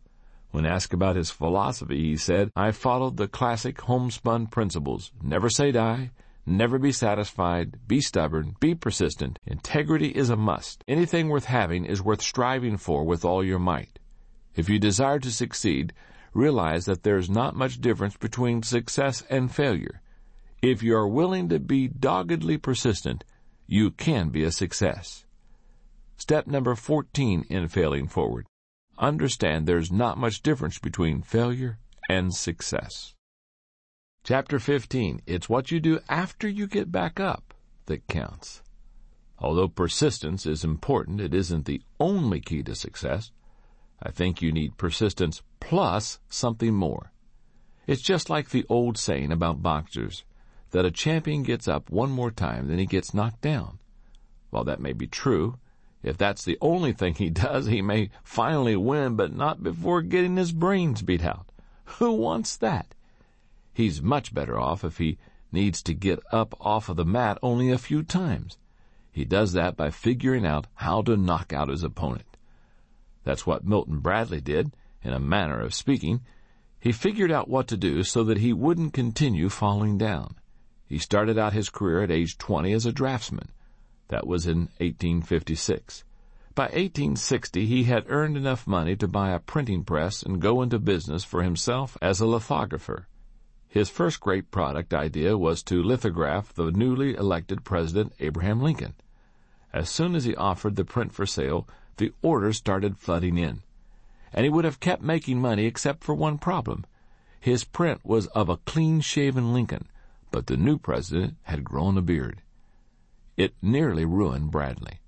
When 0.50 0.66
asked 0.66 0.92
about 0.92 1.14
his 1.14 1.30
philosophy, 1.30 2.02
he 2.02 2.16
said, 2.16 2.50
I 2.56 2.72
followed 2.72 3.16
the 3.16 3.28
classic 3.28 3.80
homespun 3.82 4.48
principles. 4.48 5.12
Never 5.22 5.48
say 5.48 5.70
die. 5.70 6.10
Never 6.48 6.78
be 6.78 6.92
satisfied. 6.92 7.76
Be 7.88 8.00
stubborn. 8.00 8.54
Be 8.61 8.76
persistent. 8.76 9.40
Integrity 9.44 10.11
is 10.11 10.30
a 10.30 10.37
must. 10.37 10.85
Anything 10.87 11.28
worth 11.28 11.46
having 11.46 11.85
is 11.85 12.00
worth 12.00 12.22
striving 12.22 12.76
for 12.76 13.04
with 13.04 13.24
all 13.24 13.42
your 13.42 13.59
might. 13.59 13.98
If 14.54 14.68
you 14.68 14.78
desire 14.78 15.18
to 15.18 15.32
succeed, 15.32 15.92
realize 16.32 16.85
that 16.85 17.02
there 17.02 17.16
is 17.16 17.28
not 17.28 17.56
much 17.56 17.80
difference 17.80 18.16
between 18.16 18.62
success 18.62 19.24
and 19.28 19.52
failure. 19.52 20.00
If 20.62 20.85
you 20.85 20.96
are 20.96 21.09
willing 21.09 21.48
to 21.48 21.59
be 21.59 21.88
doggedly 21.88 22.59
persistent, 22.59 23.24
you 23.66 23.90
can 23.90 24.28
be 24.28 24.44
a 24.44 24.52
success. 24.52 25.26
Step 26.16 26.46
number 26.46 26.76
14 26.76 27.44
in 27.50 27.66
failing 27.66 28.06
forward. 28.06 28.46
Understand 28.98 29.66
there's 29.66 29.90
not 29.90 30.16
much 30.16 30.42
difference 30.42 30.78
between 30.78 31.22
failure 31.22 31.78
and 32.09 32.32
success. 32.32 33.15
Chapter 34.26 34.58
15. 34.58 35.20
It's 35.24 35.48
what 35.48 35.70
you 35.70 35.78
do 35.78 36.00
after 36.08 36.48
you 36.48 36.66
get 36.66 36.90
back 36.90 37.20
up 37.20 37.54
that 37.84 38.08
counts. 38.08 38.60
Although 39.38 39.68
persistence 39.68 40.46
is 40.46 40.64
important, 40.64 41.20
it 41.20 41.32
isn't 41.32 41.64
the 41.64 41.80
only 42.00 42.40
key 42.40 42.64
to 42.64 42.74
success. 42.74 43.30
I 44.02 44.10
think 44.10 44.42
you 44.42 44.50
need 44.50 44.78
persistence 44.78 45.42
plus 45.60 46.18
something 46.28 46.74
more. 46.74 47.12
It's 47.86 48.02
just 48.02 48.28
like 48.28 48.48
the 48.48 48.66
old 48.68 48.98
saying 48.98 49.30
about 49.30 49.62
boxers 49.62 50.24
that 50.72 50.84
a 50.84 50.90
champion 50.90 51.44
gets 51.44 51.68
up 51.68 51.88
one 51.88 52.10
more 52.10 52.32
time 52.32 52.66
than 52.66 52.80
he 52.80 52.86
gets 52.86 53.14
knocked 53.14 53.42
down. 53.42 53.78
While 54.50 54.64
that 54.64 54.80
may 54.80 54.92
be 54.92 55.06
true, 55.06 55.60
if 56.02 56.18
that's 56.18 56.44
the 56.44 56.58
only 56.60 56.92
thing 56.92 57.14
he 57.14 57.30
does, 57.30 57.66
he 57.66 57.80
may 57.80 58.10
finally 58.24 58.74
win, 58.74 59.14
but 59.14 59.36
not 59.36 59.62
before 59.62 60.02
getting 60.02 60.36
his 60.36 60.50
brains 60.50 61.02
beat 61.02 61.24
out. 61.24 61.52
Who 62.00 62.10
wants 62.10 62.56
that? 62.56 62.95
He's 63.76 64.00
much 64.00 64.32
better 64.32 64.58
off 64.58 64.84
if 64.84 64.96
he 64.96 65.18
needs 65.52 65.82
to 65.82 65.92
get 65.92 66.18
up 66.32 66.54
off 66.58 66.88
of 66.88 66.96
the 66.96 67.04
mat 67.04 67.36
only 67.42 67.70
a 67.70 67.76
few 67.76 68.02
times. 68.02 68.56
He 69.12 69.26
does 69.26 69.52
that 69.52 69.76
by 69.76 69.90
figuring 69.90 70.46
out 70.46 70.66
how 70.76 71.02
to 71.02 71.14
knock 71.14 71.52
out 71.52 71.68
his 71.68 71.82
opponent. 71.82 72.38
That's 73.22 73.46
what 73.46 73.66
Milton 73.66 73.98
Bradley 73.98 74.40
did, 74.40 74.72
in 75.02 75.12
a 75.12 75.20
manner 75.20 75.60
of 75.60 75.74
speaking. 75.74 76.22
He 76.80 76.90
figured 76.90 77.30
out 77.30 77.50
what 77.50 77.68
to 77.68 77.76
do 77.76 78.02
so 78.02 78.24
that 78.24 78.38
he 78.38 78.54
wouldn't 78.54 78.94
continue 78.94 79.50
falling 79.50 79.98
down. 79.98 80.36
He 80.86 80.96
started 80.96 81.36
out 81.36 81.52
his 81.52 81.68
career 81.68 82.00
at 82.00 82.10
age 82.10 82.38
20 82.38 82.72
as 82.72 82.86
a 82.86 82.92
draftsman. 82.92 83.50
That 84.08 84.26
was 84.26 84.46
in 84.46 84.70
1856. 84.78 86.02
By 86.54 86.68
1860, 86.68 87.66
he 87.66 87.84
had 87.84 88.06
earned 88.08 88.38
enough 88.38 88.66
money 88.66 88.96
to 88.96 89.06
buy 89.06 89.32
a 89.32 89.38
printing 89.38 89.84
press 89.84 90.22
and 90.22 90.40
go 90.40 90.62
into 90.62 90.78
business 90.78 91.24
for 91.24 91.42
himself 91.42 91.98
as 92.00 92.22
a 92.22 92.26
lithographer. 92.26 93.06
His 93.76 93.90
first 93.90 94.20
great 94.20 94.50
product 94.50 94.94
idea 94.94 95.36
was 95.36 95.62
to 95.64 95.82
lithograph 95.82 96.54
the 96.54 96.70
newly 96.70 97.14
elected 97.14 97.62
President 97.62 98.14
Abraham 98.20 98.62
Lincoln. 98.62 98.94
As 99.70 99.90
soon 99.90 100.14
as 100.14 100.24
he 100.24 100.34
offered 100.34 100.76
the 100.76 100.84
print 100.86 101.12
for 101.12 101.26
sale, 101.26 101.68
the 101.98 102.10
orders 102.22 102.56
started 102.56 102.96
flooding 102.96 103.36
in. 103.36 103.60
And 104.32 104.44
he 104.44 104.48
would 104.48 104.64
have 104.64 104.80
kept 104.80 105.02
making 105.02 105.42
money 105.42 105.66
except 105.66 106.04
for 106.04 106.14
one 106.14 106.38
problem. 106.38 106.86
His 107.38 107.64
print 107.64 108.00
was 108.02 108.28
of 108.28 108.48
a 108.48 108.56
clean-shaven 108.56 109.52
Lincoln, 109.52 109.88
but 110.30 110.46
the 110.46 110.56
new 110.56 110.78
president 110.78 111.36
had 111.42 111.62
grown 111.62 111.98
a 111.98 112.00
beard. 112.00 112.40
It 113.36 113.52
nearly 113.60 114.06
ruined 114.06 114.50
Bradley. 114.50 115.00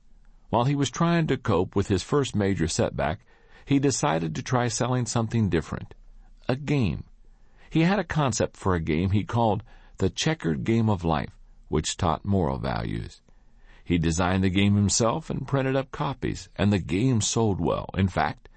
While 0.50 0.64
he 0.64 0.76
was 0.76 0.90
trying 0.90 1.26
to 1.28 1.38
cope 1.38 1.74
with 1.74 1.88
his 1.88 2.02
first 2.02 2.36
major 2.36 2.68
setback, 2.68 3.20
he 3.64 3.78
decided 3.78 4.34
to 4.34 4.42
try 4.42 4.68
selling 4.68 5.06
something 5.06 5.48
different. 5.48 5.94
A 6.50 6.54
game. 6.54 7.04
He 7.70 7.82
had 7.82 7.98
a 7.98 8.04
concept 8.04 8.56
for 8.56 8.74
a 8.74 8.80
game 8.80 9.10
he 9.10 9.24
called 9.24 9.62
the 9.98 10.10
checkered 10.10 10.64
game 10.64 10.88
of 10.88 11.04
life, 11.04 11.36
which 11.68 11.96
taught 11.96 12.24
moral 12.24 12.58
values. 12.58 13.20
He 13.84 13.98
designed 13.98 14.44
the 14.44 14.50
game 14.50 14.74
himself 14.74 15.30
and 15.30 15.48
printed 15.48 15.74
up 15.74 15.90
copies, 15.90 16.48
and 16.56 16.72
the 16.72 16.78
game 16.78 17.20
sold 17.20 17.60
well. 17.60 17.88
In 17.94 18.08
fact, 18.08 18.48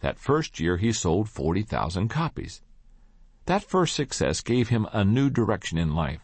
that 0.00 0.18
first 0.18 0.60
year 0.60 0.76
he 0.76 0.92
sold 0.92 1.28
40,000 1.28 2.08
copies. 2.08 2.62
That 3.46 3.64
first 3.64 3.94
success 3.94 4.40
gave 4.40 4.68
him 4.68 4.86
a 4.92 5.04
new 5.04 5.30
direction 5.30 5.78
in 5.78 5.94
life. 5.94 6.20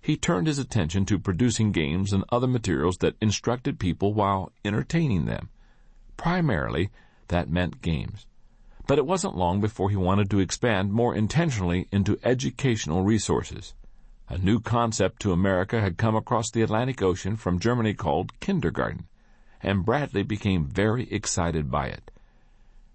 He 0.00 0.16
turned 0.16 0.46
his 0.46 0.58
attention 0.58 1.06
to 1.06 1.18
producing 1.18 1.72
games 1.72 2.12
and 2.12 2.24
other 2.28 2.46
materials 2.46 2.98
that 2.98 3.16
instructed 3.20 3.78
people 3.78 4.12
while 4.12 4.52
entertaining 4.64 5.24
them. 5.24 5.48
Primarily, 6.16 6.90
that 7.28 7.48
meant 7.48 7.80
games. 7.80 8.26
But 8.86 8.98
it 8.98 9.06
wasn't 9.06 9.36
long 9.36 9.62
before 9.62 9.88
he 9.88 9.96
wanted 9.96 10.28
to 10.30 10.40
expand 10.40 10.92
more 10.92 11.14
intentionally 11.14 11.88
into 11.90 12.18
educational 12.22 13.02
resources. 13.02 13.72
A 14.28 14.36
new 14.36 14.60
concept 14.60 15.22
to 15.22 15.32
America 15.32 15.80
had 15.80 15.96
come 15.96 16.14
across 16.14 16.50
the 16.50 16.60
Atlantic 16.60 17.00
Ocean 17.00 17.36
from 17.36 17.58
Germany 17.58 17.94
called 17.94 18.38
kindergarten, 18.40 19.06
and 19.62 19.86
Bradley 19.86 20.22
became 20.22 20.66
very 20.66 21.10
excited 21.10 21.70
by 21.70 21.86
it. 21.86 22.10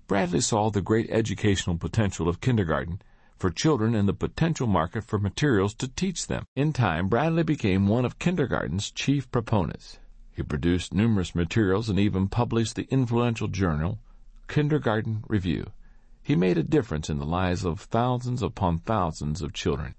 Bradley 0.08 0.41
saw 0.41 0.69
the 0.69 0.82
great 0.82 1.10
educational 1.10 1.78
potential 1.78 2.28
of 2.28 2.39
kindergarten 2.39 3.02
for 3.38 3.49
children 3.49 3.95
and 3.95 4.08
the 4.08 4.13
potential 4.13 4.67
market 4.67 5.04
for 5.04 5.17
materials 5.17 5.73
to 5.75 5.88
teach 5.88 6.28
them. 6.28 6.45
In 6.56 6.71
time, 6.71 7.08
Bradley 7.08 7.43
became 7.43 7.88
one 7.88 8.06
of 8.06 8.19
kindergarten's 8.19 8.91
chief 8.91 9.32
proponents. 9.32 9.97
He 10.32 10.43
produced 10.43 10.93
numerous 10.93 11.34
materials 11.34 11.89
and 11.89 11.97
even 11.99 12.28
published 12.28 12.76
the 12.76 12.88
influential 12.91 13.47
journal 13.47 13.97
Kindergarten 14.47 15.24
Review. 15.28 15.72
He 16.30 16.36
made 16.36 16.59
a 16.59 16.63
difference 16.63 17.09
in 17.09 17.17
the 17.17 17.25
lives 17.25 17.65
of 17.65 17.80
thousands 17.80 18.43
upon 18.43 18.77
thousands 18.77 19.41
of 19.41 19.51
children. 19.51 19.95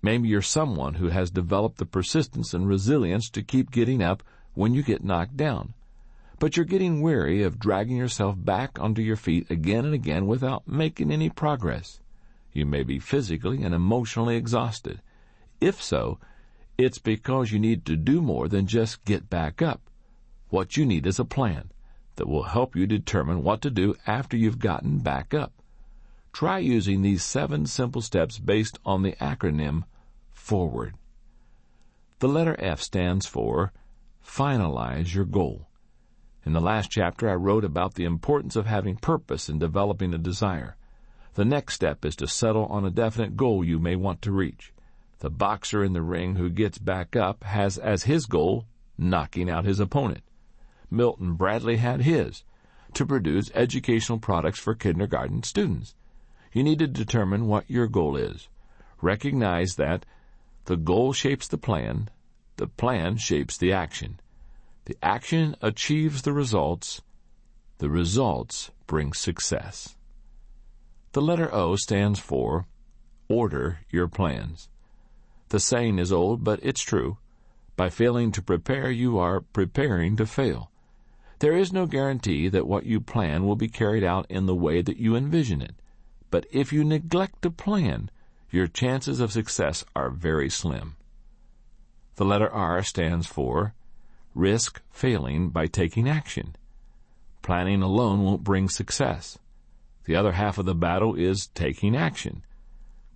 Maybe 0.00 0.28
you're 0.28 0.40
someone 0.40 0.94
who 0.94 1.08
has 1.08 1.32
developed 1.32 1.78
the 1.78 1.84
persistence 1.84 2.54
and 2.54 2.68
resilience 2.68 3.28
to 3.30 3.42
keep 3.42 3.72
getting 3.72 4.00
up 4.00 4.22
when 4.54 4.72
you 4.72 4.84
get 4.84 5.02
knocked 5.02 5.36
down. 5.36 5.74
But 6.38 6.56
you're 6.56 6.64
getting 6.64 7.02
weary 7.02 7.42
of 7.42 7.58
dragging 7.58 7.96
yourself 7.96 8.36
back 8.38 8.78
onto 8.78 9.02
your 9.02 9.16
feet 9.16 9.50
again 9.50 9.84
and 9.84 9.94
again 9.94 10.28
without 10.28 10.68
making 10.68 11.10
any 11.10 11.28
progress. 11.28 11.98
You 12.52 12.64
may 12.64 12.84
be 12.84 13.00
physically 13.00 13.64
and 13.64 13.74
emotionally 13.74 14.36
exhausted. 14.36 15.02
If 15.60 15.82
so, 15.82 16.20
it's 16.78 17.00
because 17.00 17.50
you 17.50 17.58
need 17.58 17.84
to 17.86 17.96
do 17.96 18.22
more 18.22 18.46
than 18.46 18.68
just 18.68 19.04
get 19.04 19.28
back 19.28 19.60
up. 19.60 19.80
What 20.50 20.76
you 20.76 20.86
need 20.86 21.04
is 21.04 21.18
a 21.18 21.24
plan 21.24 21.72
that 22.18 22.28
will 22.28 22.42
help 22.42 22.76
you 22.76 22.86
determine 22.86 23.42
what 23.42 23.62
to 23.62 23.70
do 23.70 23.94
after 24.06 24.36
you've 24.36 24.58
gotten 24.58 24.98
back 24.98 25.32
up. 25.32 25.52
Try 26.32 26.58
using 26.58 27.02
these 27.02 27.24
seven 27.24 27.66
simple 27.66 28.02
steps 28.02 28.38
based 28.38 28.78
on 28.84 29.02
the 29.02 29.12
acronym 29.12 29.84
FORWARD. 30.32 30.94
The 32.18 32.28
letter 32.28 32.56
F 32.58 32.80
stands 32.80 33.26
for 33.26 33.72
finalize 34.24 35.14
your 35.14 35.24
goal. 35.24 35.68
In 36.44 36.52
the 36.52 36.60
last 36.60 36.90
chapter, 36.90 37.28
I 37.28 37.34
wrote 37.34 37.64
about 37.64 37.94
the 37.94 38.04
importance 38.04 38.56
of 38.56 38.66
having 38.66 38.96
purpose 38.96 39.48
in 39.48 39.58
developing 39.58 40.12
a 40.12 40.18
desire. 40.18 40.76
The 41.34 41.44
next 41.44 41.74
step 41.74 42.04
is 42.04 42.16
to 42.16 42.26
settle 42.26 42.66
on 42.66 42.84
a 42.84 42.90
definite 42.90 43.36
goal 43.36 43.64
you 43.64 43.78
may 43.78 43.96
want 43.96 44.22
to 44.22 44.32
reach. 44.32 44.72
The 45.20 45.30
boxer 45.30 45.84
in 45.84 45.92
the 45.92 46.02
ring 46.02 46.36
who 46.36 46.50
gets 46.50 46.78
back 46.78 47.16
up 47.16 47.44
has 47.44 47.78
as 47.78 48.04
his 48.04 48.26
goal 48.26 48.66
knocking 48.96 49.48
out 49.48 49.64
his 49.64 49.80
opponent. 49.80 50.22
Milton 50.90 51.34
Bradley 51.34 51.76
had 51.76 52.02
his 52.02 52.44
to 52.94 53.04
produce 53.06 53.50
educational 53.54 54.18
products 54.18 54.58
for 54.58 54.74
kindergarten 54.74 55.42
students. 55.42 55.94
You 56.52 56.62
need 56.62 56.78
to 56.78 56.86
determine 56.86 57.46
what 57.46 57.70
your 57.70 57.86
goal 57.86 58.16
is. 58.16 58.48
Recognize 59.02 59.74
that 59.76 60.06
the 60.64 60.76
goal 60.76 61.12
shapes 61.12 61.46
the 61.46 61.58
plan, 61.58 62.08
the 62.56 62.66
plan 62.66 63.16
shapes 63.16 63.56
the 63.56 63.72
action. 63.72 64.18
The 64.86 64.96
action 65.02 65.54
achieves 65.60 66.22
the 66.22 66.32
results, 66.32 67.02
the 67.78 67.90
results 67.90 68.70
bring 68.86 69.12
success. 69.12 69.96
The 71.12 71.22
letter 71.22 71.52
O 71.54 71.76
stands 71.76 72.18
for 72.18 72.66
Order 73.28 73.80
Your 73.90 74.08
Plans. 74.08 74.68
The 75.50 75.60
saying 75.60 75.98
is 75.98 76.12
old, 76.12 76.42
but 76.44 76.60
it's 76.62 76.82
true. 76.82 77.18
By 77.76 77.90
failing 77.90 78.32
to 78.32 78.42
prepare, 78.42 78.90
you 78.90 79.18
are 79.18 79.40
preparing 79.40 80.16
to 80.16 80.26
fail. 80.26 80.70
There 81.40 81.56
is 81.56 81.72
no 81.72 81.86
guarantee 81.86 82.48
that 82.48 82.66
what 82.66 82.84
you 82.84 83.00
plan 83.00 83.46
will 83.46 83.54
be 83.54 83.68
carried 83.68 84.02
out 84.02 84.26
in 84.28 84.46
the 84.46 84.54
way 84.54 84.82
that 84.82 84.96
you 84.96 85.14
envision 85.14 85.62
it. 85.62 85.76
But 86.30 86.46
if 86.50 86.72
you 86.72 86.82
neglect 86.84 87.42
to 87.42 87.50
plan, 87.50 88.10
your 88.50 88.66
chances 88.66 89.20
of 89.20 89.32
success 89.32 89.84
are 89.94 90.10
very 90.10 90.50
slim. 90.50 90.96
The 92.16 92.24
letter 92.24 92.50
R 92.50 92.82
stands 92.82 93.26
for 93.26 93.74
risk 94.34 94.82
failing 94.90 95.50
by 95.50 95.66
taking 95.66 96.08
action. 96.08 96.56
Planning 97.42 97.82
alone 97.82 98.22
won't 98.22 98.44
bring 98.44 98.68
success. 98.68 99.38
The 100.04 100.16
other 100.16 100.32
half 100.32 100.58
of 100.58 100.66
the 100.66 100.74
battle 100.74 101.14
is 101.14 101.48
taking 101.48 101.96
action. 101.96 102.42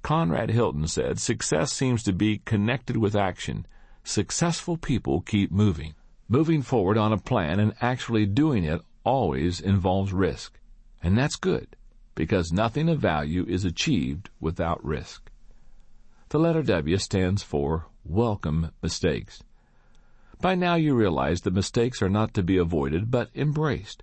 Conrad 0.02 0.50
Hilton 0.50 0.86
said, 0.86 1.18
success 1.18 1.72
seems 1.72 2.02
to 2.04 2.12
be 2.12 2.38
connected 2.44 2.96
with 2.96 3.16
action. 3.16 3.66
Successful 4.04 4.76
people 4.76 5.20
keep 5.20 5.50
moving. 5.50 5.94
Moving 6.32 6.62
forward 6.62 6.96
on 6.96 7.12
a 7.12 7.18
plan 7.18 7.60
and 7.60 7.74
actually 7.82 8.24
doing 8.24 8.64
it 8.64 8.80
always 9.04 9.60
involves 9.60 10.14
risk. 10.14 10.58
And 11.02 11.18
that's 11.18 11.36
good, 11.36 11.76
because 12.14 12.50
nothing 12.50 12.88
of 12.88 13.00
value 13.00 13.44
is 13.46 13.66
achieved 13.66 14.30
without 14.40 14.82
risk. 14.82 15.30
The 16.30 16.38
letter 16.38 16.62
W 16.62 16.96
stands 16.96 17.42
for 17.42 17.84
welcome 18.02 18.70
mistakes. 18.82 19.44
By 20.40 20.54
now 20.54 20.74
you 20.76 20.94
realize 20.94 21.42
that 21.42 21.52
mistakes 21.52 22.00
are 22.00 22.08
not 22.08 22.32
to 22.32 22.42
be 22.42 22.56
avoided, 22.56 23.10
but 23.10 23.28
embraced. 23.34 24.02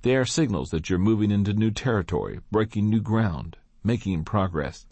They 0.00 0.16
are 0.16 0.24
signals 0.24 0.70
that 0.70 0.88
you're 0.88 0.98
moving 0.98 1.30
into 1.30 1.52
new 1.52 1.72
territory, 1.72 2.40
breaking 2.50 2.88
new 2.88 3.02
ground, 3.02 3.58
making 3.84 4.24
progress. 4.24 4.86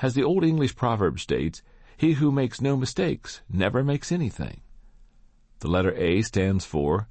As 0.00 0.14
the 0.14 0.24
Old 0.24 0.42
English 0.42 0.74
proverb 0.74 1.20
states, 1.20 1.60
he 1.98 2.14
who 2.14 2.32
makes 2.32 2.62
no 2.62 2.78
mistakes 2.78 3.42
never 3.50 3.84
makes 3.84 4.10
anything. 4.10 4.62
The 5.60 5.68
letter 5.68 5.92
A 5.96 6.22
stands 6.22 6.64
for 6.64 7.08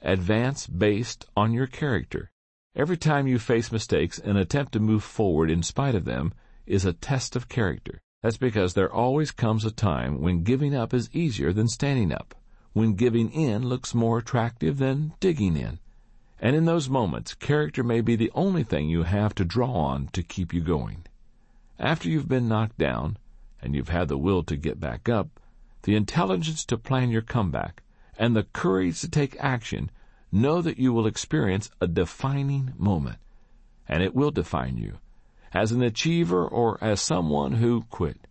advance 0.00 0.66
based 0.66 1.26
on 1.36 1.52
your 1.52 1.66
character. 1.66 2.30
Every 2.74 2.96
time 2.96 3.26
you 3.26 3.38
face 3.38 3.70
mistakes 3.70 4.18
and 4.18 4.38
attempt 4.38 4.72
to 4.72 4.80
move 4.80 5.04
forward 5.04 5.50
in 5.50 5.62
spite 5.62 5.94
of 5.94 6.06
them 6.06 6.32
is 6.66 6.86
a 6.86 6.94
test 6.94 7.36
of 7.36 7.48
character. 7.48 8.00
That's 8.22 8.38
because 8.38 8.72
there 8.72 8.90
always 8.90 9.32
comes 9.32 9.64
a 9.64 9.70
time 9.70 10.20
when 10.20 10.44
giving 10.44 10.74
up 10.74 10.94
is 10.94 11.10
easier 11.12 11.52
than 11.52 11.68
standing 11.68 12.10
up, 12.10 12.34
when 12.72 12.94
giving 12.94 13.30
in 13.32 13.68
looks 13.68 13.94
more 13.94 14.18
attractive 14.18 14.78
than 14.78 15.12
digging 15.20 15.56
in. 15.56 15.78
And 16.38 16.56
in 16.56 16.64
those 16.64 16.88
moments, 16.88 17.34
character 17.34 17.82
may 17.82 18.00
be 18.00 18.16
the 18.16 18.32
only 18.34 18.62
thing 18.62 18.88
you 18.88 19.02
have 19.02 19.34
to 19.34 19.44
draw 19.44 19.72
on 19.72 20.08
to 20.14 20.22
keep 20.22 20.54
you 20.54 20.62
going. 20.62 21.04
After 21.78 22.08
you've 22.08 22.28
been 22.28 22.48
knocked 22.48 22.78
down, 22.78 23.18
and 23.60 23.74
you've 23.74 23.90
had 23.90 24.08
the 24.08 24.16
will 24.16 24.42
to 24.44 24.56
get 24.56 24.80
back 24.80 25.08
up, 25.08 25.38
the 25.82 25.96
intelligence 25.96 26.64
to 26.66 26.78
plan 26.78 27.10
your 27.10 27.22
comeback, 27.22 27.82
and 28.20 28.36
the 28.36 28.44
courage 28.52 29.00
to 29.00 29.08
take 29.08 29.34
action, 29.40 29.90
know 30.30 30.60
that 30.60 30.78
you 30.78 30.92
will 30.92 31.06
experience 31.06 31.70
a 31.80 31.86
defining 31.86 32.74
moment. 32.76 33.16
And 33.88 34.02
it 34.02 34.14
will 34.14 34.30
define 34.30 34.76
you 34.76 34.98
as 35.52 35.72
an 35.72 35.82
achiever 35.82 36.46
or 36.46 36.78
as 36.84 37.00
someone 37.00 37.52
who 37.52 37.86
quit. 37.90 38.28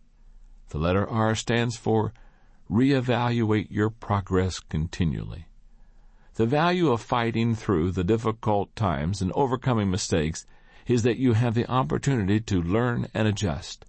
The 0.70 0.78
letter 0.78 1.10
R 1.10 1.34
stands 1.34 1.76
for 1.76 2.14
reevaluate 2.72 3.68
your 3.72 3.90
progress 3.90 4.60
continually. 4.60 5.48
The 6.36 6.46
value 6.46 6.92
of 6.92 7.02
fighting 7.02 7.56
through 7.56 7.92
the 7.92 8.04
difficult 8.04 8.74
times 8.76 9.24
and 9.24 9.32
overcoming 9.34 9.90
mistakes 9.90 10.46
is 10.86 11.02
that 11.02 11.18
you 11.18 11.34
have 11.34 11.56
the 11.56 11.70
opportunity 11.70 12.40
to 12.42 12.62
learn 12.62 13.08
and 13.14 13.28
adjust. 13.28 13.86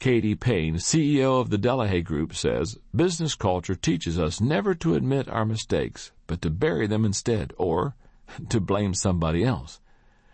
Katie 0.00 0.34
Paine, 0.34 0.76
CEO 0.76 1.42
of 1.42 1.50
the 1.50 1.58
Delahaye 1.58 2.02
Group, 2.02 2.34
says 2.34 2.78
business 2.96 3.34
culture 3.34 3.74
teaches 3.74 4.18
us 4.18 4.40
never 4.40 4.74
to 4.76 4.94
admit 4.94 5.28
our 5.28 5.44
mistakes, 5.44 6.10
but 6.26 6.40
to 6.40 6.48
bury 6.48 6.86
them 6.86 7.04
instead, 7.04 7.52
or 7.58 7.94
to 8.48 8.60
blame 8.60 8.94
somebody 8.94 9.44
else. 9.44 9.78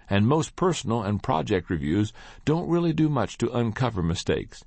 And 0.08 0.28
most 0.28 0.54
personal 0.54 1.02
and 1.02 1.20
project 1.20 1.68
reviews 1.68 2.12
don't 2.44 2.68
really 2.68 2.92
do 2.92 3.08
much 3.08 3.38
to 3.38 3.50
uncover 3.50 4.04
mistakes. 4.04 4.64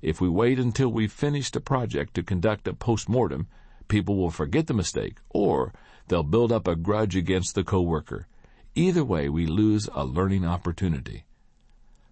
If 0.00 0.22
we 0.22 0.30
wait 0.30 0.58
until 0.58 0.88
we've 0.88 1.12
finished 1.12 1.54
a 1.54 1.60
project 1.60 2.14
to 2.14 2.22
conduct 2.22 2.66
a 2.66 2.72
post-mortem, 2.72 3.46
people 3.88 4.16
will 4.16 4.30
forget 4.30 4.68
the 4.68 4.72
mistake, 4.72 5.18
or 5.28 5.74
they'll 6.08 6.22
build 6.22 6.50
up 6.50 6.66
a 6.66 6.76
grudge 6.76 7.14
against 7.14 7.54
the 7.54 7.62
coworker. 7.62 8.26
Either 8.74 9.04
way, 9.04 9.28
we 9.28 9.44
lose 9.44 9.86
a 9.92 10.06
learning 10.06 10.46
opportunity. 10.46 11.24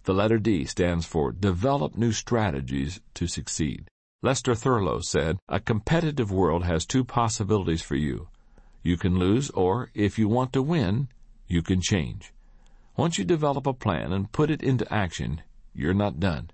The 0.08 0.14
letter 0.14 0.38
D 0.38 0.64
stands 0.64 1.04
for 1.04 1.32
Develop 1.32 1.94
New 1.94 2.12
Strategies 2.12 2.98
to 3.12 3.26
Succeed. 3.26 3.88
Lester 4.22 4.52
Thurow 4.52 5.04
said, 5.04 5.38
A 5.50 5.60
competitive 5.60 6.32
world 6.32 6.64
has 6.64 6.86
two 6.86 7.04
possibilities 7.04 7.82
for 7.82 7.94
you. 7.94 8.28
You 8.82 8.96
can 8.96 9.18
lose, 9.18 9.50
or 9.50 9.90
if 9.92 10.18
you 10.18 10.26
want 10.26 10.54
to 10.54 10.62
win, 10.62 11.08
you 11.46 11.60
can 11.60 11.82
change. 11.82 12.32
Once 12.96 13.18
you 13.18 13.24
develop 13.26 13.66
a 13.66 13.74
plan 13.74 14.14
and 14.14 14.32
put 14.32 14.50
it 14.50 14.62
into 14.62 14.90
action, 14.90 15.42
you're 15.74 15.92
not 15.92 16.18
done. 16.18 16.52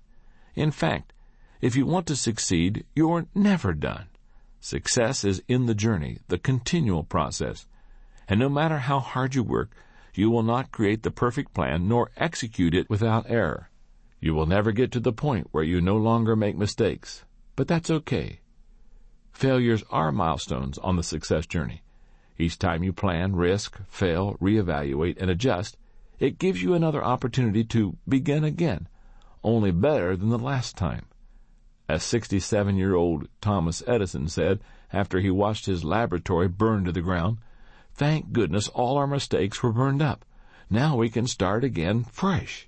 In 0.55 0.69
fact, 0.69 1.13
if 1.61 1.77
you 1.77 1.85
want 1.85 2.07
to 2.07 2.17
succeed, 2.17 2.83
you're 2.93 3.25
never 3.33 3.71
done. 3.71 4.07
Success 4.59 5.23
is 5.23 5.41
in 5.47 5.65
the 5.65 5.73
journey, 5.73 6.17
the 6.27 6.37
continual 6.37 7.05
process. 7.05 7.67
And 8.27 8.37
no 8.37 8.49
matter 8.49 8.79
how 8.79 8.99
hard 8.99 9.33
you 9.33 9.43
work, 9.43 9.71
you 10.17 10.29
will 10.29 10.43
not 10.43 10.71
create 10.71 11.03
the 11.03 11.11
perfect 11.11 11.53
plan 11.53 11.87
nor 11.87 12.11
execute 12.17 12.73
it 12.73 12.89
without 12.89 13.29
error. 13.29 13.69
You 14.19 14.33
will 14.33 14.45
never 14.45 14.71
get 14.71 14.91
to 14.93 14.99
the 14.99 15.13
point 15.13 15.47
where 15.51 15.63
you 15.63 15.81
no 15.81 15.97
longer 15.97 16.35
make 16.35 16.57
mistakes, 16.57 17.25
but 17.55 17.67
that's 17.67 17.91
okay. 17.91 18.39
Failures 19.31 19.83
are 19.89 20.11
milestones 20.11 20.77
on 20.77 20.95
the 20.95 21.03
success 21.03 21.45
journey. 21.45 21.83
Each 22.37 22.57
time 22.57 22.83
you 22.83 22.91
plan, 22.91 23.35
risk, 23.35 23.79
fail, 23.87 24.35
reevaluate, 24.41 25.17
and 25.21 25.29
adjust, 25.29 25.77
it 26.19 26.39
gives 26.39 26.63
you 26.63 26.73
another 26.73 27.03
opportunity 27.03 27.63
to 27.65 27.97
begin 28.07 28.43
again, 28.43 28.87
only 29.43 29.71
better 29.71 30.15
than 30.15 30.29
the 30.29 30.39
last 30.39 30.77
time. 30.77 31.05
As 31.87 32.03
67 32.03 32.77
year 32.77 32.95
old 32.95 33.27
Thomas 33.41 33.83
Edison 33.85 34.27
said 34.27 34.59
after 34.91 35.19
he 35.19 35.29
watched 35.29 35.65
his 35.65 35.83
laboratory 35.83 36.47
burn 36.47 36.83
to 36.85 36.91
the 36.91 37.01
ground, 37.01 37.37
Thank 37.95 38.33
goodness 38.33 38.67
all 38.67 38.97
our 38.97 39.07
mistakes 39.07 39.63
were 39.63 39.71
burned 39.71 40.01
up. 40.01 40.25
Now 40.69 40.97
we 40.97 41.09
can 41.09 41.27
start 41.27 41.63
again 41.63 42.03
fresh. 42.03 42.67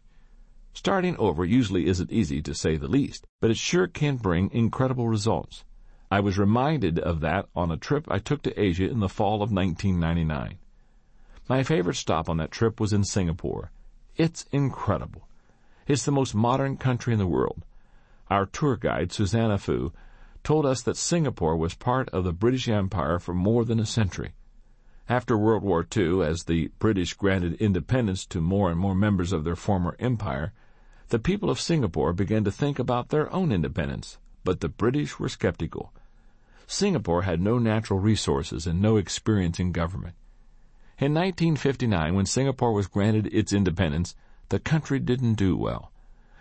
Starting 0.74 1.18
over 1.18 1.44
usually 1.44 1.88
isn't 1.88 2.12
easy 2.12 2.42
to 2.42 2.54
say 2.54 2.78
the 2.78 2.88
least, 2.88 3.28
but 3.42 3.52
it 3.52 3.58
sure 3.58 3.88
can 3.88 4.16
bring 4.16 4.50
incredible 4.54 5.10
results. 5.10 5.66
I 6.10 6.22
was 6.22 6.38
reminded 6.38 6.98
of 6.98 7.20
that 7.20 7.50
on 7.54 7.72
a 7.72 7.78
trip 7.78 8.06
I 8.10 8.20
took 8.20 8.42
to 8.44 8.58
Asia 8.58 8.90
in 8.90 9.02
the 9.02 9.10
fall 9.10 9.42
of 9.42 9.52
1999. 9.52 10.60
My 11.50 11.64
favorite 11.64 11.96
stop 11.96 12.30
on 12.30 12.38
that 12.38 12.52
trip 12.52 12.80
was 12.80 12.94
in 12.94 13.04
Singapore. 13.04 13.72
It's 14.16 14.46
incredible. 14.54 15.28
It's 15.88 16.06
the 16.06 16.12
most 16.14 16.36
modern 16.36 16.78
country 16.78 17.12
in 17.12 17.20
the 17.20 17.28
world. 17.28 17.66
Our 18.30 18.46
tour 18.46 18.78
guide, 18.78 19.12
Susanna 19.12 19.58
Fu, 19.58 19.92
told 20.44 20.66
us 20.66 20.82
that 20.84 20.96
Singapore 20.96 21.58
was 21.58 21.74
part 21.74 22.08
of 22.10 22.24
the 22.24 22.32
British 22.32 22.70
Empire 22.70 23.20
for 23.20 23.34
more 23.34 23.66
than 23.66 23.82
a 23.82 23.86
century. 23.86 24.32
After 25.10 25.38
World 25.38 25.64
War 25.64 25.88
II, 25.95 26.22
as 26.22 26.43
the 26.43 26.70
British 26.80 27.14
granted 27.14 27.53
independence 27.62 28.26
to 28.26 28.41
more 28.41 28.70
and 28.70 28.78
more 28.78 28.93
members 28.93 29.32
of 29.32 29.45
their 29.45 29.55
former 29.55 29.95
empire, 29.99 30.51
the 31.10 31.20
people 31.20 31.49
of 31.49 31.62
Singapore 31.62 32.12
began 32.12 32.43
to 32.43 32.51
think 32.51 32.78
about 32.78 33.08
their 33.08 33.32
own 33.32 33.53
independence, 33.53 34.18
but 34.43 34.60
the 34.60 34.68
British 34.68 35.18
were 35.18 35.30
skeptical. 35.30 35.93
Singapore 36.68 37.22
had 37.22 37.39
no 37.39 37.58
natural 37.58 37.99
resources 37.99 38.68
and 38.68 38.82
no 38.82 38.97
experience 38.97 39.62
in 39.62 39.72
government. 39.72 40.16
In 40.99 41.14
1959, 41.14 42.14
when 42.14 42.26
Singapore 42.26 42.74
was 42.74 42.88
granted 42.88 43.28
its 43.28 43.53
independence, 43.53 44.14
the 44.49 44.60
country 44.60 44.99
didn't 44.99 45.36
do 45.36 45.55
well. 45.55 45.91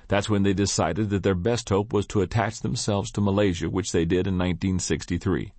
That's 0.09 0.29
when 0.29 0.43
they 0.43 0.55
decided 0.55 1.11
that 1.11 1.23
their 1.23 1.37
best 1.37 1.69
hope 1.69 1.93
was 1.93 2.07
to 2.09 2.21
attach 2.21 2.61
themselves 2.61 3.13
to 3.13 3.21
Malaysia, 3.21 3.71
which 3.71 3.93
they 3.93 4.05
did 4.05 4.27
in 4.27 4.37
1963. 4.37 5.53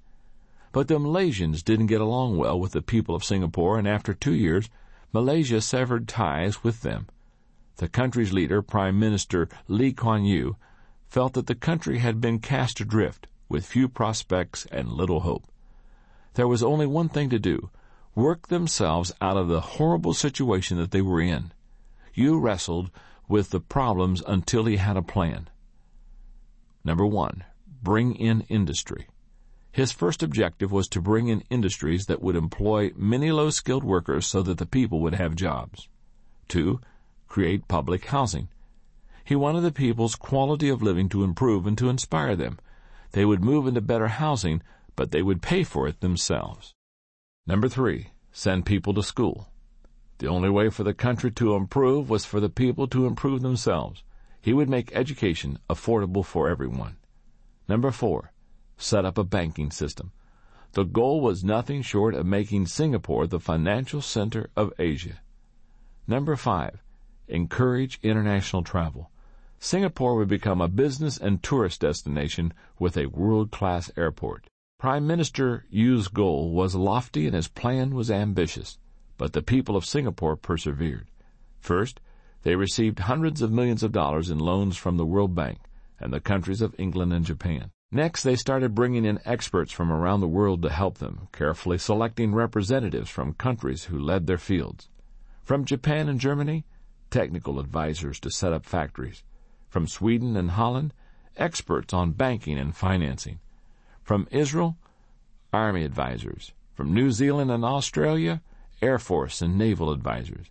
But 0.77 0.89
the 0.89 0.99
Malaysians 0.99 1.63
didn't 1.63 1.87
get 1.87 2.01
along 2.01 2.37
well 2.37 2.59
with 2.59 2.73
the 2.73 2.83
people 2.83 3.15
of 3.15 3.23
Singapore, 3.23 3.79
and 3.79 3.87
after 3.87 4.13
two 4.13 4.35
years, 4.35 4.69
Malaysia 5.11 5.59
severed 5.59 6.07
ties 6.07 6.63
with 6.63 6.83
them. 6.83 7.07
The 7.77 7.89
country's 7.89 8.31
leader, 8.31 8.61
Prime 8.61 8.99
Minister 8.99 9.49
Lee 9.67 9.91
Kuan 9.91 10.23
Yew, 10.23 10.55
felt 11.07 11.33
that 11.33 11.47
the 11.47 11.55
country 11.55 11.97
had 11.97 12.21
been 12.21 12.37
cast 12.37 12.79
adrift 12.79 13.25
with 13.49 13.65
few 13.65 13.87
prospects 13.89 14.67
and 14.71 14.91
little 14.91 15.21
hope. 15.21 15.45
There 16.35 16.47
was 16.47 16.61
only 16.61 16.85
one 16.85 17.09
thing 17.09 17.31
to 17.31 17.39
do 17.39 17.71
work 18.13 18.49
themselves 18.49 19.11
out 19.19 19.35
of 19.35 19.47
the 19.47 19.61
horrible 19.61 20.13
situation 20.13 20.77
that 20.77 20.91
they 20.91 21.01
were 21.01 21.21
in. 21.21 21.53
Yew 22.13 22.39
wrestled 22.39 22.91
with 23.27 23.49
the 23.49 23.61
problems 23.61 24.21
until 24.27 24.65
he 24.65 24.77
had 24.77 24.95
a 24.95 25.01
plan. 25.01 25.49
Number 26.83 27.07
one, 27.07 27.45
bring 27.81 28.13
in 28.13 28.41
industry. 28.41 29.07
His 29.77 29.91
first 29.91 30.23
objective 30.23 30.71
was 30.71 30.87
to 30.87 31.01
bring 31.03 31.27
in 31.27 31.43
industries 31.51 32.07
that 32.07 32.19
would 32.19 32.35
employ 32.35 32.93
many 32.95 33.31
low 33.31 33.51
skilled 33.51 33.83
workers 33.83 34.25
so 34.25 34.41
that 34.41 34.57
the 34.57 34.65
people 34.65 35.01
would 35.01 35.13
have 35.13 35.35
jobs. 35.35 35.87
Two, 36.47 36.81
create 37.27 37.67
public 37.67 38.05
housing. 38.05 38.47
He 39.23 39.35
wanted 39.35 39.61
the 39.61 39.71
people's 39.71 40.15
quality 40.15 40.67
of 40.67 40.81
living 40.81 41.09
to 41.09 41.23
improve 41.23 41.67
and 41.67 41.77
to 41.77 41.89
inspire 41.89 42.35
them. 42.35 42.57
They 43.11 43.23
would 43.23 43.43
move 43.43 43.67
into 43.67 43.81
better 43.81 44.07
housing, 44.07 44.63
but 44.95 45.11
they 45.11 45.21
would 45.21 45.43
pay 45.43 45.63
for 45.63 45.87
it 45.87 46.01
themselves. 46.01 46.73
Number 47.45 47.69
three, 47.69 48.13
send 48.31 48.65
people 48.65 48.95
to 48.95 49.03
school. 49.03 49.47
The 50.17 50.27
only 50.27 50.49
way 50.49 50.71
for 50.71 50.85
the 50.85 50.95
country 50.95 51.29
to 51.33 51.53
improve 51.53 52.09
was 52.09 52.25
for 52.25 52.39
the 52.39 52.49
people 52.49 52.87
to 52.87 53.05
improve 53.05 53.43
themselves. 53.43 54.01
He 54.41 54.53
would 54.53 54.69
make 54.69 54.89
education 54.95 55.59
affordable 55.69 56.25
for 56.25 56.49
everyone. 56.49 56.97
Number 57.69 57.91
four, 57.91 58.31
set 58.77 59.05
up 59.05 59.17
a 59.17 59.23
banking 59.23 59.71
system. 59.71 60.11
The 60.73 60.83
goal 60.83 61.21
was 61.21 61.43
nothing 61.43 61.81
short 61.81 62.13
of 62.13 62.25
making 62.25 62.67
Singapore 62.67 63.25
the 63.25 63.39
financial 63.39 64.01
center 64.01 64.49
of 64.55 64.73
Asia. 64.77 65.21
Number 66.07 66.35
five, 66.35 66.83
encourage 67.27 67.99
international 68.03 68.63
travel. 68.63 69.09
Singapore 69.59 70.15
would 70.15 70.27
become 70.27 70.61
a 70.61 70.67
business 70.67 71.17
and 71.17 71.41
tourist 71.41 71.81
destination 71.81 72.53
with 72.77 72.95
a 72.95 73.07
world-class 73.07 73.91
airport. 73.97 74.47
Prime 74.77 75.07
Minister 75.07 75.65
Yew's 75.71 76.07
goal 76.07 76.51
was 76.51 76.75
lofty 76.75 77.25
and 77.25 77.35
his 77.35 77.47
plan 77.47 77.95
was 77.95 78.11
ambitious, 78.11 78.77
but 79.17 79.33
the 79.33 79.41
people 79.41 79.75
of 79.75 79.85
Singapore 79.85 80.35
persevered. 80.35 81.07
First, 81.59 81.99
they 82.43 82.55
received 82.55 82.99
hundreds 82.99 83.41
of 83.41 83.51
millions 83.51 83.81
of 83.81 83.91
dollars 83.91 84.29
in 84.29 84.37
loans 84.37 84.77
from 84.77 84.97
the 84.97 85.05
World 85.05 85.33
Bank 85.33 85.57
and 85.99 86.13
the 86.13 86.19
countries 86.19 86.61
of 86.61 86.75
England 86.77 87.11
and 87.11 87.25
Japan. 87.25 87.71
Next, 87.91 88.23
they 88.23 88.35
started 88.35 88.75
bringing 88.75 89.05
in 89.05 89.19
experts 89.23 89.71
from 89.71 89.91
around 89.91 90.19
the 90.19 90.27
world 90.27 90.61
to 90.63 90.69
help 90.69 90.97
them, 90.97 91.29
carefully 91.31 91.77
selecting 91.77 92.35
representatives 92.35 93.09
from 93.09 93.33
countries 93.33 93.85
who 93.85 93.97
led 93.97 94.27
their 94.27 94.37
fields. 94.37 94.89
From 95.41 95.63
Japan 95.63 96.09
and 96.09 96.19
Germany, 96.19 96.65
technical 97.09 97.59
advisors 97.59 98.19
to 98.19 98.29
set 98.29 98.51
up 98.51 98.65
factories. 98.65 99.23
From 99.69 99.87
Sweden 99.87 100.35
and 100.35 100.51
Holland, 100.51 100.93
experts 101.37 101.93
on 101.93 102.11
banking 102.11 102.57
and 102.57 102.75
financing. 102.75 103.39
From 104.03 104.27
Israel, 104.31 104.75
Army 105.53 105.85
advisors. 105.85 106.51
From 106.73 106.93
New 106.93 107.11
Zealand 107.11 107.51
and 107.51 107.63
Australia, 107.63 108.41
Air 108.81 108.99
Force 108.99 109.41
and 109.41 109.57
naval 109.57 109.91
advisors. 109.91 110.47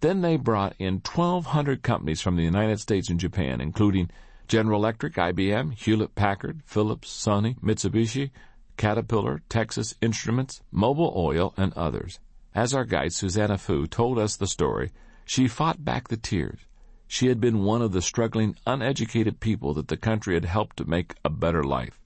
Then 0.00 0.22
they 0.22 0.36
brought 0.36 0.74
in 0.78 1.02
1,200 1.04 1.82
companies 1.82 2.22
from 2.22 2.36
the 2.36 2.42
United 2.42 2.80
States 2.80 3.10
and 3.10 3.20
Japan, 3.20 3.60
including 3.60 4.10
General 4.48 4.78
Electric, 4.80 5.14
IBM, 5.14 5.74
Hewlett 5.74 6.14
Packard, 6.14 6.62
Philips, 6.64 7.10
Sony, 7.10 7.58
Mitsubishi, 7.60 8.30
Caterpillar, 8.76 9.42
Texas 9.48 9.94
Instruments, 10.00 10.62
Mobil 10.72 11.14
Oil, 11.16 11.52
and 11.56 11.72
others. 11.72 12.20
As 12.54 12.72
our 12.72 12.84
guide 12.84 13.12
Susanna 13.12 13.58
Fu 13.58 13.86
told 13.86 14.18
us 14.18 14.36
the 14.36 14.46
story, 14.46 14.92
she 15.24 15.48
fought 15.48 15.84
back 15.84 16.08
the 16.08 16.16
tears. 16.16 16.60
She 17.08 17.26
had 17.26 17.40
been 17.40 17.64
one 17.64 17.82
of 17.82 17.92
the 17.92 18.02
struggling, 18.02 18.56
uneducated 18.66 19.40
people 19.40 19.74
that 19.74 19.88
the 19.88 19.96
country 19.96 20.34
had 20.34 20.44
helped 20.44 20.76
to 20.78 20.84
make 20.84 21.14
a 21.24 21.30
better 21.30 21.64
life. 21.64 22.00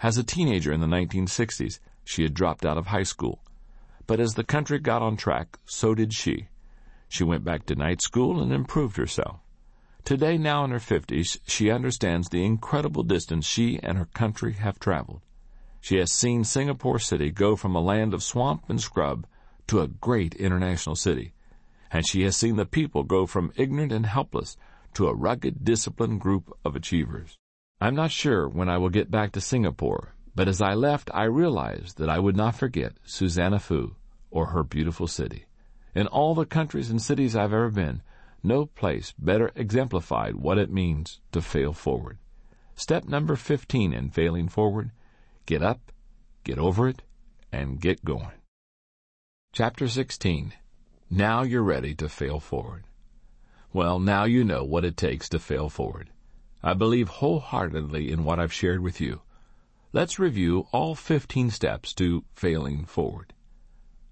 As 0.00 0.18
a 0.18 0.24
teenager 0.24 0.72
in 0.72 0.80
the 0.80 0.86
1960s, 0.86 1.78
she 2.04 2.22
had 2.22 2.34
dropped 2.34 2.66
out 2.66 2.78
of 2.78 2.88
high 2.88 3.02
school. 3.02 3.40
But 4.06 4.20
as 4.20 4.34
the 4.34 4.44
country 4.44 4.78
got 4.78 5.02
on 5.02 5.16
track, 5.16 5.58
so 5.64 5.94
did 5.94 6.12
she. 6.12 6.48
She 7.08 7.24
went 7.24 7.44
back 7.44 7.66
to 7.66 7.74
night 7.74 8.02
school 8.02 8.40
and 8.40 8.52
improved 8.52 8.96
herself. 8.96 9.40
Today, 10.06 10.38
now 10.38 10.64
in 10.64 10.70
her 10.70 10.78
50s, 10.78 11.38
she 11.46 11.70
understands 11.70 12.30
the 12.30 12.46
incredible 12.46 13.02
distance 13.02 13.44
she 13.44 13.78
and 13.82 13.98
her 13.98 14.06
country 14.06 14.54
have 14.54 14.78
traveled. 14.78 15.20
She 15.82 15.98
has 15.98 16.10
seen 16.10 16.44
Singapore 16.44 16.98
City 16.98 17.30
go 17.30 17.56
from 17.56 17.76
a 17.76 17.82
land 17.82 18.14
of 18.14 18.22
swamp 18.22 18.64
and 18.70 18.80
scrub 18.80 19.26
to 19.66 19.80
a 19.80 19.88
great 19.88 20.34
international 20.36 20.96
city 20.96 21.34
and 21.90 22.06
she 22.06 22.22
has 22.22 22.36
seen 22.36 22.56
the 22.56 22.66
people 22.66 23.02
go 23.02 23.26
from 23.26 23.52
ignorant 23.56 23.92
and 23.92 24.06
helpless 24.06 24.56
to 24.94 25.08
a 25.08 25.14
rugged, 25.14 25.64
disciplined 25.64 26.20
group 26.20 26.52
of 26.64 26.74
achievers. 26.74 27.36
I'm 27.80 27.94
not 27.94 28.10
sure 28.10 28.48
when 28.48 28.68
I 28.68 28.78
will 28.78 28.88
get 28.88 29.10
back 29.10 29.32
to 29.32 29.40
Singapore, 29.40 30.14
but 30.34 30.48
as 30.48 30.62
I 30.62 30.74
left, 30.74 31.10
I 31.14 31.24
realized 31.24 31.98
that 31.98 32.08
I 32.08 32.18
would 32.18 32.36
not 32.36 32.56
forget 32.56 32.98
Susanna 33.04 33.58
Fu 33.58 33.96
or 34.30 34.46
her 34.46 34.64
beautiful 34.64 35.06
city. 35.06 35.46
In 35.94 36.06
all 36.06 36.34
the 36.34 36.46
countries 36.46 36.90
and 36.90 37.00
cities 37.00 37.36
I've 37.36 37.52
ever 37.52 37.70
been, 37.70 38.02
no 38.42 38.66
place 38.66 39.12
better 39.18 39.50
exemplified 39.54 40.36
what 40.36 40.58
it 40.58 40.70
means 40.70 41.20
to 41.32 41.40
fail 41.40 41.72
forward. 41.72 42.18
Step 42.74 43.04
number 43.04 43.36
15 43.36 43.92
in 43.92 44.10
failing 44.10 44.48
forward 44.48 44.90
get 45.46 45.62
up, 45.62 45.92
get 46.44 46.58
over 46.58 46.88
it, 46.88 47.02
and 47.52 47.80
get 47.80 48.04
going. 48.04 48.32
Chapter 49.52 49.88
16 49.88 50.52
now 51.10 51.42
you're 51.42 51.62
ready 51.62 51.94
to 51.94 52.08
fail 52.08 52.40
forward. 52.40 52.84
Well, 53.72 54.00
now 54.00 54.24
you 54.24 54.42
know 54.42 54.64
what 54.64 54.84
it 54.84 54.96
takes 54.96 55.28
to 55.28 55.38
fail 55.38 55.68
forward. 55.68 56.10
I 56.64 56.74
believe 56.74 57.08
wholeheartedly 57.08 58.10
in 58.10 58.24
what 58.24 58.40
I've 58.40 58.52
shared 58.52 58.80
with 58.80 59.00
you. 59.00 59.22
Let's 59.92 60.18
review 60.18 60.66
all 60.72 60.96
15 60.96 61.50
steps 61.50 61.94
to 61.94 62.24
failing 62.34 62.86
forward. 62.86 63.34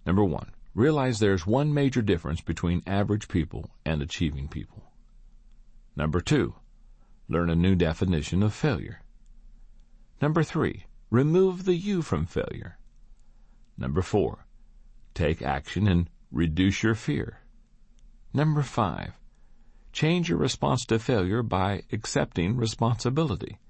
Number 0.06 0.22
one, 0.22 0.53
realize 0.74 1.18
there's 1.18 1.46
one 1.46 1.72
major 1.72 2.02
difference 2.02 2.40
between 2.40 2.82
average 2.86 3.28
people 3.28 3.70
and 3.84 4.02
achieving 4.02 4.48
people. 4.48 4.90
Number 5.96 6.20
two, 6.20 6.54
learn 7.28 7.50
a 7.50 7.56
new 7.56 7.74
definition 7.74 8.42
of 8.42 8.52
failure. 8.52 9.00
Number 10.20 10.42
three, 10.42 10.86
remove 11.10 11.64
the 11.64 11.74
you 11.74 12.02
from 12.02 12.26
failure. 12.26 12.78
Number 13.78 14.02
four, 14.02 14.46
take 15.14 15.42
action 15.42 15.86
and 15.86 16.08
Reduce 16.34 16.82
your 16.82 16.96
fear. 16.96 17.38
Number 18.32 18.62
five, 18.62 19.12
change 19.92 20.28
your 20.28 20.38
response 20.38 20.84
to 20.86 20.98
failure 20.98 21.44
by 21.44 21.84
accepting 21.92 22.56
responsibility. 22.56 23.60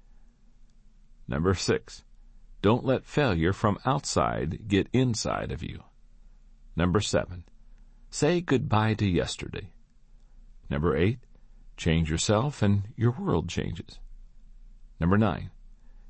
Number 1.27 1.53
six, 1.53 2.03
don't 2.63 2.83
let 2.83 3.05
failure 3.05 3.53
from 3.53 3.77
outside 3.85 4.67
get 4.67 4.89
inside 4.93 5.51
of 5.51 5.61
you. 5.61 5.83
Number 6.75 6.99
seven, 6.99 7.43
say 8.09 8.41
goodbye 8.41 8.93
to 8.95 9.07
yesterday. 9.07 9.69
Number 10.69 10.95
eight, 10.95 11.19
change 11.77 12.09
yourself 12.09 12.61
and 12.61 12.83
your 12.95 13.11
world 13.11 13.49
changes. 13.49 13.99
Number 14.99 15.17
nine, 15.17 15.51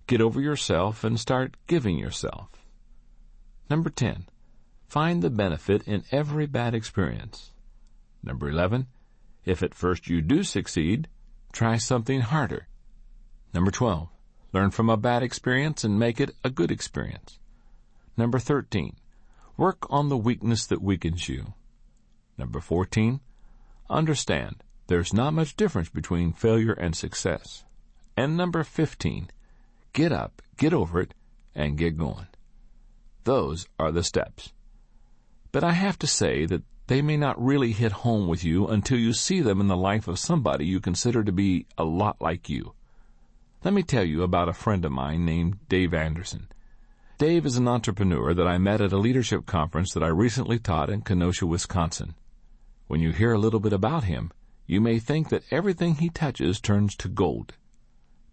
get 0.07 0.21
over 0.21 0.41
yourself 0.41 1.03
and 1.03 1.19
start 1.19 1.57
giving 1.67 1.97
yourself. 1.97 2.49
Number 3.69 3.89
ten, 3.89 4.25
Find 4.87 5.21
the 5.21 5.29
benefit 5.29 5.85
in 5.87 6.03
every 6.11 6.45
bad 6.45 6.73
experience. 6.73 7.51
Number 8.23 8.47
11. 8.47 8.87
If 9.43 9.61
at 9.61 9.75
first 9.75 10.07
you 10.07 10.21
do 10.21 10.43
succeed, 10.43 11.09
try 11.51 11.77
something 11.77 12.21
harder. 12.21 12.67
Number 13.53 13.71
12. 13.71 14.07
Learn 14.53 14.71
from 14.71 14.89
a 14.89 14.97
bad 14.97 15.21
experience 15.21 15.83
and 15.83 15.99
make 15.99 16.21
it 16.21 16.31
a 16.43 16.49
good 16.49 16.71
experience. 16.71 17.39
Number 18.15 18.39
13. 18.39 18.95
Work 19.57 19.87
on 19.89 20.09
the 20.09 20.17
weakness 20.17 20.65
that 20.67 20.81
weakens 20.81 21.29
you. 21.29 21.53
Number 22.37 22.59
14. 22.59 23.21
Understand 23.89 24.63
there's 24.87 25.13
not 25.13 25.33
much 25.33 25.55
difference 25.55 25.89
between 25.89 26.33
failure 26.33 26.73
and 26.73 26.95
success. 26.95 27.63
And 28.17 28.37
number 28.37 28.63
15. 28.63 29.29
Get 29.93 30.11
up, 30.11 30.41
get 30.57 30.73
over 30.73 31.01
it, 31.01 31.13
and 31.55 31.77
get 31.77 31.97
going. 31.97 32.27
Those 33.23 33.67
are 33.79 33.91
the 33.91 34.03
steps. 34.03 34.53
But 35.51 35.63
I 35.63 35.71
have 35.71 35.97
to 35.99 36.07
say 36.07 36.45
that 36.45 36.63
they 36.87 37.01
may 37.01 37.17
not 37.17 37.43
really 37.43 37.71
hit 37.71 37.91
home 37.91 38.27
with 38.27 38.43
you 38.43 38.67
until 38.67 38.99
you 38.99 39.13
see 39.13 39.41
them 39.41 39.59
in 39.59 39.67
the 39.67 39.77
life 39.77 40.07
of 40.07 40.19
somebody 40.19 40.65
you 40.65 40.79
consider 40.79 41.23
to 41.23 41.31
be 41.31 41.65
a 41.77 41.83
lot 41.83 42.21
like 42.21 42.49
you. 42.49 42.73
Let 43.63 43.73
me 43.73 43.81
tell 43.81 44.03
you 44.03 44.21
about 44.21 44.49
a 44.49 44.53
friend 44.53 44.85
of 44.85 44.91
mine 44.91 45.25
named 45.25 45.67
Dave 45.67 45.93
Anderson. 45.93 46.47
Dave 47.17 47.45
is 47.45 47.55
an 47.55 47.65
entrepreneur 47.65 48.33
that 48.33 48.45
I 48.45 48.57
met 48.57 48.81
at 48.81 48.91
a 48.91 48.97
leadership 48.97 49.45
conference 49.45 49.93
that 49.93 50.03
I 50.03 50.07
recently 50.07 50.59
taught 50.59 50.89
in 50.89 50.99
Kenosha, 50.99 51.45
Wisconsin. 51.45 52.13
When 52.87 52.99
you 52.99 53.13
hear 53.13 53.31
a 53.31 53.39
little 53.39 53.61
bit 53.61 53.71
about 53.71 54.03
him, 54.03 54.33
you 54.67 54.81
may 54.81 54.99
think 54.99 55.29
that 55.29 55.45
everything 55.49 55.95
he 55.95 56.09
touches 56.09 56.59
turns 56.59 56.93
to 56.97 57.07
gold. 57.07 57.53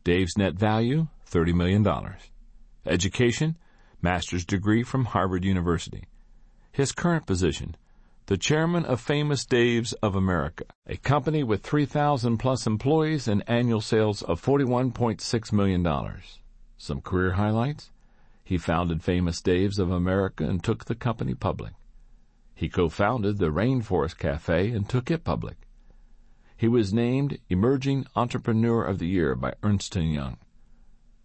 Dave's 0.03 0.37
net 0.37 0.55
value, 0.55 1.07
$30 1.31 1.55
million. 1.55 1.87
Education, 2.85 3.57
master's 4.01 4.45
degree 4.45 4.83
from 4.83 5.05
Harvard 5.05 5.45
University. 5.45 6.09
His 6.73 6.91
current 6.91 7.25
position, 7.25 7.77
the 8.27 8.37
chairman 8.37 8.85
of 8.85 9.01
Famous 9.01 9.47
Dave's 9.47 9.93
of 10.03 10.17
America, 10.17 10.65
a 10.89 10.97
company 10.97 11.45
with 11.45 11.63
3,000 11.63 12.37
plus 12.37 12.67
employees 12.67 13.29
and 13.29 13.45
annual 13.47 13.81
sales 13.81 14.23
of 14.23 14.43
$41.6 14.43 15.53
million. 15.53 15.87
Some 16.79 17.01
career 17.01 17.35
highlights? 17.35 17.92
He 18.53 18.59
founded 18.59 19.03
Famous 19.03 19.41
Dave's 19.41 19.79
of 19.79 19.91
America 19.91 20.45
and 20.45 20.63
took 20.63 20.85
the 20.85 20.95
company 20.95 21.33
public. 21.33 21.73
He 22.55 22.69
co-founded 22.69 23.39
the 23.39 23.51
Rainforest 23.51 24.19
Cafe 24.19 24.73
and 24.73 24.87
took 24.87 25.11
it 25.11 25.25
public. 25.25 25.57
He 26.55 26.69
was 26.69 26.93
named 26.93 27.39
Emerging 27.49 28.05
Entrepreneur 28.15 28.85
of 28.85 28.99
the 28.99 29.07
Year 29.07 29.35
by 29.35 29.55
Ernst 29.63 29.97
& 29.97 29.97
Young. 29.97 30.37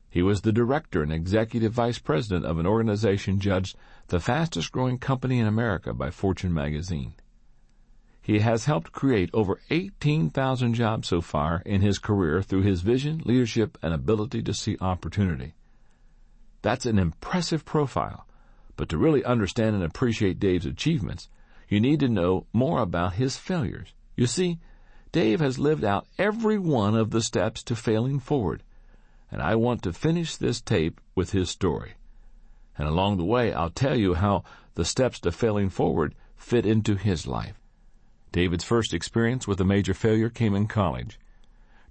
He 0.10 0.22
was 0.22 0.40
the 0.40 0.54
director 0.54 1.04
and 1.04 1.12
executive 1.12 1.74
vice 1.74 2.00
president 2.00 2.46
of 2.46 2.60
an 2.60 2.66
organization 2.66 3.42
judged 3.42 3.76
the 4.08 4.22
fastest 4.22 4.72
growing 4.72 4.98
company 4.98 5.38
in 5.38 5.48
America 5.48 5.94
by 5.94 6.12
Fortune 6.12 6.54
magazine. 6.54 7.16
He 8.22 8.40
has 8.40 8.64
helped 8.64 8.94
create 8.94 9.32
over 9.34 9.60
18,000 9.70 10.76
jobs 10.76 11.10
so 11.10 11.20
far 11.20 11.62
in 11.66 11.82
his 11.82 12.00
career 12.00 12.42
through 12.42 12.62
his 12.62 12.80
vision, 12.80 13.22
leadership, 13.26 13.78
and 13.82 13.94
ability 13.94 14.44
to 14.44 14.54
see 14.54 14.78
opportunity. 14.80 15.56
That's 16.68 16.86
an 16.86 17.00
impressive 17.00 17.64
profile, 17.64 18.28
but 18.76 18.90
to 18.90 18.98
really 18.98 19.24
understand 19.24 19.74
and 19.74 19.86
appreciate 19.86 20.38
Dave's 20.38 20.66
achievements, 20.66 21.30
you 21.70 21.80
need 21.80 22.02
to 22.02 22.10
know 22.10 22.46
more 22.52 22.82
about 22.82 23.14
his 23.14 23.38
failures. 23.38 23.94
You 24.18 24.28
see, 24.28 24.60
Dave 25.14 25.40
has 25.40 25.58
lived 25.58 25.86
out 25.86 26.08
every 26.18 26.60
one 26.60 26.94
of 26.94 27.12
the 27.12 27.22
steps 27.22 27.64
to 27.64 27.76
failing 27.76 28.20
forward 28.20 28.64
and 29.32 29.42
I 29.42 29.56
want 29.56 29.82
to 29.84 29.94
finish 29.94 30.36
this 30.36 30.60
tape 30.60 31.00
with 31.16 31.32
his 31.32 31.50
story. 31.50 31.94
And 32.78 32.86
along 32.86 33.16
the 33.16 33.24
way, 33.24 33.54
I'll 33.54 33.70
tell 33.70 33.98
you 33.98 34.16
how 34.16 34.44
the 34.76 34.84
steps 34.84 35.22
to 35.22 35.32
failing 35.32 35.70
forward 35.70 36.16
fit 36.36 36.66
into 36.66 36.96
his 36.96 37.26
life. 37.26 37.62
David's 38.34 38.66
first 38.66 38.94
experience 38.94 39.48
with 39.48 39.62
a 39.62 39.66
major 39.66 39.94
failure 39.94 40.30
came 40.30 40.54
in 40.54 40.68
college. 40.68 41.18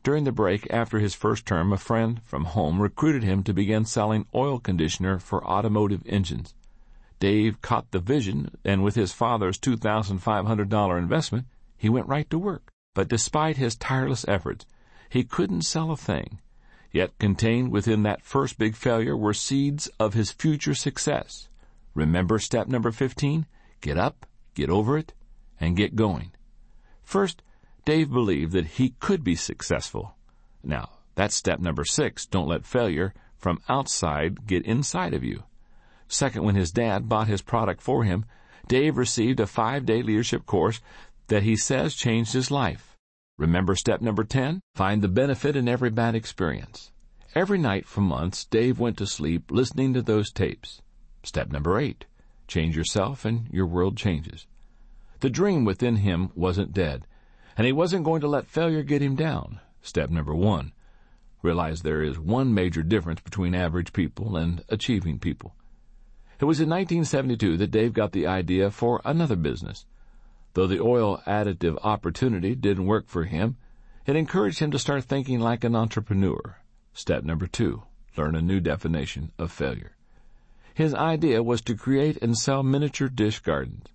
During 0.06 0.22
the 0.22 0.30
break 0.30 0.68
after 0.70 1.00
his 1.00 1.16
first 1.16 1.46
term, 1.46 1.72
a 1.72 1.76
friend 1.76 2.20
from 2.24 2.44
home 2.44 2.80
recruited 2.80 3.24
him 3.24 3.42
to 3.42 3.52
begin 3.52 3.84
selling 3.84 4.26
oil 4.32 4.60
conditioner 4.60 5.18
for 5.18 5.44
automotive 5.44 6.04
engines. 6.06 6.54
Dave 7.18 7.60
caught 7.60 7.90
the 7.90 7.98
vision, 7.98 8.52
and 8.64 8.84
with 8.84 8.94
his 8.94 9.12
father's 9.12 9.58
$2,500 9.58 10.96
investment, 10.96 11.46
he 11.76 11.88
went 11.88 12.06
right 12.06 12.30
to 12.30 12.38
work. 12.38 12.70
But 12.94 13.08
despite 13.08 13.56
his 13.56 13.74
tireless 13.74 14.24
efforts, 14.28 14.64
he 15.08 15.24
couldn't 15.24 15.62
sell 15.62 15.90
a 15.90 15.96
thing. 15.96 16.38
Yet 16.92 17.18
contained 17.18 17.72
within 17.72 18.04
that 18.04 18.22
first 18.22 18.58
big 18.58 18.76
failure 18.76 19.16
were 19.16 19.34
seeds 19.34 19.88
of 19.98 20.14
his 20.14 20.30
future 20.30 20.76
success. 20.76 21.48
Remember 21.94 22.38
step 22.38 22.68
number 22.68 22.92
15? 22.92 23.44
Get 23.80 23.98
up, 23.98 24.24
get 24.54 24.70
over 24.70 24.96
it, 24.96 25.14
and 25.58 25.76
get 25.76 25.96
going. 25.96 26.30
First, 27.02 27.42
Dave 27.86 28.10
believed 28.10 28.50
that 28.52 28.66
he 28.66 28.90
could 28.98 29.22
be 29.22 29.36
successful. 29.36 30.16
Now, 30.64 30.90
that's 31.14 31.36
step 31.36 31.60
number 31.60 31.84
six. 31.84 32.26
Don't 32.26 32.48
let 32.48 32.66
failure 32.66 33.14
from 33.38 33.60
outside 33.68 34.44
get 34.44 34.66
inside 34.66 35.14
of 35.14 35.22
you. 35.22 35.44
Second, 36.08 36.42
when 36.42 36.56
his 36.56 36.72
dad 36.72 37.08
bought 37.08 37.28
his 37.28 37.42
product 37.42 37.80
for 37.80 38.02
him, 38.02 38.24
Dave 38.66 38.96
received 38.96 39.38
a 39.38 39.46
five 39.46 39.86
day 39.86 40.02
leadership 40.02 40.46
course 40.46 40.80
that 41.28 41.44
he 41.44 41.54
says 41.54 41.94
changed 41.94 42.32
his 42.32 42.50
life. 42.50 42.96
Remember 43.38 43.76
step 43.76 44.00
number 44.00 44.24
10? 44.24 44.60
Find 44.74 45.00
the 45.00 45.08
benefit 45.08 45.54
in 45.54 45.68
every 45.68 45.90
bad 45.90 46.16
experience. 46.16 46.90
Every 47.36 47.58
night 47.58 47.86
for 47.86 48.00
months, 48.00 48.44
Dave 48.46 48.80
went 48.80 48.96
to 48.98 49.06
sleep 49.06 49.52
listening 49.52 49.94
to 49.94 50.02
those 50.02 50.32
tapes. 50.32 50.82
Step 51.22 51.52
number 51.52 51.78
8. 51.78 52.04
Change 52.48 52.76
yourself 52.76 53.24
and 53.24 53.48
your 53.52 53.66
world 53.66 53.96
changes. 53.96 54.46
The 55.20 55.30
dream 55.30 55.64
within 55.64 55.96
him 55.96 56.30
wasn't 56.34 56.74
dead, 56.74 57.06
and 57.56 57.66
he 57.66 57.72
wasn't 57.72 58.04
going 58.04 58.20
to 58.20 58.28
let 58.28 58.46
failure 58.46 58.82
get 58.82 59.02
him 59.02 59.16
down. 59.16 59.60
Step 59.82 60.10
number 60.10 60.34
1. 60.34 60.72
Realize 61.42 61.82
there 61.82 62.02
is 62.02 62.18
one 62.18 62.52
major 62.52 62.82
difference 62.82 63.20
between 63.20 63.54
average 63.54 63.92
people 63.92 64.36
and 64.36 64.62
achieving 64.68 65.18
people. 65.18 65.54
It 66.38 66.44
was 66.44 66.60
in 66.60 66.68
1972 66.68 67.56
that 67.56 67.70
Dave 67.70 67.94
got 67.94 68.12
the 68.12 68.26
idea 68.26 68.70
for 68.70 69.00
another 69.04 69.36
business. 69.36 69.86
Though 70.52 70.66
the 70.66 70.80
oil 70.80 71.22
additive 71.26 71.78
opportunity 71.82 72.54
didn't 72.54 72.86
work 72.86 73.08
for 73.08 73.24
him, 73.24 73.56
it 74.04 74.16
encouraged 74.16 74.58
him 74.58 74.70
to 74.70 74.78
start 74.78 75.04
thinking 75.04 75.40
like 75.40 75.64
an 75.64 75.74
entrepreneur. 75.74 76.58
Step 76.92 77.24
number 77.24 77.46
two, 77.46 77.84
learn 78.16 78.34
a 78.34 78.42
new 78.42 78.60
definition 78.60 79.32
of 79.38 79.50
failure. 79.50 79.96
His 80.74 80.94
idea 80.94 81.42
was 81.42 81.62
to 81.62 81.74
create 81.74 82.18
and 82.20 82.36
sell 82.36 82.62
miniature 82.62 83.08
dish 83.08 83.40
gardens. 83.40 83.86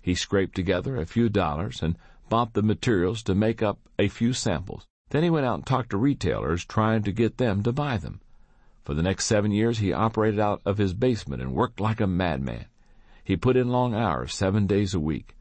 He 0.00 0.14
scraped 0.14 0.54
together 0.54 0.96
a 0.96 1.06
few 1.06 1.28
dollars 1.28 1.82
and 1.82 1.96
bought 2.28 2.54
the 2.54 2.62
materials 2.62 3.22
to 3.24 3.34
make 3.34 3.62
up 3.62 3.78
a 3.98 4.08
few 4.08 4.32
samples. 4.32 4.86
Then 5.10 5.22
he 5.22 5.30
went 5.30 5.46
out 5.46 5.54
and 5.54 5.66
talked 5.66 5.90
to 5.90 5.96
retailers 5.96 6.64
trying 6.64 7.02
to 7.04 7.12
get 7.12 7.38
them 7.38 7.62
to 7.62 7.72
buy 7.72 7.96
them. 7.96 8.20
For 8.84 8.94
the 8.94 9.02
next 9.02 9.26
seven 9.26 9.50
years 9.50 9.78
he 9.78 9.92
operated 9.92 10.40
out 10.40 10.60
of 10.64 10.78
his 10.78 10.94
basement 10.94 11.42
and 11.42 11.52
worked 11.52 11.80
like 11.80 12.00
a 12.00 12.06
madman. 12.06 12.66
He 13.24 13.36
put 13.36 13.56
in 13.56 13.68
long 13.68 13.94
hours, 13.94 14.34
seven 14.34 14.66
days 14.66 14.94
a 14.94 15.00
week 15.00 15.34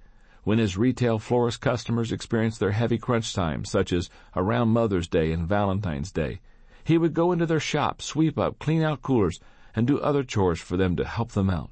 when 0.48 0.60
his 0.60 0.78
retail 0.78 1.20
florist 1.20 1.60
customers 1.60 2.14
experienced 2.14 2.62
their 2.62 2.72
heavy 2.72 2.98
crunch 2.98 3.34
times, 3.34 3.70
such 3.70 3.92
as 3.92 4.10
around 4.34 4.70
Mother's 4.70 5.10
Day 5.10 5.34
and 5.34 5.46
Valentine's 5.46 6.10
Day. 6.10 6.40
He 6.86 6.98
would 6.98 7.14
go 7.14 7.34
into 7.34 7.46
their 7.46 7.60
shop, 7.60 8.02
sweep 8.02 8.40
up, 8.40 8.58
clean 8.58 8.82
out 8.82 9.02
coolers, 9.02 9.42
and 9.76 9.86
do 9.86 10.00
other 10.00 10.24
chores 10.24 10.62
for 10.62 10.78
them 10.78 10.96
to 10.96 11.04
help 11.04 11.34
them 11.34 11.50
out. 11.50 11.70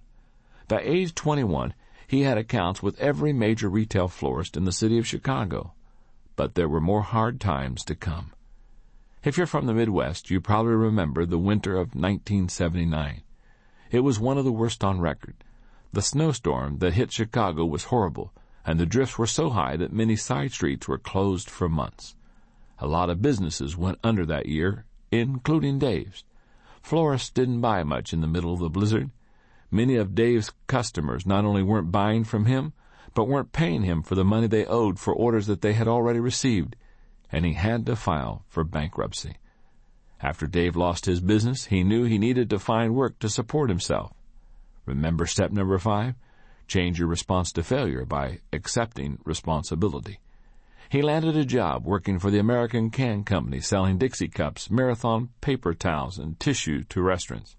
By 0.68 0.82
age 0.82 1.16
21, 1.16 1.74
he 2.08 2.22
had 2.22 2.38
accounts 2.38 2.84
with 2.84 3.00
every 3.00 3.34
major 3.34 3.70
retail 3.70 4.08
florist 4.08 4.56
in 4.56 4.66
the 4.66 4.72
city 4.72 4.98
of 4.98 5.08
Chicago. 5.08 5.74
But 6.36 6.56
there 6.56 6.70
were 6.70 6.82
more 6.82 7.02
hard 7.02 7.40
times 7.40 7.84
to 7.86 7.96
come. 7.96 8.34
If 9.24 9.38
you're 9.38 9.48
from 9.48 9.66
the 9.66 9.74
Midwest, 9.74 10.30
you 10.30 10.40
probably 10.40 10.74
remember 10.74 11.26
the 11.26 11.40
winter 11.40 11.74
of 11.74 11.96
1979. 11.96 13.22
It 13.90 14.02
was 14.02 14.20
one 14.20 14.38
of 14.38 14.46
the 14.46 14.52
worst 14.52 14.84
on 14.84 15.00
record. 15.00 15.36
The 15.94 16.02
snowstorm 16.02 16.80
that 16.80 16.94
hit 16.94 17.12
Chicago 17.12 17.66
was 17.66 17.86
horrible, 17.86 18.34
and 18.66 18.80
the 18.80 18.86
drifts 18.86 19.18
were 19.18 19.26
so 19.26 19.50
high 19.50 19.78
that 19.78 19.94
many 19.94 20.16
side 20.16 20.52
streets 20.52 20.88
were 20.88 20.98
closed 20.98 21.50
for 21.50 21.70
months. 21.70 22.16
A 22.80 22.88
lot 22.88 23.10
of 23.10 23.22
businesses 23.22 23.78
went 23.78 24.00
under 24.04 24.26
that 24.26 24.48
year, 24.48 24.86
including 25.12 25.80
Dave's. 25.80 26.24
Florists 26.82 27.30
didn't 27.30 27.62
buy 27.62 27.84
much 27.84 28.14
in 28.14 28.22
the 28.22 28.28
middle 28.28 28.54
of 28.54 28.60
the 28.60 28.70
blizzard. 28.70 29.10
Many 29.76 29.98
of 29.98 30.16
Dave's 30.16 30.54
customers 30.68 31.26
not 31.26 31.44
only 31.44 31.62
weren't 31.62 31.92
buying 31.92 32.24
from 32.24 32.46
him, 32.46 32.72
but 33.14 33.28
weren't 33.28 33.52
paying 33.52 33.84
him 33.84 34.04
for 34.04 34.16
the 34.16 34.24
money 34.24 34.48
they 34.48 34.66
owed 34.66 35.00
for 35.00 35.14
orders 35.14 35.48
that 35.48 35.60
they 35.60 35.74
had 35.74 35.86
already 35.86 36.22
received, 36.22 36.78
and 37.30 37.44
he 37.44 37.56
had 37.56 37.86
to 37.88 37.98
file 37.98 38.46
for 38.48 38.64
bankruptcy. 38.64 39.36
After 40.22 40.48
Dave 40.48 40.78
lost 40.78 41.08
his 41.08 41.20
business, 41.20 41.66
he 41.66 41.84
knew 41.84 42.06
he 42.06 42.18
needed 42.18 42.50
to 42.52 42.58
find 42.58 42.96
work 42.96 43.20
to 43.20 43.28
support 43.28 43.70
himself. 43.70 44.14
Remember 44.86 45.26
step 45.26 45.52
number 45.52 45.78
five? 45.78 46.16
Change 46.70 46.98
your 46.98 47.10
response 47.10 47.52
to 47.52 47.62
failure 47.62 48.06
by 48.06 48.40
accepting 48.54 49.20
responsibility. 49.26 50.22
He 50.88 51.02
landed 51.02 51.36
a 51.36 51.44
job 51.44 51.86
working 51.86 52.18
for 52.18 52.32
the 52.32 52.40
American 52.40 52.92
Can 52.92 53.26
Company 53.26 53.60
selling 53.60 53.98
Dixie 53.98 54.30
cups, 54.30 54.72
marathon 54.72 55.32
paper 55.42 55.74
towels, 55.74 56.18
and 56.18 56.40
tissue 56.40 56.84
to 56.86 57.02
restaurants. 57.02 57.58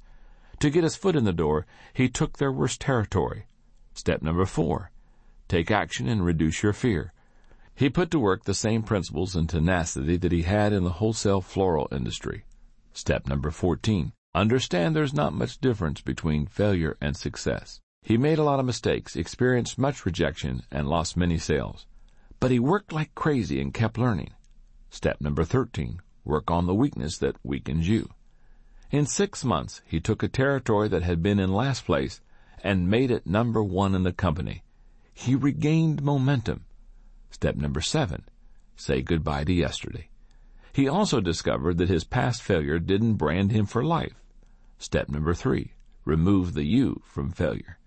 To 0.61 0.71
get 0.71 0.85
his 0.85 0.97
foot 0.97 1.17
in 1.17 1.25
the 1.25 1.33
door, 1.33 1.67
he 1.93 2.09
took 2.09 2.39
their 2.39 2.53
worst 2.53 2.81
territory. 2.81 3.47
Step 3.95 4.23
number 4.23 4.47
four. 4.47 4.91
Take 5.49 5.71
action 5.71 6.09
and 6.09 6.25
reduce 6.25 6.63
your 6.63 6.73
fear. 6.73 7.13
He 7.75 7.91
put 7.91 8.11
to 8.11 8.19
work 8.19 8.45
the 8.45 8.55
same 8.55 8.83
principles 8.83 9.37
and 9.37 9.49
tenacity 9.49 10.17
that 10.17 10.33
he 10.33 10.43
had 10.43 10.73
in 10.73 10.83
the 10.83 10.93
wholesale 10.93 11.43
floral 11.43 11.89
industry. 11.93 12.45
Step 12.95 13.27
number 13.27 13.51
14. 13.51 14.13
Understand 14.35 14.97
there's 14.97 15.13
not 15.13 15.35
much 15.35 15.61
difference 15.61 16.01
between 16.01 16.47
failure 16.47 16.97
and 17.01 17.17
success. 17.17 17.81
He 18.03 18.17
made 18.17 18.39
a 18.39 18.45
lot 18.45 18.61
of 18.61 18.67
mistakes, 18.67 19.15
experienced 19.15 19.79
much 19.79 20.07
rejection, 20.07 20.63
and 20.71 20.89
lost 20.89 21.17
many 21.17 21.37
sales. 21.37 21.87
But 22.41 22.51
he 22.51 22.59
worked 22.59 22.93
like 22.93 23.15
crazy 23.15 23.61
and 23.61 23.75
kept 23.75 23.99
learning. 23.99 24.33
Step 24.89 25.21
number 25.21 25.45
13. 25.45 26.01
Work 26.25 26.51
on 26.51 26.67
the 26.67 26.75
weakness 26.75 27.19
that 27.19 27.37
weakens 27.45 27.89
you. 27.89 28.09
In 28.91 29.07
six 29.07 29.45
months, 29.45 29.83
he 29.85 30.01
took 30.01 30.23
a 30.23 30.29
territory 30.29 30.89
that 30.89 31.03
had 31.03 31.23
been 31.23 31.39
in 31.41 31.53
last 31.53 31.85
place 31.85 32.21
and 32.63 32.89
made 32.89 33.11
it 33.11 33.27
number 33.27 33.63
one 33.63 33.95
in 33.95 34.05
the 34.05 34.13
company. 34.13 34.63
He 35.13 35.35
regained 35.35 36.03
momentum. 36.03 36.65
Step 37.31 37.57
number 37.57 37.81
seven. 37.81 38.25
Say 38.77 39.03
goodbye 39.03 39.45
to 39.45 39.53
yesterday. 39.53 40.09
He 40.73 40.89
also 40.89 41.21
discovered 41.21 41.79
that 41.79 41.89
his 41.89 42.05
past 42.05 42.43
failure 42.43 42.79
didn't 42.79 43.15
brand 43.15 43.51
him 43.51 43.67
for 43.67 43.83
life. 43.83 44.23
Step 44.79 45.09
number 45.09 45.35
three. 45.35 45.73
Remove 46.05 46.55
the 46.55 46.65
you 46.65 47.03
from 47.05 47.33
failure. 47.33 47.79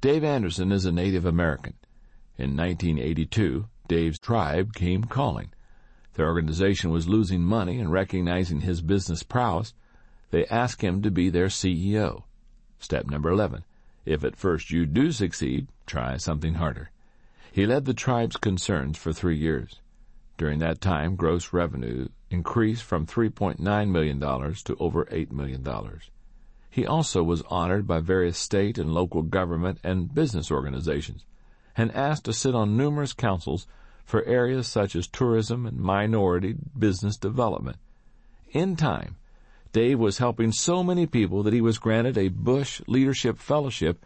Dave 0.00 0.24
Anderson 0.24 0.72
is 0.72 0.86
a 0.86 0.92
Native 0.92 1.26
American. 1.26 1.74
In 2.38 2.56
1982, 2.56 3.66
Dave's 3.86 4.18
tribe 4.18 4.72
came 4.74 5.04
calling. 5.04 5.52
Their 6.14 6.26
organization 6.26 6.90
was 6.90 7.08
losing 7.08 7.42
money 7.42 7.78
and 7.78 7.92
recognizing 7.92 8.60
his 8.60 8.80
business 8.80 9.22
prowess, 9.22 9.74
they 10.30 10.46
ask 10.46 10.82
him 10.82 11.02
to 11.02 11.10
be 11.10 11.28
their 11.30 11.48
CEO. 11.48 12.24
Step 12.78 13.06
number 13.06 13.30
11. 13.30 13.64
If 14.04 14.24
at 14.24 14.36
first 14.36 14.70
you 14.70 14.86
do 14.86 15.12
succeed, 15.12 15.68
try 15.86 16.16
something 16.16 16.54
harder. 16.54 16.90
He 17.52 17.66
led 17.66 17.84
the 17.84 17.94
tribe's 17.94 18.36
concerns 18.36 18.96
for 18.96 19.12
three 19.12 19.36
years. 19.36 19.80
During 20.38 20.60
that 20.60 20.80
time, 20.80 21.16
gross 21.16 21.52
revenue 21.52 22.08
increased 22.30 22.82
from 22.82 23.06
$3.9 23.06 23.90
million 23.90 24.20
to 24.20 24.76
over 24.78 25.04
$8 25.06 25.30
million. 25.32 25.66
He 26.70 26.86
also 26.86 27.22
was 27.22 27.42
honored 27.50 27.86
by 27.86 28.00
various 28.00 28.38
state 28.38 28.78
and 28.78 28.94
local 28.94 29.22
government 29.22 29.80
and 29.82 30.14
business 30.14 30.50
organizations 30.50 31.24
and 31.76 31.92
asked 31.92 32.24
to 32.24 32.32
sit 32.32 32.54
on 32.54 32.76
numerous 32.76 33.12
councils 33.12 33.66
for 34.04 34.24
areas 34.24 34.66
such 34.66 34.94
as 34.94 35.06
tourism 35.06 35.66
and 35.66 35.78
minority 35.78 36.56
business 36.78 37.16
development. 37.16 37.76
In 38.52 38.76
time, 38.76 39.16
Dave 39.72 40.00
was 40.00 40.18
helping 40.18 40.50
so 40.50 40.82
many 40.82 41.06
people 41.06 41.44
that 41.44 41.52
he 41.52 41.60
was 41.60 41.78
granted 41.78 42.18
a 42.18 42.28
Bush 42.28 42.82
Leadership 42.88 43.38
Fellowship 43.38 44.04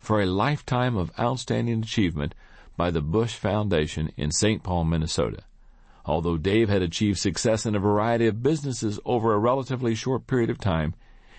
for 0.00 0.20
a 0.20 0.26
lifetime 0.26 0.96
of 0.96 1.12
outstanding 1.18 1.82
achievement 1.82 2.34
by 2.76 2.90
the 2.90 3.00
Bush 3.00 3.34
Foundation 3.34 4.10
in 4.16 4.32
St. 4.32 4.64
Paul, 4.64 4.84
Minnesota. 4.84 5.44
Although 6.04 6.36
Dave 6.36 6.68
had 6.68 6.82
achieved 6.82 7.18
success 7.18 7.64
in 7.64 7.76
a 7.76 7.80
variety 7.80 8.26
of 8.26 8.42
businesses 8.42 8.98
over 9.04 9.32
a 9.32 9.38
relatively 9.38 9.94
short 9.94 10.26
period 10.26 10.50
of 10.50 10.58
time, 10.58 10.94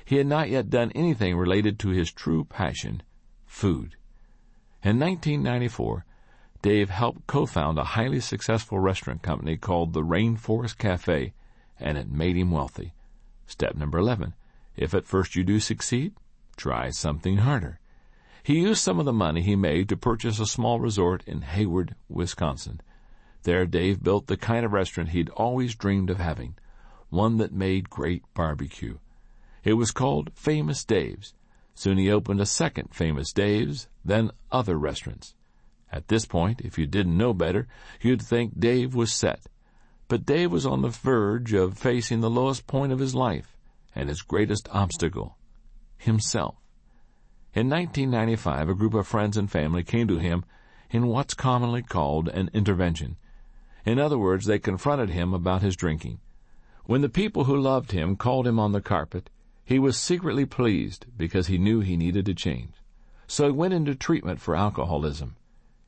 he 0.05 0.15
had 0.15 0.28
not 0.28 0.49
yet 0.49 0.69
done 0.69 0.91
anything 0.95 1.36
related 1.36 1.78
to 1.80 1.89
his 1.89 2.11
true 2.11 2.45
passion, 2.45 3.03
food. 3.45 3.97
In 4.84 4.99
1994, 4.99 6.05
Dave 6.61 6.89
helped 6.89 7.28
co-found 7.28 7.78
a 7.78 7.84
highly 7.84 8.21
successful 8.21 8.80
restaurant 8.80 9.21
company 9.21 9.57
called 9.57 9.93
the 9.93 10.01
Rainforest 10.01 10.78
Cafe, 10.78 11.34
and 11.80 11.97
it 11.97 12.09
made 12.09 12.38
him 12.38 12.51
wealthy. 12.51 12.94
Step 13.47 13.75
number 13.75 13.97
11. 13.97 14.33
If 14.75 14.93
at 14.93 15.07
first 15.07 15.35
you 15.35 15.43
do 15.43 15.59
succeed, 15.59 16.13
try 16.57 16.89
something 16.89 17.37
harder. 17.37 17.79
He 18.43 18.59
used 18.59 18.81
some 18.81 18.99
of 18.99 19.05
the 19.05 19.13
money 19.13 19.41
he 19.41 19.55
made 19.55 19.89
to 19.89 19.97
purchase 19.97 20.39
a 20.39 20.45
small 20.45 20.79
resort 20.79 21.23
in 21.25 21.41
Hayward, 21.41 21.95
Wisconsin. 22.09 22.81
There 23.43 23.65
Dave 23.65 24.03
built 24.03 24.27
the 24.27 24.37
kind 24.37 24.65
of 24.65 24.73
restaurant 24.73 25.09
he'd 25.09 25.29
always 25.29 25.75
dreamed 25.75 26.09
of 26.09 26.17
having, 26.17 26.55
one 27.09 27.37
that 27.37 27.53
made 27.53 27.89
great 27.89 28.23
barbecue. 28.33 28.97
It 29.63 29.73
was 29.73 29.91
called 29.91 30.31
Famous 30.35 30.83
Dave's. 30.83 31.33
Soon 31.73 31.97
he 31.97 32.11
opened 32.11 32.39
a 32.39 32.45
second 32.45 32.93
Famous 32.93 33.33
Dave's, 33.33 33.87
then 34.03 34.31
other 34.51 34.77
restaurants. 34.77 35.33
At 35.91 36.07
this 36.07 36.25
point, 36.25 36.61
if 36.61 36.77
you 36.77 36.85
didn't 36.85 37.17
know 37.17 37.33
better, 37.33 37.67
you'd 38.01 38.21
think 38.21 38.59
Dave 38.59 38.93
was 38.93 39.13
set. 39.13 39.47
But 40.08 40.26
Dave 40.26 40.51
was 40.51 40.66
on 40.66 40.82
the 40.82 40.89
verge 40.89 41.53
of 41.53 41.78
facing 41.78 42.22
the 42.22 42.30
lowest 42.30 42.68
point 42.68 42.91
of 42.91 42.99
his 42.99 43.16
life 43.16 43.58
and 43.95 44.10
his 44.10 44.22
greatest 44.22 44.68
obstacle, 44.72 45.38
himself. 45.97 46.56
In 47.53 47.70
1995, 47.70 48.70
a 48.70 48.76
group 48.76 48.93
of 48.93 49.08
friends 49.08 49.38
and 49.38 49.49
family 49.49 49.84
came 49.84 50.08
to 50.08 50.18
him 50.18 50.43
in 50.91 51.08
what's 51.08 51.34
commonly 51.34 51.82
called 51.82 52.28
an 52.28 52.49
intervention. 52.53 53.16
In 53.86 53.97
other 53.97 54.18
words, 54.18 54.45
they 54.45 54.60
confronted 54.60 55.10
him 55.10 55.34
about 55.34 55.62
his 55.62 55.76
drinking. 55.76 56.20
When 56.86 57.01
the 57.01 57.10
people 57.10 57.45
who 57.45 57.58
loved 57.58 57.91
him 57.91 58.16
called 58.16 58.45
him 58.45 58.60
on 58.60 58.74
the 58.74 58.82
carpet, 58.82 59.30
he 59.64 59.80
was 59.80 59.97
secretly 59.97 60.45
pleased 60.45 61.06
because 61.18 61.47
he 61.47 61.58
knew 61.58 61.80
he 61.80 61.97
needed 61.97 62.26
to 62.28 62.36
change. 62.36 62.74
So 63.26 63.45
he 63.45 63.51
went 63.51 63.74
into 63.74 63.95
treatment 63.95 64.39
for 64.39 64.56
alcoholism. 64.56 65.38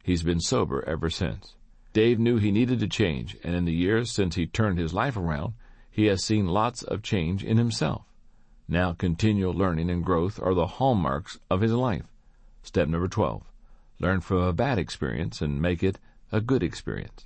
He's 0.01 0.23
been 0.23 0.39
sober 0.39 0.83
ever 0.87 1.11
since. 1.11 1.56
Dave 1.97 2.19
knew 2.19 2.37
he 2.37 2.51
needed 2.51 2.79
to 2.79 2.87
change, 2.87 3.35
and 3.43 3.55
in 3.55 3.65
the 3.65 3.73
years 3.73 4.11
since 4.11 4.35
he 4.35 4.45
turned 4.45 4.77
his 4.77 4.93
life 4.93 5.17
around, 5.17 5.55
he 5.89 6.05
has 6.05 6.23
seen 6.23 6.45
lots 6.45 6.83
of 6.83 7.01
change 7.01 7.43
in 7.43 7.57
himself. 7.57 8.03
Now 8.67 8.93
continual 8.93 9.51
learning 9.51 9.89
and 9.89 10.05
growth 10.05 10.39
are 10.39 10.53
the 10.53 10.67
hallmarks 10.77 11.39
of 11.49 11.61
his 11.61 11.71
life. 11.71 12.05
Step 12.61 12.87
number 12.87 13.07
12. 13.07 13.41
Learn 13.99 14.21
from 14.21 14.37
a 14.37 14.53
bad 14.53 14.77
experience 14.77 15.41
and 15.41 15.59
make 15.59 15.81
it 15.81 15.97
a 16.31 16.39
good 16.39 16.61
experience. 16.61 17.25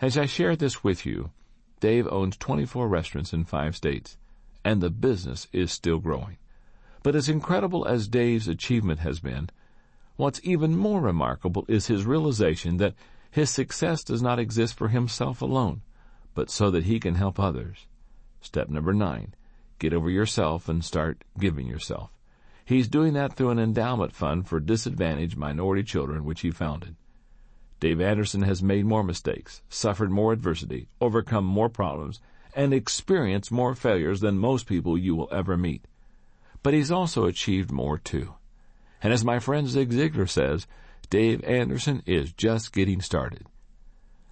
As 0.00 0.18
I 0.18 0.26
share 0.26 0.56
this 0.56 0.82
with 0.82 1.06
you, 1.06 1.30
Dave 1.78 2.08
owns 2.08 2.36
24 2.36 2.88
restaurants 2.88 3.32
in 3.32 3.44
five 3.44 3.76
states 3.76 4.16
and 4.64 4.80
the 4.80 4.90
business 4.90 5.46
is 5.52 5.70
still 5.70 5.98
growing. 5.98 6.38
But 7.04 7.14
as 7.14 7.28
incredible 7.28 7.86
as 7.86 8.08
Dave's 8.08 8.48
achievement 8.48 8.98
has 8.98 9.20
been, 9.20 9.50
what's 10.16 10.40
even 10.42 10.76
more 10.76 11.00
remarkable 11.00 11.64
is 11.68 11.86
his 11.86 12.04
realization 12.04 12.78
that 12.78 12.94
his 13.32 13.48
success 13.48 14.04
does 14.04 14.20
not 14.20 14.38
exist 14.38 14.74
for 14.76 14.88
himself 14.88 15.40
alone, 15.40 15.80
but 16.34 16.50
so 16.50 16.70
that 16.70 16.84
he 16.84 17.00
can 17.00 17.14
help 17.14 17.40
others. 17.40 17.86
Step 18.42 18.68
number 18.68 18.92
nine, 18.92 19.34
get 19.78 19.94
over 19.94 20.10
yourself 20.10 20.68
and 20.68 20.84
start 20.84 21.24
giving 21.38 21.66
yourself. 21.66 22.12
He's 22.66 22.88
doing 22.88 23.14
that 23.14 23.32
through 23.32 23.48
an 23.48 23.58
endowment 23.58 24.12
fund 24.12 24.46
for 24.46 24.60
disadvantaged 24.60 25.38
minority 25.38 25.82
children 25.82 26.26
which 26.26 26.42
he 26.42 26.50
founded. 26.50 26.94
Dave 27.80 28.02
Anderson 28.02 28.42
has 28.42 28.62
made 28.62 28.84
more 28.84 29.02
mistakes, 29.02 29.62
suffered 29.70 30.10
more 30.10 30.34
adversity, 30.34 30.88
overcome 31.00 31.46
more 31.46 31.70
problems, 31.70 32.20
and 32.54 32.74
experienced 32.74 33.50
more 33.50 33.74
failures 33.74 34.20
than 34.20 34.36
most 34.36 34.66
people 34.66 34.98
you 34.98 35.16
will 35.16 35.28
ever 35.32 35.56
meet. 35.56 35.86
But 36.62 36.74
he's 36.74 36.90
also 36.90 37.24
achieved 37.24 37.72
more 37.72 37.96
too. 37.96 38.34
And 39.02 39.10
as 39.10 39.24
my 39.24 39.38
friend 39.38 39.66
Zig 39.66 39.90
Ziglar 39.90 40.28
says, 40.28 40.66
Dave 41.12 41.44
Anderson 41.44 42.02
is 42.06 42.32
just 42.32 42.72
getting 42.72 43.02
started. 43.02 43.44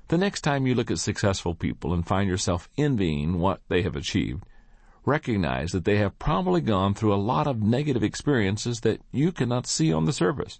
The 0.08 0.16
next 0.16 0.40
time 0.40 0.66
you 0.66 0.74
look 0.74 0.90
at 0.90 0.98
successful 0.98 1.54
people 1.54 1.92
and 1.92 2.06
find 2.06 2.26
yourself 2.26 2.70
envying 2.78 3.38
what 3.38 3.60
they 3.68 3.82
have 3.82 3.96
achieved, 3.96 4.44
recognize 5.04 5.72
that 5.72 5.84
they 5.84 5.98
have 5.98 6.18
probably 6.18 6.62
gone 6.62 6.94
through 6.94 7.12
a 7.12 7.20
lot 7.20 7.46
of 7.46 7.60
negative 7.60 8.02
experiences 8.02 8.80
that 8.80 9.02
you 9.12 9.30
cannot 9.30 9.66
see 9.66 9.92
on 9.92 10.06
the 10.06 10.12
surface. 10.14 10.58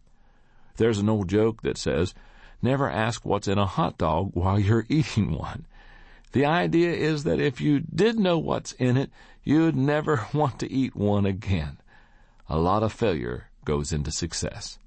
There's 0.77 0.99
an 0.99 1.09
old 1.09 1.27
joke 1.27 1.63
that 1.63 1.79
says, 1.79 2.13
never 2.61 2.91
ask 2.91 3.25
what's 3.25 3.49
in 3.49 3.57
a 3.57 3.65
hot 3.65 3.97
dog 3.97 4.33
while 4.35 4.59
you're 4.59 4.85
eating 4.91 5.33
one. 5.33 5.65
The 6.33 6.45
idea 6.45 6.93
is 6.93 7.25
that 7.25 7.41
if 7.41 7.63
you 7.63 7.81
did 7.81 8.19
know 8.19 8.37
what's 8.37 8.73
in 8.73 8.99
it, 8.99 9.11
you'd 9.43 9.75
never 9.75 10.27
want 10.35 10.59
to 10.59 10.71
eat 10.71 10.95
one 10.95 11.25
again. 11.25 11.79
A 12.47 12.59
lot 12.59 12.83
of 12.83 12.93
failure 12.93 13.49
goes 13.65 13.91
into 13.91 14.11
success. 14.11 14.79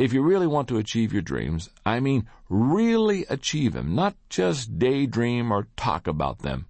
If 0.00 0.14
you 0.14 0.22
really 0.22 0.46
want 0.46 0.66
to 0.68 0.78
achieve 0.78 1.12
your 1.12 1.20
dreams, 1.20 1.68
I 1.84 2.00
mean 2.00 2.26
really 2.48 3.26
achieve 3.28 3.74
them, 3.74 3.94
not 3.94 4.16
just 4.30 4.78
daydream 4.78 5.52
or 5.52 5.66
talk 5.76 6.06
about 6.06 6.38
them, 6.38 6.64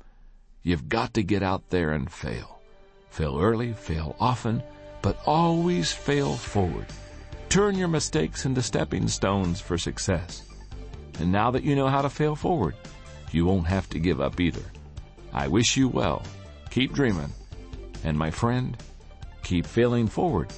you've 0.64 0.88
got 0.88 1.14
to 1.14 1.22
get 1.22 1.40
out 1.40 1.70
there 1.70 1.92
and 1.92 2.10
fail. 2.10 2.58
Fail 3.08 3.40
early, 3.40 3.72
fail 3.72 4.16
often, 4.18 4.64
but 5.00 5.16
always 5.26 5.92
fail 5.92 6.34
forward. 6.34 6.86
Turn 7.48 7.78
your 7.78 7.86
mistakes 7.86 8.46
into 8.46 8.62
stepping 8.62 9.06
stones 9.06 9.60
for 9.60 9.78
success. 9.78 10.42
And 11.20 11.30
now 11.30 11.52
that 11.52 11.62
you 11.62 11.76
know 11.76 11.86
how 11.86 12.02
to 12.02 12.10
fail 12.10 12.34
forward, 12.34 12.74
you 13.30 13.46
won't 13.46 13.68
have 13.68 13.88
to 13.90 14.00
give 14.00 14.20
up 14.20 14.40
either. 14.40 14.64
I 15.32 15.46
wish 15.46 15.76
you 15.76 15.86
well. 15.86 16.24
Keep 16.70 16.94
dreaming. 16.94 17.32
And 18.02 18.18
my 18.18 18.32
friend, 18.32 18.76
keep 19.44 19.66
failing 19.66 20.08
forward. 20.08 20.52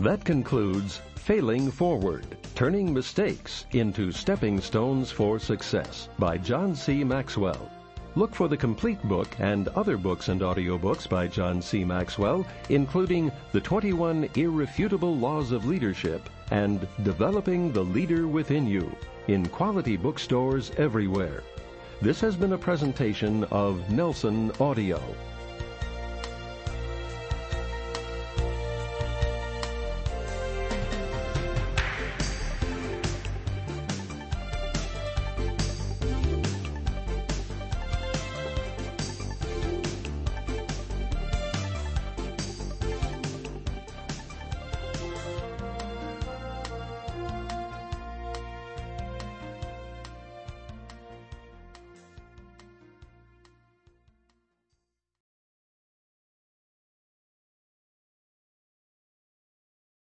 That 0.00 0.24
concludes 0.24 1.02
Failing 1.14 1.70
Forward 1.70 2.24
Turning 2.54 2.94
Mistakes 2.94 3.66
into 3.72 4.10
Stepping 4.10 4.58
Stones 4.58 5.10
for 5.10 5.38
Success 5.38 6.08
by 6.18 6.38
John 6.38 6.74
C. 6.74 7.04
Maxwell. 7.04 7.70
Look 8.14 8.34
for 8.34 8.48
the 8.48 8.56
complete 8.56 9.02
book 9.02 9.28
and 9.38 9.68
other 9.68 9.98
books 9.98 10.28
and 10.28 10.40
audiobooks 10.40 11.06
by 11.06 11.26
John 11.26 11.60
C. 11.60 11.84
Maxwell, 11.84 12.46
including 12.70 13.30
The 13.52 13.60
21 13.60 14.30
Irrefutable 14.36 15.18
Laws 15.18 15.52
of 15.52 15.66
Leadership 15.66 16.30
and 16.50 16.88
Developing 17.02 17.70
the 17.70 17.84
Leader 17.84 18.26
Within 18.26 18.66
You, 18.66 18.90
in 19.28 19.44
quality 19.50 19.98
bookstores 19.98 20.70
everywhere. 20.78 21.42
This 22.00 22.22
has 22.22 22.36
been 22.36 22.54
a 22.54 22.58
presentation 22.58 23.44
of 23.50 23.90
Nelson 23.90 24.50
Audio. 24.60 25.02